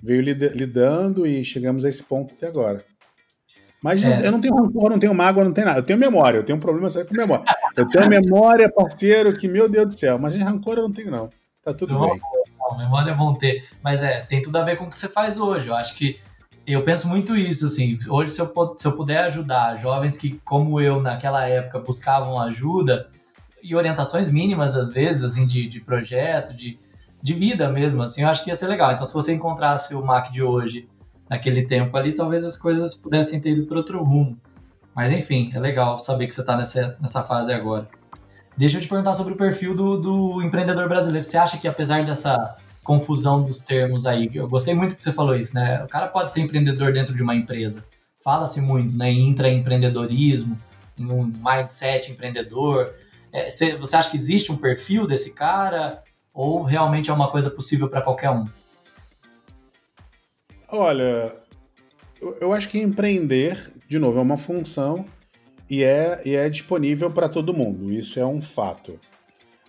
veio 0.01 0.21
lidando 0.21 1.27
e 1.27 1.43
chegamos 1.43 1.85
a 1.85 1.89
esse 1.89 2.01
ponto 2.01 2.33
até 2.33 2.47
agora. 2.47 2.83
Mas 3.83 4.03
é. 4.03 4.25
eu 4.25 4.31
não 4.31 4.39
tenho 4.39 4.55
rancor, 4.55 4.89
não 4.91 4.99
tenho 4.99 5.13
mágoa, 5.13 5.43
não 5.43 5.53
tenho 5.53 5.67
nada. 5.67 5.79
Eu 5.79 5.83
tenho 5.83 5.97
memória, 5.97 6.37
eu 6.37 6.43
tenho 6.43 6.57
um 6.57 6.61
problema 6.61 6.89
sério 6.89 7.07
com 7.07 7.15
memória. 7.15 7.43
Eu 7.75 7.87
tenho 7.87 8.07
memória, 8.07 8.71
parceiro, 8.71 9.35
que, 9.35 9.47
meu 9.47 9.67
Deus 9.67 9.87
do 9.87 9.99
céu, 9.99 10.19
mas 10.19 10.35
em 10.35 10.43
rancor 10.43 10.77
eu 10.77 10.83
não 10.83 10.91
tenho, 10.91 11.09
não. 11.09 11.29
Tá 11.63 11.73
tudo 11.73 11.93
São 11.93 12.01
bem. 12.01 12.21
Não, 12.59 12.77
memória 12.77 13.11
é 13.11 13.15
bom 13.15 13.33
ter. 13.33 13.63
Mas 13.83 14.03
é, 14.03 14.21
tem 14.21 14.41
tudo 14.41 14.55
a 14.57 14.63
ver 14.63 14.77
com 14.77 14.85
o 14.85 14.89
que 14.89 14.97
você 14.97 15.09
faz 15.09 15.39
hoje. 15.39 15.67
Eu 15.67 15.75
acho 15.75 15.95
que 15.97 16.19
eu 16.65 16.83
penso 16.83 17.07
muito 17.07 17.35
isso, 17.35 17.65
assim. 17.65 17.97
Hoje, 18.09 18.31
se 18.31 18.41
eu, 18.41 18.53
se 18.77 18.87
eu 18.87 18.95
puder 18.95 19.23
ajudar 19.25 19.75
jovens 19.77 20.17
que, 20.17 20.39
como 20.45 20.79
eu, 20.79 21.01
naquela 21.01 21.47
época, 21.47 21.79
buscavam 21.79 22.39
ajuda 22.39 23.09
e 23.63 23.75
orientações 23.75 24.31
mínimas, 24.31 24.75
às 24.75 24.91
vezes, 24.91 25.23
assim, 25.23 25.45
de, 25.45 25.67
de 25.67 25.81
projeto, 25.81 26.53
de, 26.55 26.79
de 27.21 27.33
vida 27.33 27.69
mesmo, 27.69 28.03
assim, 28.03 28.23
eu 28.23 28.29
acho 28.29 28.43
que 28.43 28.49
ia 28.49 28.55
ser 28.55 28.67
legal. 28.67 28.91
Então, 28.91 29.05
se 29.05 29.13
você 29.13 29.33
encontrasse 29.33 29.93
o 29.95 30.03
Mac 30.03 30.31
de 30.31 30.41
hoje, 30.41 30.87
naquele 31.29 31.65
tempo 31.65 31.95
ali, 31.97 32.13
talvez 32.13 32.43
as 32.43 32.57
coisas 32.57 32.93
pudessem 32.93 33.39
ter 33.39 33.51
ido 33.51 33.65
por 33.65 33.77
outro 33.77 34.03
rumo. 34.03 34.37
Mas, 34.95 35.11
enfim, 35.11 35.49
é 35.53 35.59
legal 35.59 35.97
saber 35.97 36.27
que 36.27 36.33
você 36.33 36.41
está 36.41 36.57
nessa, 36.57 36.97
nessa 36.99 37.23
fase 37.23 37.53
agora. 37.53 37.87
Deixa 38.57 38.77
eu 38.77 38.81
te 38.81 38.87
perguntar 38.87 39.13
sobre 39.13 39.33
o 39.33 39.37
perfil 39.37 39.73
do, 39.73 39.97
do 39.97 40.41
empreendedor 40.41 40.87
brasileiro. 40.89 41.23
Você 41.23 41.37
acha 41.37 41.57
que, 41.57 41.67
apesar 41.67 42.03
dessa 42.03 42.55
confusão 42.83 43.43
dos 43.43 43.59
termos 43.59 44.05
aí. 44.05 44.29
Eu 44.33 44.47
gostei 44.47 44.73
muito 44.73 44.95
que 44.95 45.03
você 45.03 45.11
falou 45.11 45.35
isso, 45.35 45.55
né? 45.55 45.83
O 45.83 45.87
cara 45.87 46.07
pode 46.07 46.31
ser 46.31 46.41
empreendedor 46.41 46.93
dentro 46.93 47.15
de 47.15 47.21
uma 47.21 47.35
empresa. 47.35 47.83
Fala-se 48.23 48.61
muito, 48.61 48.97
né, 48.97 49.09
em 49.11 49.29
intraempreendedorismo, 49.29 50.57
em 50.97 51.05
um 51.11 51.25
mindset 51.25 52.11
empreendedor. 52.11 52.93
É, 53.31 53.47
você 53.49 53.95
acha 53.95 54.09
que 54.09 54.17
existe 54.17 54.51
um 54.51 54.57
perfil 54.57 55.07
desse 55.07 55.33
cara 55.33 56.03
ou 56.33 56.63
realmente 56.63 57.09
é 57.09 57.13
uma 57.13 57.29
coisa 57.29 57.49
possível 57.49 57.89
para 57.89 58.01
qualquer 58.01 58.29
um? 58.29 58.45
Olha, 60.69 61.33
eu 62.39 62.53
acho 62.53 62.69
que 62.69 62.79
empreender, 62.79 63.73
de 63.87 63.99
novo, 63.99 64.19
é 64.19 64.21
uma 64.21 64.37
função 64.37 65.05
e 65.69 65.83
é, 65.83 66.21
e 66.25 66.35
é 66.35 66.49
disponível 66.49 67.11
para 67.11 67.27
todo 67.27 67.53
mundo. 67.53 67.91
Isso 67.91 68.19
é 68.19 68.25
um 68.25 68.41
fato. 68.41 68.99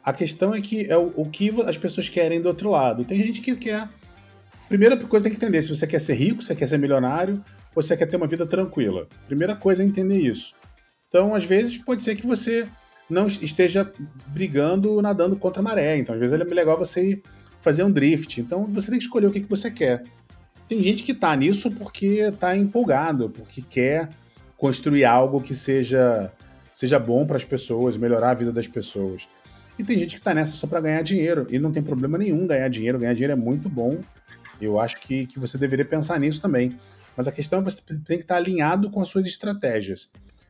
A 0.05 0.13
questão 0.13 0.55
é 0.55 0.61
que 0.61 0.91
é 0.91 0.97
o, 0.97 1.13
o, 1.15 1.31
que 1.31 1.51
as 1.63 1.79
pessoas 1.79 2.09
querem 2.09 2.41
do 2.41 2.49
outro 2.49 2.71
lado. 2.71 3.05
Tem 3.05 3.23
gente 3.23 3.41
que 3.41 3.55
quer. 3.55 3.89
Primeira 4.69 4.97
coisa 4.97 5.25
tem 5.25 5.33
que 5.33 5.37
entender 5.37 5.63
se 5.63 5.69
você 5.69 5.87
quer 5.87 6.01
ser 6.01 6.15
rico, 6.15 6.41
se 6.41 6.49
você 6.49 6.55
quer 6.55 6.69
ser 6.69 6.79
milionário, 6.79 7.45
ou 7.75 7.83
se 7.83 7.89
você 7.89 7.97
quer 7.97 8.07
ter 8.07 8.17
uma 8.17 8.27
vida 8.27 8.47
tranquila. 8.47 9.07
Primeira 9.27 9.55
coisa 9.55 9.83
é 9.83 9.87
entender 9.87 10.19
isso. 10.19 10.55
Então, 11.09 11.35
às 11.35 11.45
vezes, 11.45 11.79
pode 11.79 12.03
ser 12.03 12.17
que 12.17 12.27
você 12.27 12.67
não 13.09 13.27
esteja 13.27 13.93
brigando, 14.29 15.01
nadando 15.03 15.37
contra 15.37 15.61
a 15.61 15.63
maré. 15.63 15.99
Então, 15.99 16.15
às 16.15 16.21
vezes, 16.21 16.39
é 16.39 16.43
legal 16.43 16.79
você 16.79 17.11
ir 17.11 17.23
fazer 17.61 17.85
um 17.85 17.91
drift. 17.91 18.41
Então, 18.41 18.67
você 18.73 18.91
tem 18.91 18.99
que 18.99 19.05
escolher 19.05 19.27
o 19.27 19.31
que, 19.31 19.41
que 19.41 19.51
você 19.51 19.71
quer. 19.71 20.03
Tem 20.69 20.83
gente 20.83 21.03
que 21.03 21.13
está 21.13 21.37
nisso 21.37 21.71
porque 21.71 22.07
está 22.07 22.57
empolgado, 22.57 23.29
porque 23.31 23.63
quer 23.63 24.09
construir 24.57 25.05
algo 25.05 25.41
que 25.41 25.55
seja, 25.55 26.33
seja 26.71 26.99
bom 26.99 27.27
para 27.27 27.37
as 27.37 27.45
pessoas, 27.45 27.97
melhorar 27.97 28.31
a 28.31 28.35
vida 28.35 28.53
das 28.53 28.67
pessoas. 28.67 29.29
E 29.79 29.85
tem 29.85 29.99
gente 29.99 30.17
que 30.17 30.21
tá 30.21 30.35
nessa 30.35 30.55
só 30.55 30.67
para 30.67 30.81
ganhar 30.81 31.03
dinheiro. 31.03 31.47
E 31.51 31.59
não 31.59 31.73
tem 31.73 31.83
problema 31.83 32.19
nenhum 32.19 32.47
ganhar 32.47 32.69
dinheiro. 32.69 32.99
Ganhar 32.99 33.15
dinheiro 33.15 33.33
é 33.33 33.37
muito 33.37 33.69
bom. 33.69 33.99
Eu 34.61 34.79
acho 34.79 35.01
que, 35.01 35.27
que 35.27 35.39
você 35.39 35.57
deveria 35.59 35.85
pensar 35.85 36.19
nisso 36.21 36.41
também. 36.41 36.79
Mas 37.17 37.27
a 37.29 37.33
questão 37.33 37.61
é 37.61 37.65
que 37.65 37.71
você 37.71 37.81
tem 37.83 38.17
que 38.17 38.25
estar 38.25 38.37
alinhado 38.37 38.91
com 38.91 39.01
as 39.01 39.09
suas 39.09 39.27
estratégias. 39.27 40.09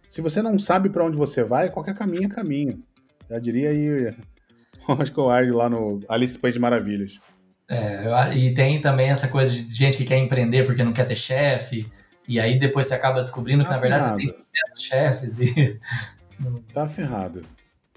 Se 0.09 0.20
você 0.20 0.43
não 0.43 0.59
sabe 0.59 0.91
para 0.91 1.05
onde 1.05 1.16
você 1.16 1.43
vai, 1.43 1.70
qualquer 1.70 1.95
caminho 1.95 2.27
é 2.27 2.29
caminho. 2.29 2.83
Já 3.31 3.39
diria 3.39 3.70
aí 3.70 4.14
Oscar 4.87 5.27
Wilde 5.27 5.53
lá 5.53 5.68
no 5.68 6.01
Alice 6.09 6.39
País 6.39 6.55
de 6.55 6.61
Maravilhas. 6.61 7.20
É, 7.68 8.37
e 8.37 8.53
tem 8.53 8.81
também 8.81 9.09
essa 9.09 9.29
coisa 9.29 9.51
de 9.51 9.75
gente 9.75 9.97
que 9.97 10.05
quer 10.05 10.18
empreender 10.18 10.64
porque 10.64 10.85
não 10.85 10.93
quer 10.93 11.07
ter 11.07 11.16
chefe. 11.16 11.91
E 12.29 12.39
aí 12.39 12.59
depois 12.59 12.87
você 12.87 12.95
acaba 12.95 13.23
descobrindo 13.23 13.64
tá 13.64 13.70
que, 13.70 13.75
na 13.75 13.81
verdade, 13.81 14.05
ferrado. 14.05 14.45
você 14.45 14.53
tem 14.53 14.70
200 14.77 14.83
chefes 14.83 15.39
e... 15.39 15.81
Tá 16.75 16.89
ferrado. 16.89 17.45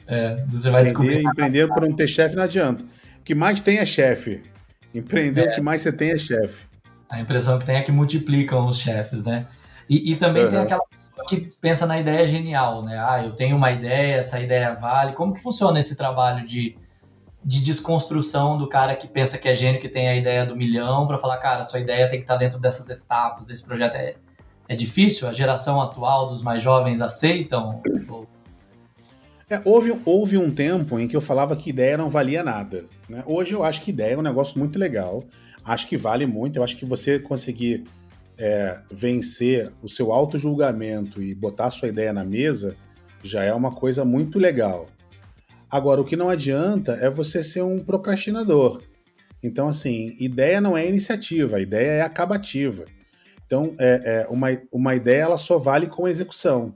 É, 0.07 0.43
você 0.47 0.69
vai 0.69 0.83
descobrir. 0.83 1.25
Empreender 1.25 1.67
por 1.67 1.81
não 1.81 1.95
ter 1.95 2.07
chefe 2.07 2.35
não 2.35 2.43
adianta. 2.43 2.83
O 2.83 3.23
que 3.23 3.33
mais 3.33 3.59
tem 3.61 3.77
é 3.77 3.85
chefe. 3.85 4.43
Empreender, 4.93 5.47
é. 5.47 5.51
o 5.51 5.55
que 5.55 5.61
mais 5.61 5.81
você 5.81 5.91
tem 5.91 6.11
é 6.11 6.17
chefe. 6.17 6.63
A 7.09 7.19
impressão 7.19 7.59
que 7.59 7.65
tem 7.65 7.75
é 7.75 7.81
que 7.81 7.91
multiplicam 7.91 8.67
os 8.67 8.79
chefes, 8.79 9.23
né? 9.23 9.45
E, 9.89 10.13
e 10.13 10.15
também 10.15 10.43
uhum. 10.43 10.49
tem 10.49 10.59
aquela 10.59 10.83
pessoa 10.89 11.25
que 11.27 11.41
pensa 11.61 11.85
na 11.85 11.99
ideia 11.99 12.25
genial, 12.25 12.83
né? 12.83 12.97
Ah, 12.97 13.23
eu 13.23 13.31
tenho 13.31 13.55
uma 13.55 13.71
ideia, 13.71 14.15
essa 14.15 14.39
ideia 14.39 14.73
vale. 14.73 15.13
Como 15.13 15.33
que 15.33 15.41
funciona 15.41 15.79
esse 15.79 15.95
trabalho 15.95 16.45
de, 16.45 16.77
de 17.43 17.61
desconstrução 17.61 18.57
do 18.57 18.67
cara 18.67 18.95
que 18.95 19.07
pensa 19.07 19.37
que 19.37 19.47
é 19.47 19.55
gênio, 19.55 19.79
que 19.79 19.89
tem 19.89 20.07
a 20.07 20.15
ideia 20.15 20.45
do 20.45 20.55
milhão, 20.55 21.05
para 21.05 21.19
falar, 21.19 21.37
cara, 21.37 21.61
sua 21.61 21.79
ideia 21.79 22.09
tem 22.09 22.19
que 22.19 22.23
estar 22.23 22.37
dentro 22.37 22.59
dessas 22.59 22.89
etapas 22.89 23.45
desse 23.45 23.65
projeto? 23.65 23.95
É, 23.95 24.15
é 24.67 24.75
difícil? 24.75 25.27
A 25.27 25.33
geração 25.33 25.79
atual 25.81 26.25
dos 26.25 26.41
mais 26.41 26.63
jovens 26.63 26.99
aceitam? 26.99 27.81
Ou 28.09 28.27
é, 29.49 29.61
houve, 29.63 29.99
houve 30.05 30.37
um 30.37 30.49
tempo 30.49 30.99
em 30.99 31.07
que 31.07 31.15
eu 31.15 31.21
falava 31.21 31.55
que 31.55 31.69
ideia 31.69 31.97
não 31.97 32.09
valia 32.09 32.43
nada. 32.43 32.85
Né? 33.07 33.23
Hoje 33.27 33.53
eu 33.53 33.63
acho 33.63 33.81
que 33.81 33.91
ideia 33.91 34.13
é 34.13 34.17
um 34.17 34.23
negócio 34.23 34.57
muito 34.57 34.79
legal. 34.79 35.23
Acho 35.63 35.87
que 35.87 35.97
vale 35.97 36.25
muito. 36.25 36.57
Eu 36.57 36.63
acho 36.63 36.75
que 36.75 36.85
você 36.85 37.19
conseguir 37.19 37.83
é, 38.37 38.79
vencer 38.91 39.71
o 39.81 39.87
seu 39.87 40.11
auto-julgamento 40.11 41.21
e 41.21 41.33
botar 41.35 41.69
sua 41.69 41.87
ideia 41.87 42.11
na 42.11 42.23
mesa 42.23 42.75
já 43.23 43.43
é 43.43 43.53
uma 43.53 43.71
coisa 43.71 44.03
muito 44.03 44.39
legal. 44.39 44.87
Agora, 45.69 46.01
o 46.01 46.05
que 46.05 46.15
não 46.15 46.29
adianta 46.29 46.93
é 46.93 47.09
você 47.09 47.43
ser 47.43 47.63
um 47.63 47.79
procrastinador. 47.79 48.81
Então, 49.43 49.67
assim, 49.67 50.15
ideia 50.19 50.59
não 50.59 50.77
é 50.77 50.87
iniciativa, 50.87 51.59
ideia 51.59 51.91
é 51.91 52.01
acabativa. 52.01 52.85
Então, 53.45 53.75
é, 53.79 54.23
é 54.23 54.27
uma, 54.27 54.47
uma 54.71 54.95
ideia 54.95 55.23
ela 55.23 55.37
só 55.37 55.57
vale 55.57 55.87
com 55.87 56.07
execução. 56.07 56.75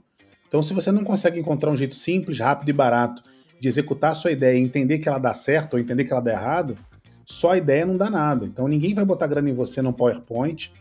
Então, 0.50 0.60
se 0.60 0.74
você 0.74 0.90
não 0.90 1.04
consegue 1.04 1.38
encontrar 1.38 1.70
um 1.70 1.76
jeito 1.76 1.94
simples, 1.94 2.40
rápido 2.40 2.70
e 2.70 2.72
barato 2.72 3.22
de 3.60 3.68
executar 3.68 4.10
a 4.10 4.14
sua 4.16 4.32
ideia 4.32 4.58
e 4.58 4.60
entender 4.60 4.98
que 4.98 5.08
ela 5.08 5.20
dá 5.20 5.32
certo 5.32 5.74
ou 5.74 5.78
entender 5.78 6.02
que 6.02 6.12
ela 6.12 6.20
dá 6.20 6.32
errado, 6.32 6.76
só 7.24 7.52
a 7.52 7.56
ideia 7.56 7.86
não 7.86 7.96
dá 7.96 8.10
nada. 8.10 8.44
Então, 8.44 8.66
ninguém 8.66 8.92
vai 8.92 9.04
botar 9.04 9.28
grana 9.28 9.48
em 9.48 9.52
você 9.52 9.80
no 9.80 9.92
PowerPoint, 9.92 10.72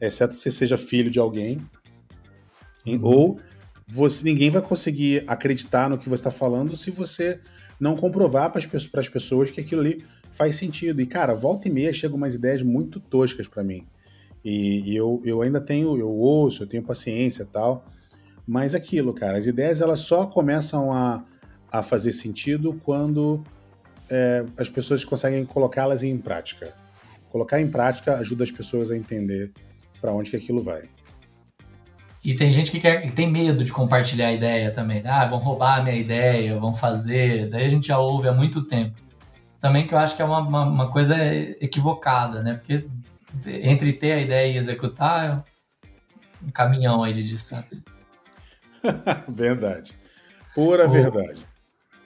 exceto 0.00 0.34
se 0.34 0.40
você 0.40 0.50
seja 0.50 0.78
filho 0.78 1.10
de 1.10 1.18
alguém, 1.18 1.58
uhum. 2.86 3.00
ou 3.02 3.40
você, 3.86 4.24
ninguém 4.24 4.48
vai 4.48 4.62
conseguir 4.62 5.22
acreditar 5.26 5.90
no 5.90 5.98
que 5.98 6.08
você 6.08 6.22
está 6.22 6.30
falando 6.30 6.74
se 6.74 6.90
você 6.90 7.40
não 7.78 7.96
comprovar 7.96 8.50
para 8.50 8.62
as 9.00 9.08
pessoas 9.10 9.50
que 9.50 9.60
aquilo 9.60 9.82
ali 9.82 10.02
faz 10.30 10.56
sentido. 10.56 11.02
E, 11.02 11.06
cara, 11.06 11.34
volta 11.34 11.68
e 11.68 11.70
meia 11.70 11.92
chegam 11.92 12.16
umas 12.16 12.34
ideias 12.34 12.62
muito 12.62 12.98
toscas 12.98 13.46
para 13.46 13.62
mim. 13.62 13.86
E, 14.42 14.92
e, 14.92 14.96
eu, 14.96 15.20
eu 15.26 15.42
ainda 15.42 15.60
tenho, 15.60 15.94
eu 15.98 16.08
ouço, 16.08 16.62
eu 16.62 16.66
tenho 16.66 16.82
paciência 16.82 17.42
e 17.42 17.46
tal. 17.46 17.84
Mas 18.46 18.74
aquilo, 18.74 19.12
cara, 19.12 19.38
as 19.38 19.46
ideias 19.46 19.80
elas 19.80 20.00
só 20.00 20.26
começam 20.26 20.92
a, 20.92 21.24
a 21.70 21.82
fazer 21.82 22.12
sentido 22.12 22.80
quando 22.84 23.42
é, 24.10 24.44
as 24.58 24.68
pessoas 24.68 25.04
conseguem 25.04 25.44
colocá-las 25.44 26.02
em 26.02 26.16
prática. 26.18 26.74
Colocar 27.30 27.60
em 27.60 27.70
prática 27.70 28.16
ajuda 28.16 28.42
as 28.44 28.50
pessoas 28.50 28.90
a 28.90 28.96
entender 28.96 29.52
para 30.00 30.12
onde 30.12 30.30
que 30.30 30.36
aquilo 30.36 30.60
vai. 30.60 30.88
E 32.22 32.34
tem 32.34 32.52
gente 32.52 32.70
que, 32.70 32.80
quer, 32.80 33.00
que 33.02 33.12
tem 33.12 33.30
medo 33.30 33.64
de 33.64 33.72
compartilhar 33.72 34.26
a 34.26 34.32
ideia 34.32 34.70
também. 34.70 35.02
Ah, 35.06 35.26
vão 35.26 35.38
roubar 35.38 35.78
a 35.78 35.82
minha 35.82 35.96
ideia, 35.96 36.58
vão 36.58 36.74
fazer. 36.74 37.42
Isso 37.42 37.56
aí 37.56 37.64
a 37.64 37.68
gente 37.68 37.86
já 37.86 37.98
ouve 37.98 38.28
há 38.28 38.32
muito 38.32 38.66
tempo. 38.66 38.98
Também 39.58 39.86
que 39.86 39.94
eu 39.94 39.98
acho 39.98 40.16
que 40.16 40.22
é 40.22 40.24
uma, 40.24 40.40
uma, 40.40 40.64
uma 40.64 40.90
coisa 40.90 41.16
equivocada, 41.60 42.42
né? 42.42 42.54
Porque 42.54 42.86
entre 43.46 43.92
ter 43.92 44.12
a 44.12 44.20
ideia 44.20 44.52
e 44.52 44.56
executar 44.56 45.24
é 45.24 46.46
um 46.46 46.50
caminhão 46.50 47.02
aí 47.02 47.12
de 47.12 47.24
distância. 47.24 47.82
verdade. 49.28 49.92
Pura 50.54 50.86
o... 50.86 50.90
verdade. 50.90 51.46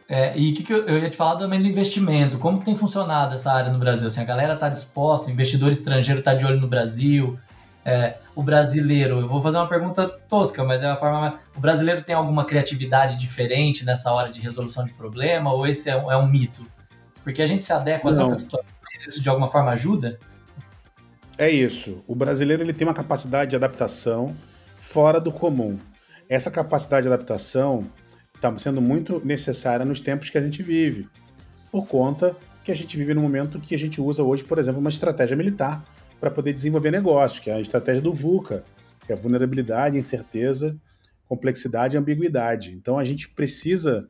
É, 0.09 0.39
e 0.39 0.51
o 0.51 0.55
que, 0.55 0.63
que 0.63 0.73
eu, 0.73 0.87
eu, 0.87 0.99
ia 0.99 1.09
te 1.09 1.17
falar 1.17 1.37
também 1.37 1.63
do 1.63 1.67
investimento. 1.67 2.39
Como 2.39 2.59
que 2.59 2.65
tem 2.65 2.77
funcionado 2.77 3.35
essa 3.35 3.51
área 3.51 3.73
no 3.73 3.79
Brasil? 3.79 4.07
Assim, 4.07 4.21
a 4.21 4.25
galera 4.25 4.55
está 4.55 4.69
disposta, 4.69 5.29
o 5.29 5.31
investidor 5.31 5.73
estrangeiro 5.73 6.19
está 6.19 6.35
de 6.35 6.45
olho 6.45 6.61
no 6.61 6.69
Brasil, 6.69 7.39
é, 7.85 8.17
o 8.35 8.43
brasileiro, 8.43 9.21
eu 9.21 9.29
vou 9.29 9.43
fazer 9.43 9.59
uma 9.59 9.69
pergunta 9.69 10.09
tosca, 10.09 10.65
mas 10.65 10.83
é 10.83 10.89
a 10.89 10.97
forma. 10.97 11.39
O 11.55 11.61
brasileiro 11.61 12.03
tem 12.03 12.15
alguma 12.15 12.45
criatividade 12.45 13.19
diferente 13.19 13.85
nessa 13.85 14.11
hora 14.11 14.33
de 14.33 14.41
resolução 14.41 14.87
de 14.87 14.95
problema, 14.95 15.53
ou 15.53 15.67
esse 15.67 15.91
é, 15.91 15.93
é 15.93 16.17
um 16.17 16.27
mito? 16.27 16.67
Porque 17.23 17.43
a 17.43 17.47
gente 17.47 17.63
se 17.63 17.73
adequa 17.73 18.11
Não. 18.11 18.17
a 18.17 18.21
tantas 18.23 18.41
situações, 18.43 18.77
isso 19.07 19.23
de 19.23 19.29
alguma 19.29 19.49
forma 19.49 19.71
ajuda? 19.73 20.19
É 21.37 21.51
isso. 21.51 22.03
O 22.07 22.15
brasileiro 22.15 22.63
ele 22.63 22.73
tem 22.73 22.87
uma 22.87 22.95
capacidade 22.95 23.51
de 23.51 23.57
adaptação 23.57 24.35
fora 24.79 25.21
do 25.21 25.33
comum 25.33 25.79
essa 26.35 26.51
capacidade 26.51 27.07
de 27.07 27.13
adaptação 27.13 27.87
está 28.35 28.57
sendo 28.59 28.83
muito 28.83 29.25
necessária 29.25 29.85
nos 29.85 30.01
tempos 30.01 30.31
que 30.31 30.37
a 30.37 30.41
gente 30.41 30.63
vive, 30.63 31.09
por 31.71 31.87
conta 31.87 32.37
que 32.65 32.73
a 32.73 32.75
gente 32.75 32.97
vive 32.97 33.15
no 33.15 33.23
momento 33.23 33.61
que 33.61 33.75
a 33.75 33.79
gente 33.79 34.01
usa 34.01 34.23
hoje, 34.23 34.43
por 34.43 34.59
exemplo, 34.59 34.81
uma 34.81 34.91
estratégia 34.91 35.37
militar 35.37 35.85
para 36.19 36.31
poder 36.31 36.53
desenvolver 36.53 36.91
negócios, 36.91 37.39
que 37.39 37.51
é 37.51 37.55
a 37.55 37.61
estratégia 37.61 38.03
do 38.03 38.13
VUCA, 38.13 38.65
que 39.07 39.13
é 39.13 39.17
vulnerabilidade, 39.17 39.97
incerteza, 39.97 40.77
complexidade 41.29 41.97
e 41.97 41.99
ambiguidade. 41.99 42.73
Então 42.73 42.99
a 42.99 43.05
gente 43.05 43.29
precisa 43.29 44.09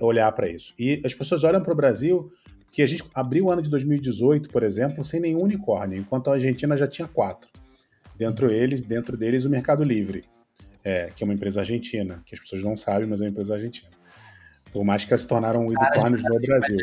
olhar 0.00 0.32
para 0.32 0.48
isso. 0.48 0.74
E 0.78 1.00
as 1.04 1.14
pessoas 1.14 1.44
olham 1.44 1.62
para 1.62 1.72
o 1.72 1.76
Brasil 1.76 2.32
que 2.70 2.82
a 2.82 2.86
gente 2.86 3.04
abriu 3.14 3.46
o 3.46 3.50
ano 3.50 3.60
de 3.60 3.68
2018, 3.68 4.48
por 4.48 4.62
exemplo, 4.62 5.04
sem 5.04 5.20
nenhum 5.20 5.42
unicórnio, 5.42 5.98
enquanto 5.98 6.28
a 6.28 6.34
Argentina 6.34 6.76
já 6.76 6.86
tinha 6.88 7.06
quatro. 7.06 7.50
Dentro 8.16 8.50
eles, 8.50 8.82
dentro 8.82 9.16
deles, 9.16 9.44
o 9.44 9.50
Mercado 9.50 9.84
Livre 9.84 10.24
é, 10.84 11.10
que 11.14 11.22
é 11.22 11.24
uma 11.24 11.34
empresa 11.34 11.60
argentina, 11.60 12.22
que 12.24 12.34
as 12.34 12.40
pessoas 12.40 12.62
não 12.62 12.76
sabem, 12.76 13.06
mas 13.06 13.20
é 13.20 13.24
uma 13.24 13.30
empresa 13.30 13.54
argentina. 13.54 13.90
Por 14.72 14.84
mais 14.84 15.04
que 15.04 15.12
elas 15.12 15.22
se 15.22 15.28
tornaram 15.28 15.66
unicórnios 15.66 16.22
no 16.22 16.40
Brasil. 16.40 16.78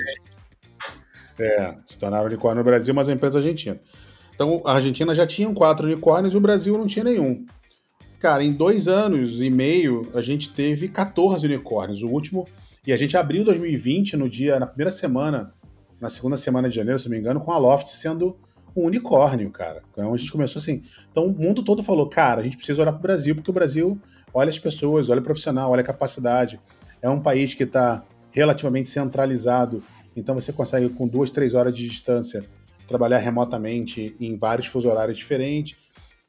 É, 1.40 1.76
se 1.86 1.98
tornaram 1.98 2.26
unicórnio 2.28 2.64
no 2.64 2.64
Brasil, 2.64 2.94
mas 2.94 3.08
é 3.08 3.12
uma 3.12 3.16
empresa 3.16 3.40
argentina. 3.40 3.80
Então, 4.36 4.62
a 4.66 4.74
Argentina 4.74 5.14
já 5.14 5.28
tinha 5.28 5.54
quatro 5.54 5.86
unicórnios 5.86 6.34
e 6.34 6.38
o 6.38 6.42
Brasil 6.42 6.78
não 6.78 6.88
tinha 6.88 7.04
nenhum. 7.04 7.46
Cara, 8.20 8.44
em 8.44 8.52
dois 8.52 8.88
anos 8.88 9.42
e 9.42 9.50
meio, 9.50 10.10
a 10.14 10.22
gente 10.22 10.50
teve 10.52 10.90
14 10.90 11.46
unicórnios. 11.46 12.04
O 12.04 12.10
último. 12.10 12.48
E 12.86 12.94
a 12.94 12.98
gente 12.98 13.18
abriu 13.18 13.44
2020 13.44 14.18
no 14.18 14.30
dia, 14.30 14.60
na 14.60 14.66
primeira 14.66 14.92
semana, 14.92 15.54
na 16.00 16.10
segunda 16.10 16.38
semana 16.38 16.70
de 16.70 16.76
janeiro, 16.76 16.98
se 16.98 17.08
não 17.08 17.12
me 17.12 17.20
engano, 17.20 17.42
com 17.42 17.52
a 17.52 17.58
Loft 17.58 17.90
sendo 17.90 18.38
um 18.76 18.86
unicórnio, 18.86 19.50
cara. 19.52 19.84
Então 19.92 20.14
a 20.14 20.18
gente 20.18 20.32
começou 20.32 20.60
assim. 20.60 20.84
Então 21.12 21.26
o 21.26 21.32
mundo 21.32 21.64
todo 21.64 21.84
falou, 21.84 22.08
cara, 22.08 22.42
a 22.42 22.44
gente 22.44 22.58
precisa 22.58 22.82
olhar 22.82 22.92
para 22.92 23.00
o 23.00 23.04
Brasil, 23.04 23.36
porque 23.36 23.52
o 23.52 23.54
Brasil 23.54 24.00
olha 24.34 24.50
as 24.50 24.60
pessoas, 24.60 25.10
olha 25.10 25.20
o 25.20 25.24
profissional, 25.24 25.72
olha 25.72 25.82
a 25.82 25.86
capacidade. 25.86 26.60
É 27.02 27.10
um 27.10 27.22
país 27.22 27.54
que 27.54 27.64
está 27.64 28.04
relativamente 28.32 28.90
centralizado, 28.90 29.84
então 30.16 30.36
você 30.36 30.54
consegue, 30.54 30.90
com 30.90 31.08
duas, 31.08 31.32
três 31.32 31.54
horas 31.54 31.76
de 31.76 31.88
distância, 31.88 32.46
trabalhar 32.88 33.20
remotamente 33.20 34.16
em 34.20 34.38
vários 34.38 34.68
fuso 34.68 34.90
horários 34.90 35.18
diferentes. 35.18 35.78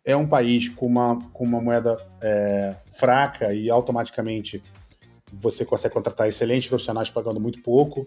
É 0.04 0.16
um 0.16 0.26
país 0.26 0.68
com 0.68 0.86
uma, 0.86 1.18
com 1.32 1.44
uma 1.44 1.60
moeda 1.60 1.98
é, 2.22 2.76
fraca 2.96 3.52
e 3.52 3.68
automaticamente 3.70 4.62
você 5.32 5.64
consegue 5.64 5.94
contratar 5.94 6.28
excelentes 6.28 6.68
profissionais 6.68 7.10
pagando 7.10 7.40
muito 7.40 7.62
pouco, 7.62 8.06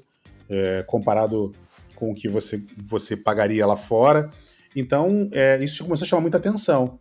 é, 0.49 0.83
comparado 0.83 1.53
com 1.95 2.11
o 2.11 2.15
que 2.15 2.27
você, 2.27 2.63
você 2.77 3.15
pagaria 3.15 3.65
lá 3.65 3.75
fora. 3.75 4.29
Então, 4.75 5.27
é, 5.31 5.63
isso 5.63 5.83
começou 5.83 6.05
a 6.05 6.07
chamar 6.07 6.21
muita 6.21 6.37
atenção. 6.37 6.99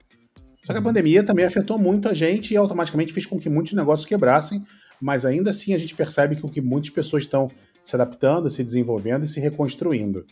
Só 0.64 0.72
que 0.72 0.78
a 0.78 0.80
uhum. 0.80 0.84
pandemia 0.84 1.24
também 1.24 1.44
afetou 1.44 1.78
muito 1.78 2.08
a 2.08 2.14
gente 2.14 2.52
e 2.52 2.56
automaticamente 2.56 3.12
fez 3.12 3.26
com 3.26 3.38
que 3.38 3.48
muitos 3.48 3.72
negócios 3.72 4.06
quebrassem, 4.06 4.64
mas 5.00 5.24
ainda 5.24 5.50
assim 5.50 5.74
a 5.74 5.78
gente 5.78 5.94
percebe 5.94 6.36
que, 6.36 6.48
que 6.48 6.60
muitas 6.60 6.90
pessoas 6.90 7.24
estão 7.24 7.50
se 7.82 7.96
adaptando, 7.96 8.48
se 8.48 8.62
desenvolvendo 8.62 9.24
e 9.24 9.28
se 9.28 9.40
reconstruindo. 9.40 10.24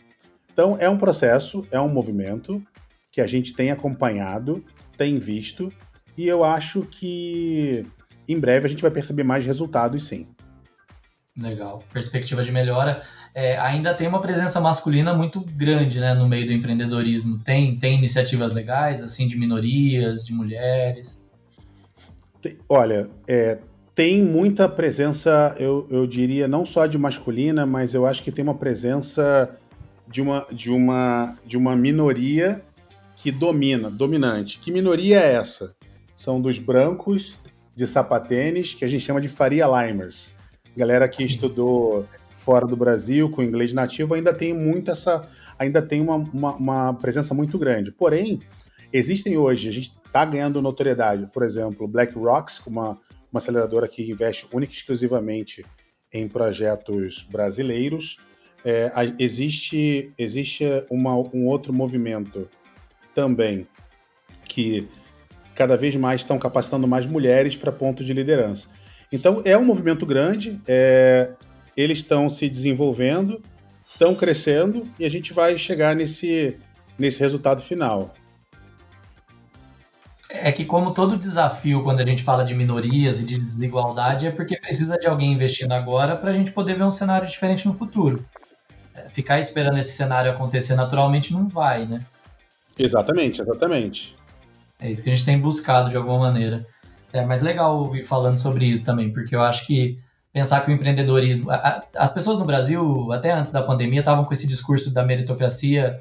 Então, 0.53 0.77
é 0.79 0.89
um 0.89 0.97
processo, 0.97 1.65
é 1.71 1.79
um 1.79 1.89
movimento 1.89 2.61
que 3.11 3.19
a 3.19 3.27
gente 3.27 3.53
tem 3.53 3.71
acompanhado, 3.71 4.63
tem 4.97 5.19
visto, 5.19 5.71
e 6.17 6.27
eu 6.27 6.43
acho 6.43 6.83
que 6.83 7.85
em 8.27 8.39
breve 8.39 8.67
a 8.67 8.69
gente 8.69 8.81
vai 8.81 8.91
perceber 8.91 9.23
mais 9.23 9.45
resultados, 9.45 10.05
sim. 10.05 10.27
Legal. 11.41 11.83
Perspectiva 11.91 12.43
de 12.43 12.51
melhora. 12.51 13.01
É, 13.33 13.57
ainda 13.57 13.93
tem 13.93 14.07
uma 14.07 14.19
presença 14.19 14.59
masculina 14.59 15.13
muito 15.13 15.39
grande 15.39 15.99
né, 15.99 16.13
no 16.13 16.27
meio 16.27 16.45
do 16.45 16.51
empreendedorismo. 16.51 17.39
Tem, 17.39 17.77
tem 17.77 17.97
iniciativas 17.97 18.53
legais, 18.53 19.01
assim, 19.01 19.27
de 19.27 19.37
minorias, 19.37 20.25
de 20.25 20.33
mulheres? 20.33 21.25
Olha, 22.67 23.09
é, 23.27 23.59
tem 23.95 24.21
muita 24.21 24.67
presença, 24.67 25.55
eu, 25.57 25.87
eu 25.89 26.05
diria, 26.05 26.47
não 26.47 26.65
só 26.65 26.85
de 26.85 26.97
masculina, 26.97 27.65
mas 27.65 27.93
eu 27.93 28.05
acho 28.05 28.21
que 28.21 28.31
tem 28.31 28.43
uma 28.43 28.55
presença 28.55 29.57
de 30.07 30.21
uma, 30.21 30.45
de 30.51 30.71
uma, 30.71 31.37
de 31.45 31.57
uma 31.57 31.75
minoria 31.75 32.61
que 33.15 33.31
domina, 33.31 33.89
dominante. 33.89 34.59
Que 34.59 34.71
minoria 34.71 35.19
é 35.21 35.33
essa? 35.35 35.73
São 36.15 36.41
dos 36.41 36.59
brancos 36.59 37.37
de 37.73 37.87
sapatênis, 37.87 38.73
que 38.73 38.83
a 38.83 38.87
gente 38.87 39.05
chama 39.05 39.21
de 39.21 39.29
Faria 39.29 39.65
Limers 39.67 40.31
galera 40.75 41.07
que 41.07 41.17
Sim. 41.17 41.25
estudou 41.25 42.07
fora 42.41 42.65
do 42.65 42.75
Brasil, 42.75 43.29
com 43.29 43.43
inglês 43.43 43.71
nativo, 43.71 44.13
ainda 44.13 44.33
tem 44.33 44.53
muito 44.53 44.91
essa. 44.91 45.27
ainda 45.57 45.81
tem 45.81 46.01
uma, 46.01 46.15
uma, 46.15 46.55
uma 46.55 46.93
presença 46.93 47.33
muito 47.33 47.57
grande. 47.57 47.91
Porém, 47.91 48.39
existem 48.91 49.37
hoje, 49.37 49.69
a 49.69 49.71
gente 49.71 49.95
está 50.05 50.25
ganhando 50.25 50.61
notoriedade, 50.61 51.27
por 51.31 51.43
exemplo, 51.43 51.87
BlackRock, 51.87 52.51
uma, 52.65 52.99
uma 53.31 53.37
aceleradora 53.37 53.87
que 53.87 54.09
investe 54.11 54.47
única 54.51 54.73
e 54.73 54.75
exclusivamente 54.75 55.63
em 56.11 56.27
projetos 56.27 57.25
brasileiros. 57.31 58.17
É, 58.63 58.91
existe 59.17 60.13
existe 60.17 60.63
uma, 60.89 61.15
um 61.15 61.47
outro 61.47 61.73
movimento 61.73 62.47
também 63.15 63.67
que 64.45 64.87
cada 65.55 65.75
vez 65.75 65.95
mais 65.95 66.21
estão 66.21 66.37
capacitando 66.37 66.87
mais 66.87 67.07
mulheres 67.07 67.55
para 67.55 67.71
pontos 67.71 68.05
de 68.05 68.13
liderança. 68.13 68.67
Então 69.11 69.41
é 69.43 69.57
um 69.57 69.65
movimento 69.65 70.05
grande, 70.05 70.61
é, 70.67 71.31
eles 71.81 71.99
estão 71.99 72.29
se 72.29 72.49
desenvolvendo, 72.49 73.41
estão 73.87 74.15
crescendo 74.15 74.87
e 74.99 75.05
a 75.05 75.09
gente 75.09 75.33
vai 75.33 75.57
chegar 75.57 75.95
nesse, 75.95 76.57
nesse 76.97 77.19
resultado 77.19 77.61
final. 77.61 78.13
É 80.29 80.51
que, 80.51 80.63
como 80.63 80.93
todo 80.93 81.17
desafio, 81.17 81.83
quando 81.83 81.99
a 81.99 82.05
gente 82.05 82.23
fala 82.23 82.45
de 82.45 82.53
minorias 82.53 83.19
e 83.19 83.25
de 83.25 83.37
desigualdade, 83.37 84.27
é 84.27 84.31
porque 84.31 84.57
precisa 84.57 84.97
de 84.97 85.05
alguém 85.05 85.33
investindo 85.33 85.73
agora 85.73 86.15
para 86.15 86.29
a 86.29 86.33
gente 86.33 86.51
poder 86.51 86.75
ver 86.75 86.83
um 86.83 86.91
cenário 86.91 87.27
diferente 87.27 87.67
no 87.67 87.73
futuro. 87.73 88.25
É, 88.95 89.09
ficar 89.09 89.39
esperando 89.39 89.77
esse 89.77 89.91
cenário 89.91 90.31
acontecer 90.31 90.75
naturalmente 90.75 91.33
não 91.33 91.49
vai, 91.49 91.85
né? 91.85 92.05
Exatamente, 92.79 93.41
exatamente. 93.41 94.15
É 94.79 94.89
isso 94.89 95.03
que 95.03 95.09
a 95.09 95.15
gente 95.15 95.25
tem 95.25 95.39
buscado 95.39 95.89
de 95.89 95.97
alguma 95.97 96.19
maneira. 96.19 96.65
É, 97.11 97.25
mas 97.25 97.41
legal 97.41 97.77
ouvir 97.77 98.03
falando 98.03 98.39
sobre 98.39 98.65
isso 98.65 98.85
também, 98.85 99.11
porque 99.11 99.35
eu 99.35 99.41
acho 99.41 99.67
que 99.67 99.99
pensar 100.33 100.61
que 100.61 100.71
o 100.71 100.73
empreendedorismo. 100.73 101.51
A, 101.51 101.83
as 101.95 102.11
pessoas 102.11 102.39
no 102.39 102.45
Brasil, 102.45 103.11
até 103.11 103.31
antes 103.31 103.51
da 103.51 103.61
pandemia, 103.61 103.99
estavam 103.99 104.25
com 104.25 104.33
esse 104.33 104.47
discurso 104.47 104.93
da 104.93 105.03
meritocracia, 105.03 105.99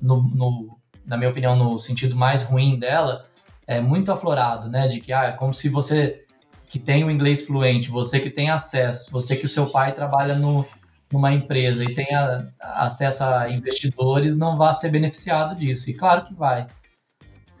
no, 0.00 0.22
no, 0.22 0.78
na 1.06 1.16
minha 1.16 1.30
opinião, 1.30 1.56
no 1.56 1.78
sentido 1.78 2.16
mais 2.16 2.42
ruim 2.42 2.78
dela, 2.78 3.26
é 3.66 3.80
muito 3.80 4.12
aflorado, 4.12 4.68
né? 4.68 4.88
De 4.88 5.00
que 5.00 5.12
ah, 5.12 5.26
é 5.26 5.32
como 5.32 5.54
se 5.54 5.68
você 5.68 6.24
que 6.68 6.78
tem 6.78 7.04
o 7.04 7.10
inglês 7.10 7.42
fluente, 7.46 7.90
você 7.90 8.18
que 8.18 8.30
tem 8.30 8.48
acesso, 8.48 9.10
você 9.12 9.36
que 9.36 9.44
o 9.44 9.48
seu 9.48 9.66
pai 9.66 9.92
trabalha 9.92 10.34
no, 10.34 10.66
numa 11.12 11.30
empresa 11.30 11.84
e 11.84 11.94
tenha 11.94 12.48
acesso 12.58 13.24
a 13.24 13.50
investidores, 13.50 14.38
não 14.38 14.56
vá 14.56 14.72
ser 14.72 14.90
beneficiado 14.90 15.54
disso. 15.54 15.90
E 15.90 15.94
claro 15.94 16.24
que 16.24 16.34
vai. 16.34 16.66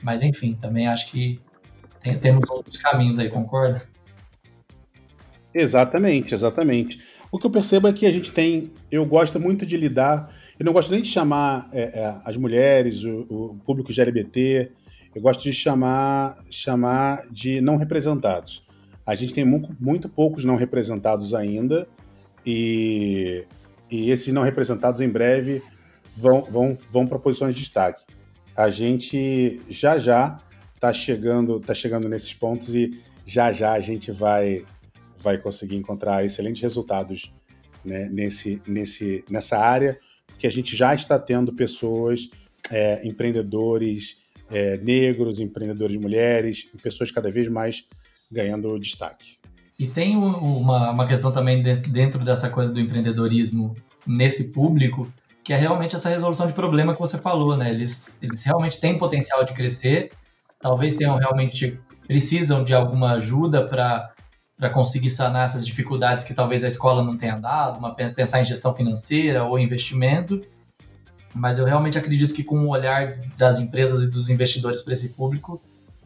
Mas 0.02 0.22
enfim, 0.22 0.54
também 0.54 0.88
acho 0.88 1.10
que 1.10 1.38
tem, 2.00 2.18
temos 2.18 2.48
outros 2.48 2.78
caminhos 2.78 3.18
aí, 3.18 3.28
concorda? 3.28 3.82
Exatamente, 5.54 6.34
exatamente. 6.34 7.02
O 7.30 7.38
que 7.38 7.46
eu 7.46 7.50
percebo 7.50 7.88
é 7.88 7.92
que 7.92 8.06
a 8.06 8.12
gente 8.12 8.30
tem. 8.30 8.70
Eu 8.90 9.06
gosto 9.06 9.40
muito 9.40 9.64
de 9.64 9.76
lidar. 9.76 10.30
Eu 10.58 10.66
não 10.66 10.72
gosto 10.72 10.90
nem 10.90 11.00
de 11.00 11.08
chamar 11.08 11.68
é, 11.72 12.00
é, 12.00 12.20
as 12.24 12.36
mulheres, 12.36 13.04
o, 13.04 13.26
o, 13.28 13.56
público 13.64 13.90
LGBT. 13.90 14.70
Eu 15.14 15.22
gosto 15.22 15.42
de 15.42 15.52
chamar, 15.52 16.36
chamar 16.50 17.22
de 17.30 17.60
não 17.60 17.76
representados. 17.76 18.66
A 19.06 19.14
gente 19.14 19.34
tem 19.34 19.44
muito, 19.44 19.74
muito 19.80 20.08
poucos 20.08 20.44
não 20.44 20.56
representados 20.56 21.34
ainda. 21.34 21.88
E, 22.44 23.44
e 23.90 24.10
esses 24.10 24.32
não 24.32 24.42
representados 24.42 25.00
em 25.00 25.08
breve 25.08 25.62
vão, 26.16 26.42
vão, 26.42 26.76
vão 26.90 27.06
para 27.06 27.18
posições 27.18 27.54
de 27.54 27.62
destaque. 27.62 28.04
A 28.54 28.68
gente 28.68 29.60
já 29.70 29.96
já 29.96 30.38
tá 30.78 30.92
chegando, 30.92 31.60
tá 31.60 31.72
chegando 31.72 32.08
nesses 32.08 32.34
pontos 32.34 32.74
e 32.74 33.00
já 33.24 33.52
já 33.52 33.72
a 33.72 33.80
gente 33.80 34.10
vai 34.10 34.64
vai 35.22 35.38
conseguir 35.38 35.76
encontrar 35.76 36.24
excelentes 36.24 36.62
resultados 36.62 37.32
né, 37.84 38.08
nesse, 38.10 38.62
nesse, 38.66 39.24
nessa 39.28 39.58
área, 39.58 39.98
porque 40.26 40.46
a 40.46 40.50
gente 40.50 40.76
já 40.76 40.94
está 40.94 41.18
tendo 41.18 41.52
pessoas, 41.52 42.30
é, 42.70 43.06
empreendedores 43.06 44.18
é, 44.50 44.76
negros, 44.78 45.38
empreendedores 45.38 45.96
mulheres, 45.96 46.68
pessoas 46.82 47.10
cada 47.10 47.30
vez 47.30 47.48
mais 47.48 47.84
ganhando 48.30 48.78
destaque. 48.78 49.38
E 49.78 49.86
tem 49.86 50.16
uma, 50.16 50.90
uma 50.90 51.06
questão 51.06 51.32
também 51.32 51.62
dentro 51.62 52.24
dessa 52.24 52.50
coisa 52.50 52.72
do 52.72 52.80
empreendedorismo 52.80 53.74
nesse 54.06 54.52
público, 54.52 55.12
que 55.42 55.52
é 55.52 55.56
realmente 55.56 55.96
essa 55.96 56.08
resolução 56.08 56.46
de 56.46 56.52
problema 56.52 56.92
que 56.92 57.00
você 57.00 57.18
falou, 57.18 57.56
né? 57.56 57.70
Eles, 57.70 58.16
eles 58.22 58.44
realmente 58.44 58.80
têm 58.80 58.96
potencial 58.96 59.44
de 59.44 59.52
crescer 59.52 60.10
talvez 60.62 60.94
tenham 60.94 61.16
realmente 61.16 61.78
precisam 62.06 62.64
de 62.64 62.72
alguma 62.72 63.14
ajuda 63.14 63.66
para 63.66 64.11
para 64.56 64.70
conseguir 64.70 65.10
sanar 65.10 65.44
essas 65.44 65.66
dificuldades 65.66 66.24
que 66.24 66.34
talvez 66.34 66.64
a 66.64 66.68
escola 66.68 67.02
não 67.02 67.16
tenha 67.16 67.36
dado, 67.36 67.78
uma, 67.78 67.94
pensar 67.94 68.40
em 68.40 68.44
gestão 68.44 68.74
financeira 68.74 69.44
ou 69.44 69.58
investimento. 69.58 70.40
Mas 71.34 71.58
eu 71.58 71.64
realmente 71.64 71.98
acredito 71.98 72.34
que 72.34 72.44
com 72.44 72.58
o 72.66 72.68
olhar 72.68 73.18
das 73.36 73.58
empresas 73.58 74.02
e 74.02 74.10
dos 74.10 74.28
investidores 74.28 74.82
para 74.82 74.92
esse 74.92 75.14
público, 75.14 75.60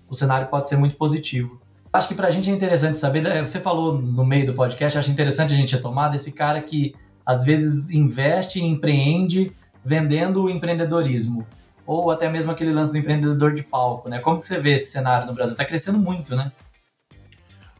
o 0.09 0.15
cenário 0.15 0.49
pode 0.49 0.69
ser 0.69 0.77
muito 0.77 0.97
positivo. 0.97 1.61
Acho 1.93 2.09
que 2.09 2.15
para 2.15 2.29
a 2.29 2.31
gente 2.31 2.51
é 2.51 2.53
interessante 2.53 2.99
saber, 2.99 3.27
é, 3.27 3.41
você 3.41 3.59
falou 3.59 4.01
no 4.01 4.25
meio 4.25 4.47
do 4.47 4.55
podcast, 4.55 4.99
acho 4.99 5.11
interessante 5.11 5.53
a 5.53 5.57
gente 5.57 5.75
retomar 5.75 6.11
desse 6.11 6.33
cara 6.33 6.61
que 6.61 6.95
às 7.25 7.43
vezes 7.43 7.91
investe 7.91 8.61
e 8.61 8.65
empreende 8.65 9.53
vendendo 9.85 10.45
o 10.45 10.51
empreendedorismo 10.51 11.47
ou 11.87 12.11
até 12.11 12.29
mesmo 12.29 12.51
aquele 12.51 12.73
lance 12.73 12.93
do 12.93 12.99
empreendedor 12.99 13.55
de 13.55 13.63
palco, 13.63 14.09
né? 14.09 14.19
Como 14.19 14.41
que 14.41 14.47
você 14.47 14.61
vê 14.61 14.73
esse 14.73 14.91
cenário 14.91 15.27
no 15.27 15.33
Brasil? 15.33 15.53
Está 15.53 15.65
crescendo 15.65 15.99
muito, 15.99 16.35
né? 16.35 16.51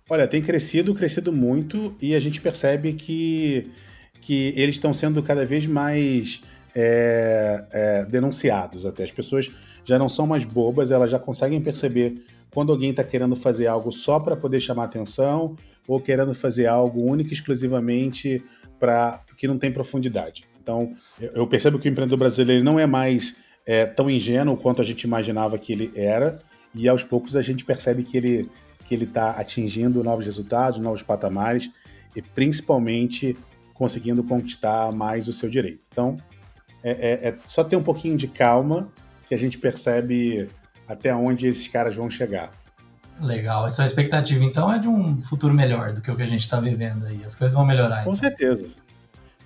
Olha, 0.09 0.29
tem 0.29 0.41
crescido, 0.41 0.95
crescido 0.95 1.33
muito, 1.33 1.97
e 2.01 2.15
a 2.15 2.21
gente 2.21 2.41
percebe 2.41 2.93
que, 2.93 3.73
que 4.21 4.53
eles 4.57 4.77
estão 4.77 4.95
sendo 4.95 5.21
cada 5.21 5.45
vez 5.45 5.67
mais 5.67 6.43
é, 6.77 7.65
é, 7.73 8.05
denunciados 8.05 8.87
até. 8.87 9.03
As 9.03 9.11
pessoas 9.11 9.51
já 9.85 9.99
não 9.99 10.09
são 10.09 10.25
mais 10.25 10.45
bobas, 10.45 10.93
elas 10.93 11.11
já 11.11 11.19
conseguem 11.19 11.61
perceber 11.61 12.23
quando 12.55 12.71
alguém 12.71 12.91
está 12.91 13.03
querendo 13.03 13.35
fazer 13.35 13.67
algo 13.67 13.91
só 13.91 14.21
para 14.21 14.37
poder 14.37 14.61
chamar 14.61 14.85
atenção, 14.85 15.57
ou 15.89 16.01
querendo 16.01 16.33
fazer 16.35 16.67
algo 16.67 17.03
único 17.03 17.33
exclusivamente 17.33 18.45
para 18.79 19.25
que 19.37 19.49
não 19.49 19.59
tem 19.59 19.73
profundidade. 19.73 20.45
Então, 20.63 20.95
eu 21.21 21.49
percebo 21.49 21.81
que 21.81 21.89
o 21.89 21.91
empreendedor 21.91 22.19
brasileiro 22.19 22.63
não 22.63 22.79
é 22.79 22.87
mais 22.87 23.35
é, 23.67 23.87
tão 23.87 24.09
ingênuo 24.09 24.57
quanto 24.57 24.81
a 24.81 24.85
gente 24.85 25.03
imaginava 25.03 25.59
que 25.59 25.73
ele 25.73 25.91
era, 25.97 26.39
e 26.73 26.89
aos 26.89 27.03
poucos 27.03 27.37
a 27.37 27.43
gente 27.43 27.65
percebe 27.65 28.05
que 28.05 28.17
ele 28.17 28.49
que 28.87 28.95
ele 28.95 29.05
está 29.05 29.31
atingindo 29.31 30.03
novos 30.03 30.25
resultados, 30.25 30.79
novos 30.79 31.03
patamares 31.03 31.71
e 32.15 32.23
principalmente 32.23 33.37
conseguindo 33.75 34.23
conquistar 34.25 34.91
mais 34.93 35.29
o 35.29 35.33
seu 35.33 35.51
direito. 35.51 35.83
Então, 35.93 36.17
é, 36.83 36.91
é, 36.91 37.29
é 37.29 37.39
só 37.47 37.63
ter 37.63 37.77
um 37.77 37.83
pouquinho 37.83 38.17
de 38.17 38.29
calma 38.29 38.89
que 39.27 39.35
a 39.35 39.39
gente 39.39 39.59
percebe 39.59 40.49
até 40.89 41.15
onde 41.15 41.47
esses 41.47 41.69
caras 41.69 41.95
vão 41.95 42.09
chegar. 42.09 42.51
Legal. 43.21 43.67
Essa 43.67 43.85
expectativa, 43.85 44.45
então, 44.45 44.73
é 44.73 44.79
de 44.79 44.89
um 44.89 45.21
futuro 45.21 45.53
melhor 45.53 45.93
do 45.93 46.01
que 46.01 46.11
o 46.11 46.17
que 46.17 46.23
a 46.23 46.27
gente 46.27 46.43
está 46.43 46.61
vivendo 46.61 47.07
aí. 47.07 47.23
As 47.25 47.35
coisas 47.35 47.57
vão 47.57 47.67
melhorar. 47.67 48.05
Com 48.05 48.13
então. 48.13 48.15
certeza. 48.15 48.67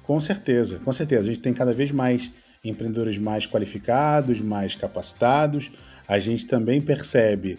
Com 0.02 0.20
certeza, 0.20 0.80
com 0.84 0.92
certeza. 0.92 1.22
A 1.22 1.32
gente 1.32 1.40
tem 1.40 1.54
cada 1.54 1.72
vez 1.72 1.90
mais 1.92 2.30
empreendedores 2.64 3.16
mais 3.16 3.46
qualificados, 3.46 4.40
mais 4.40 4.74
capacitados. 4.74 5.70
A 6.06 6.18
gente 6.18 6.46
também 6.46 6.80
percebe 6.80 7.58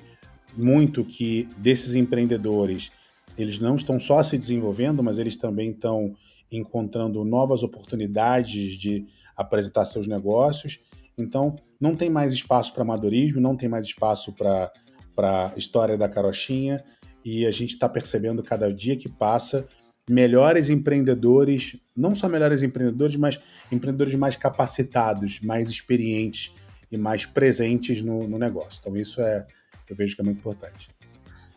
muito 0.56 1.04
que 1.04 1.48
desses 1.58 1.96
empreendedores, 1.96 2.92
eles 3.38 3.60
não 3.60 3.76
estão 3.76 4.00
só 4.00 4.22
se 4.24 4.38
desenvolvendo, 4.38 5.02
mas 5.02 5.18
eles 5.18 5.38
também 5.38 5.72
estão 5.72 6.16
encontrando 6.52 7.24
novas 7.24 7.64
oportunidades 7.64 8.78
de 8.78 9.06
apresentar 9.36 9.86
seus 9.86 10.08
negócios. 10.08 10.80
Então, 11.18 11.56
não 11.80 11.96
tem 11.96 12.10
mais 12.10 12.34
espaço 12.34 12.74
para 12.74 12.84
amadorismo, 12.84 13.40
não 13.40 13.56
tem 13.56 13.70
mais 13.70 13.88
espaço 13.88 14.34
para 14.34 15.54
história 15.56 15.98
da 15.98 16.10
carochinha 16.10 16.84
e 17.24 17.46
a 17.46 17.52
gente 17.52 17.72
está 17.72 17.88
percebendo 17.88 18.44
cada 18.44 18.74
dia 18.74 18.96
que 18.96 19.08
passa 19.08 19.68
melhores 20.10 20.70
empreendedores, 20.70 21.78
não 21.96 22.14
só 22.16 22.28
melhores 22.28 22.64
empreendedores, 22.64 23.16
mas 23.16 23.40
empreendedores 23.72 24.16
mais 24.16 24.36
capacitados, 24.36 25.40
mais 25.42 25.70
experientes 25.70 26.52
e 26.92 26.98
mais 26.98 27.26
presentes 27.26 28.02
no, 28.02 28.28
no 28.28 28.38
negócio. 28.38 28.80
Então 28.82 28.98
isso 28.98 29.22
é, 29.22 29.46
eu 29.92 29.98
vejo 29.98 30.16
que 30.16 30.22
é 30.22 30.26
muito 30.26 30.40
importante. 30.40 30.90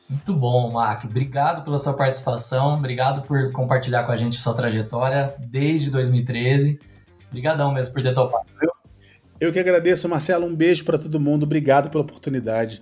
Muito 0.09 0.35
bom, 0.35 0.71
Mark. 0.71 1.05
Obrigado 1.05 1.65
pela 1.65 1.79
sua 1.79 1.95
participação, 1.95 2.75
obrigado 2.75 3.23
por 3.23 3.51
compartilhar 3.53 4.05
com 4.05 4.13
a 4.13 4.17
gente 4.17 4.37
sua 4.37 4.55
trajetória 4.55 5.35
desde 5.39 5.91
2013. 5.91 6.79
Obrigadão 7.29 7.73
mesmo 7.73 7.95
por 7.95 8.03
ter 8.03 8.13
topado, 8.13 8.47
viu? 8.61 8.71
Eu 9.41 9.53
que 9.53 9.59
agradeço, 9.59 10.09
Marcelo. 10.09 10.47
Um 10.47 10.55
beijo 10.55 10.85
para 10.85 10.99
todo 10.99 11.19
mundo. 11.19 11.43
Obrigado 11.43 11.91
pela 11.91 12.03
oportunidade. 12.03 12.81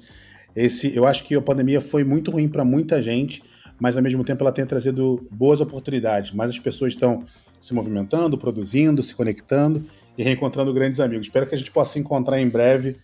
Esse, 0.55 0.95
eu 0.95 1.07
acho 1.07 1.25
que 1.25 1.35
a 1.35 1.41
pandemia 1.41 1.81
foi 1.81 2.05
muito 2.05 2.31
ruim 2.31 2.49
para 2.49 2.65
muita 2.65 3.01
gente, 3.01 3.43
mas 3.81 3.97
ao 3.97 4.03
mesmo 4.03 4.23
tempo 4.23 4.45
ela 4.45 4.53
tem 4.53 4.67
trazido 4.67 5.25
boas 5.33 5.61
oportunidades. 5.61 6.33
Mas 6.33 6.51
as 6.51 6.59
pessoas 6.59 6.93
estão 6.93 7.25
se 7.61 7.73
movimentando, 7.73 8.37
produzindo, 8.37 9.03
se 9.03 9.15
conectando 9.15 9.87
e 10.19 10.23
reencontrando 10.23 10.75
grandes 10.75 11.01
amigos. 11.01 11.27
Espero 11.27 11.47
que 11.47 11.55
a 11.55 11.59
gente 11.59 11.71
possa 11.71 11.95
se 11.95 11.99
encontrar 11.99 12.41
em 12.41 12.49
breve, 12.49 12.99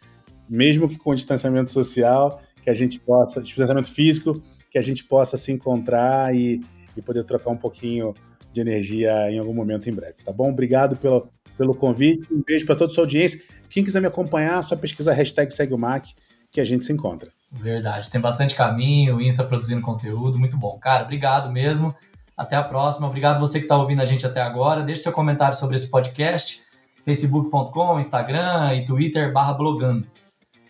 mesmo 0.49 0.89
que 0.89 0.97
com 0.97 1.15
distanciamento 1.15 1.71
social, 1.71 2.41
que 2.63 2.71
a 2.71 2.75
gente 2.75 2.99
possa, 2.99 3.41
distanciamento 3.41 3.91
físico, 3.91 4.43
que 4.71 4.79
a 4.79 4.83
gente 4.83 5.05
possa 5.05 5.37
se 5.37 5.51
encontrar 5.53 6.35
e, 6.35 6.61
e 6.97 7.03
poder 7.03 7.25
trocar 7.25 7.51
um 7.51 7.57
pouquinho 7.57 8.15
de 8.53 8.61
energia 8.61 9.31
em 9.31 9.39
algum 9.39 9.55
momento 9.55 9.89
em 9.89 9.93
breve, 9.93 10.23
tá 10.25 10.33
bom? 10.33 10.51
Obrigado 10.51 10.97
pelo, 10.97 11.29
pelo 11.57 11.75
convite, 11.75 12.27
um 12.33 12.43
beijo 12.47 12.67
para 12.67 12.77
toda 12.77 12.91
a 12.91 12.95
sua 12.95 13.05
audiência. 13.05 13.41
Quem 13.69 13.85
quiser 13.85 14.01
me 14.01 14.07
acompanhar, 14.07 14.63
só 14.63 14.77
pesquisar 14.77 15.13
hashtag 15.13 15.53
segue 15.53 15.75
o 15.75 15.79
MAC 15.79 16.15
que 16.51 16.61
a 16.61 16.65
gente 16.65 16.85
se 16.85 16.93
encontra. 16.93 17.31
Verdade, 17.51 18.11
tem 18.11 18.21
bastante 18.21 18.55
caminho, 18.55 19.17
o 19.17 19.23
Insta 19.23 19.45
produzindo 19.45 19.83
conteúdo, 19.83 20.39
muito 20.39 20.57
bom. 20.59 20.79
Cara, 20.79 21.05
obrigado 21.05 21.51
mesmo. 21.51 21.95
Até 22.37 22.55
a 22.55 22.63
próxima. 22.63 23.09
Obrigado 23.09 23.41
você 23.41 23.59
que 23.59 23.65
está 23.65 23.77
ouvindo 23.77 24.01
a 24.01 24.05
gente 24.05 24.25
até 24.25 24.41
agora. 24.41 24.85
Deixe 24.85 25.03
seu 25.03 25.13
comentário 25.13 25.57
sobre 25.57 25.75
esse 25.75 25.91
podcast, 25.91 26.63
facebook.com, 27.03 27.99
Instagram 27.99 28.75
e 28.77 28.85
Twitter 28.85 29.33
barra 29.33 29.55
blogando. 29.55 30.07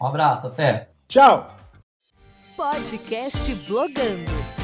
Um 0.01 0.07
abraço, 0.07 0.47
até. 0.49 0.89
Tchau! 1.09 1.55
Podcast 2.57 3.55
Blogando. 3.67 4.58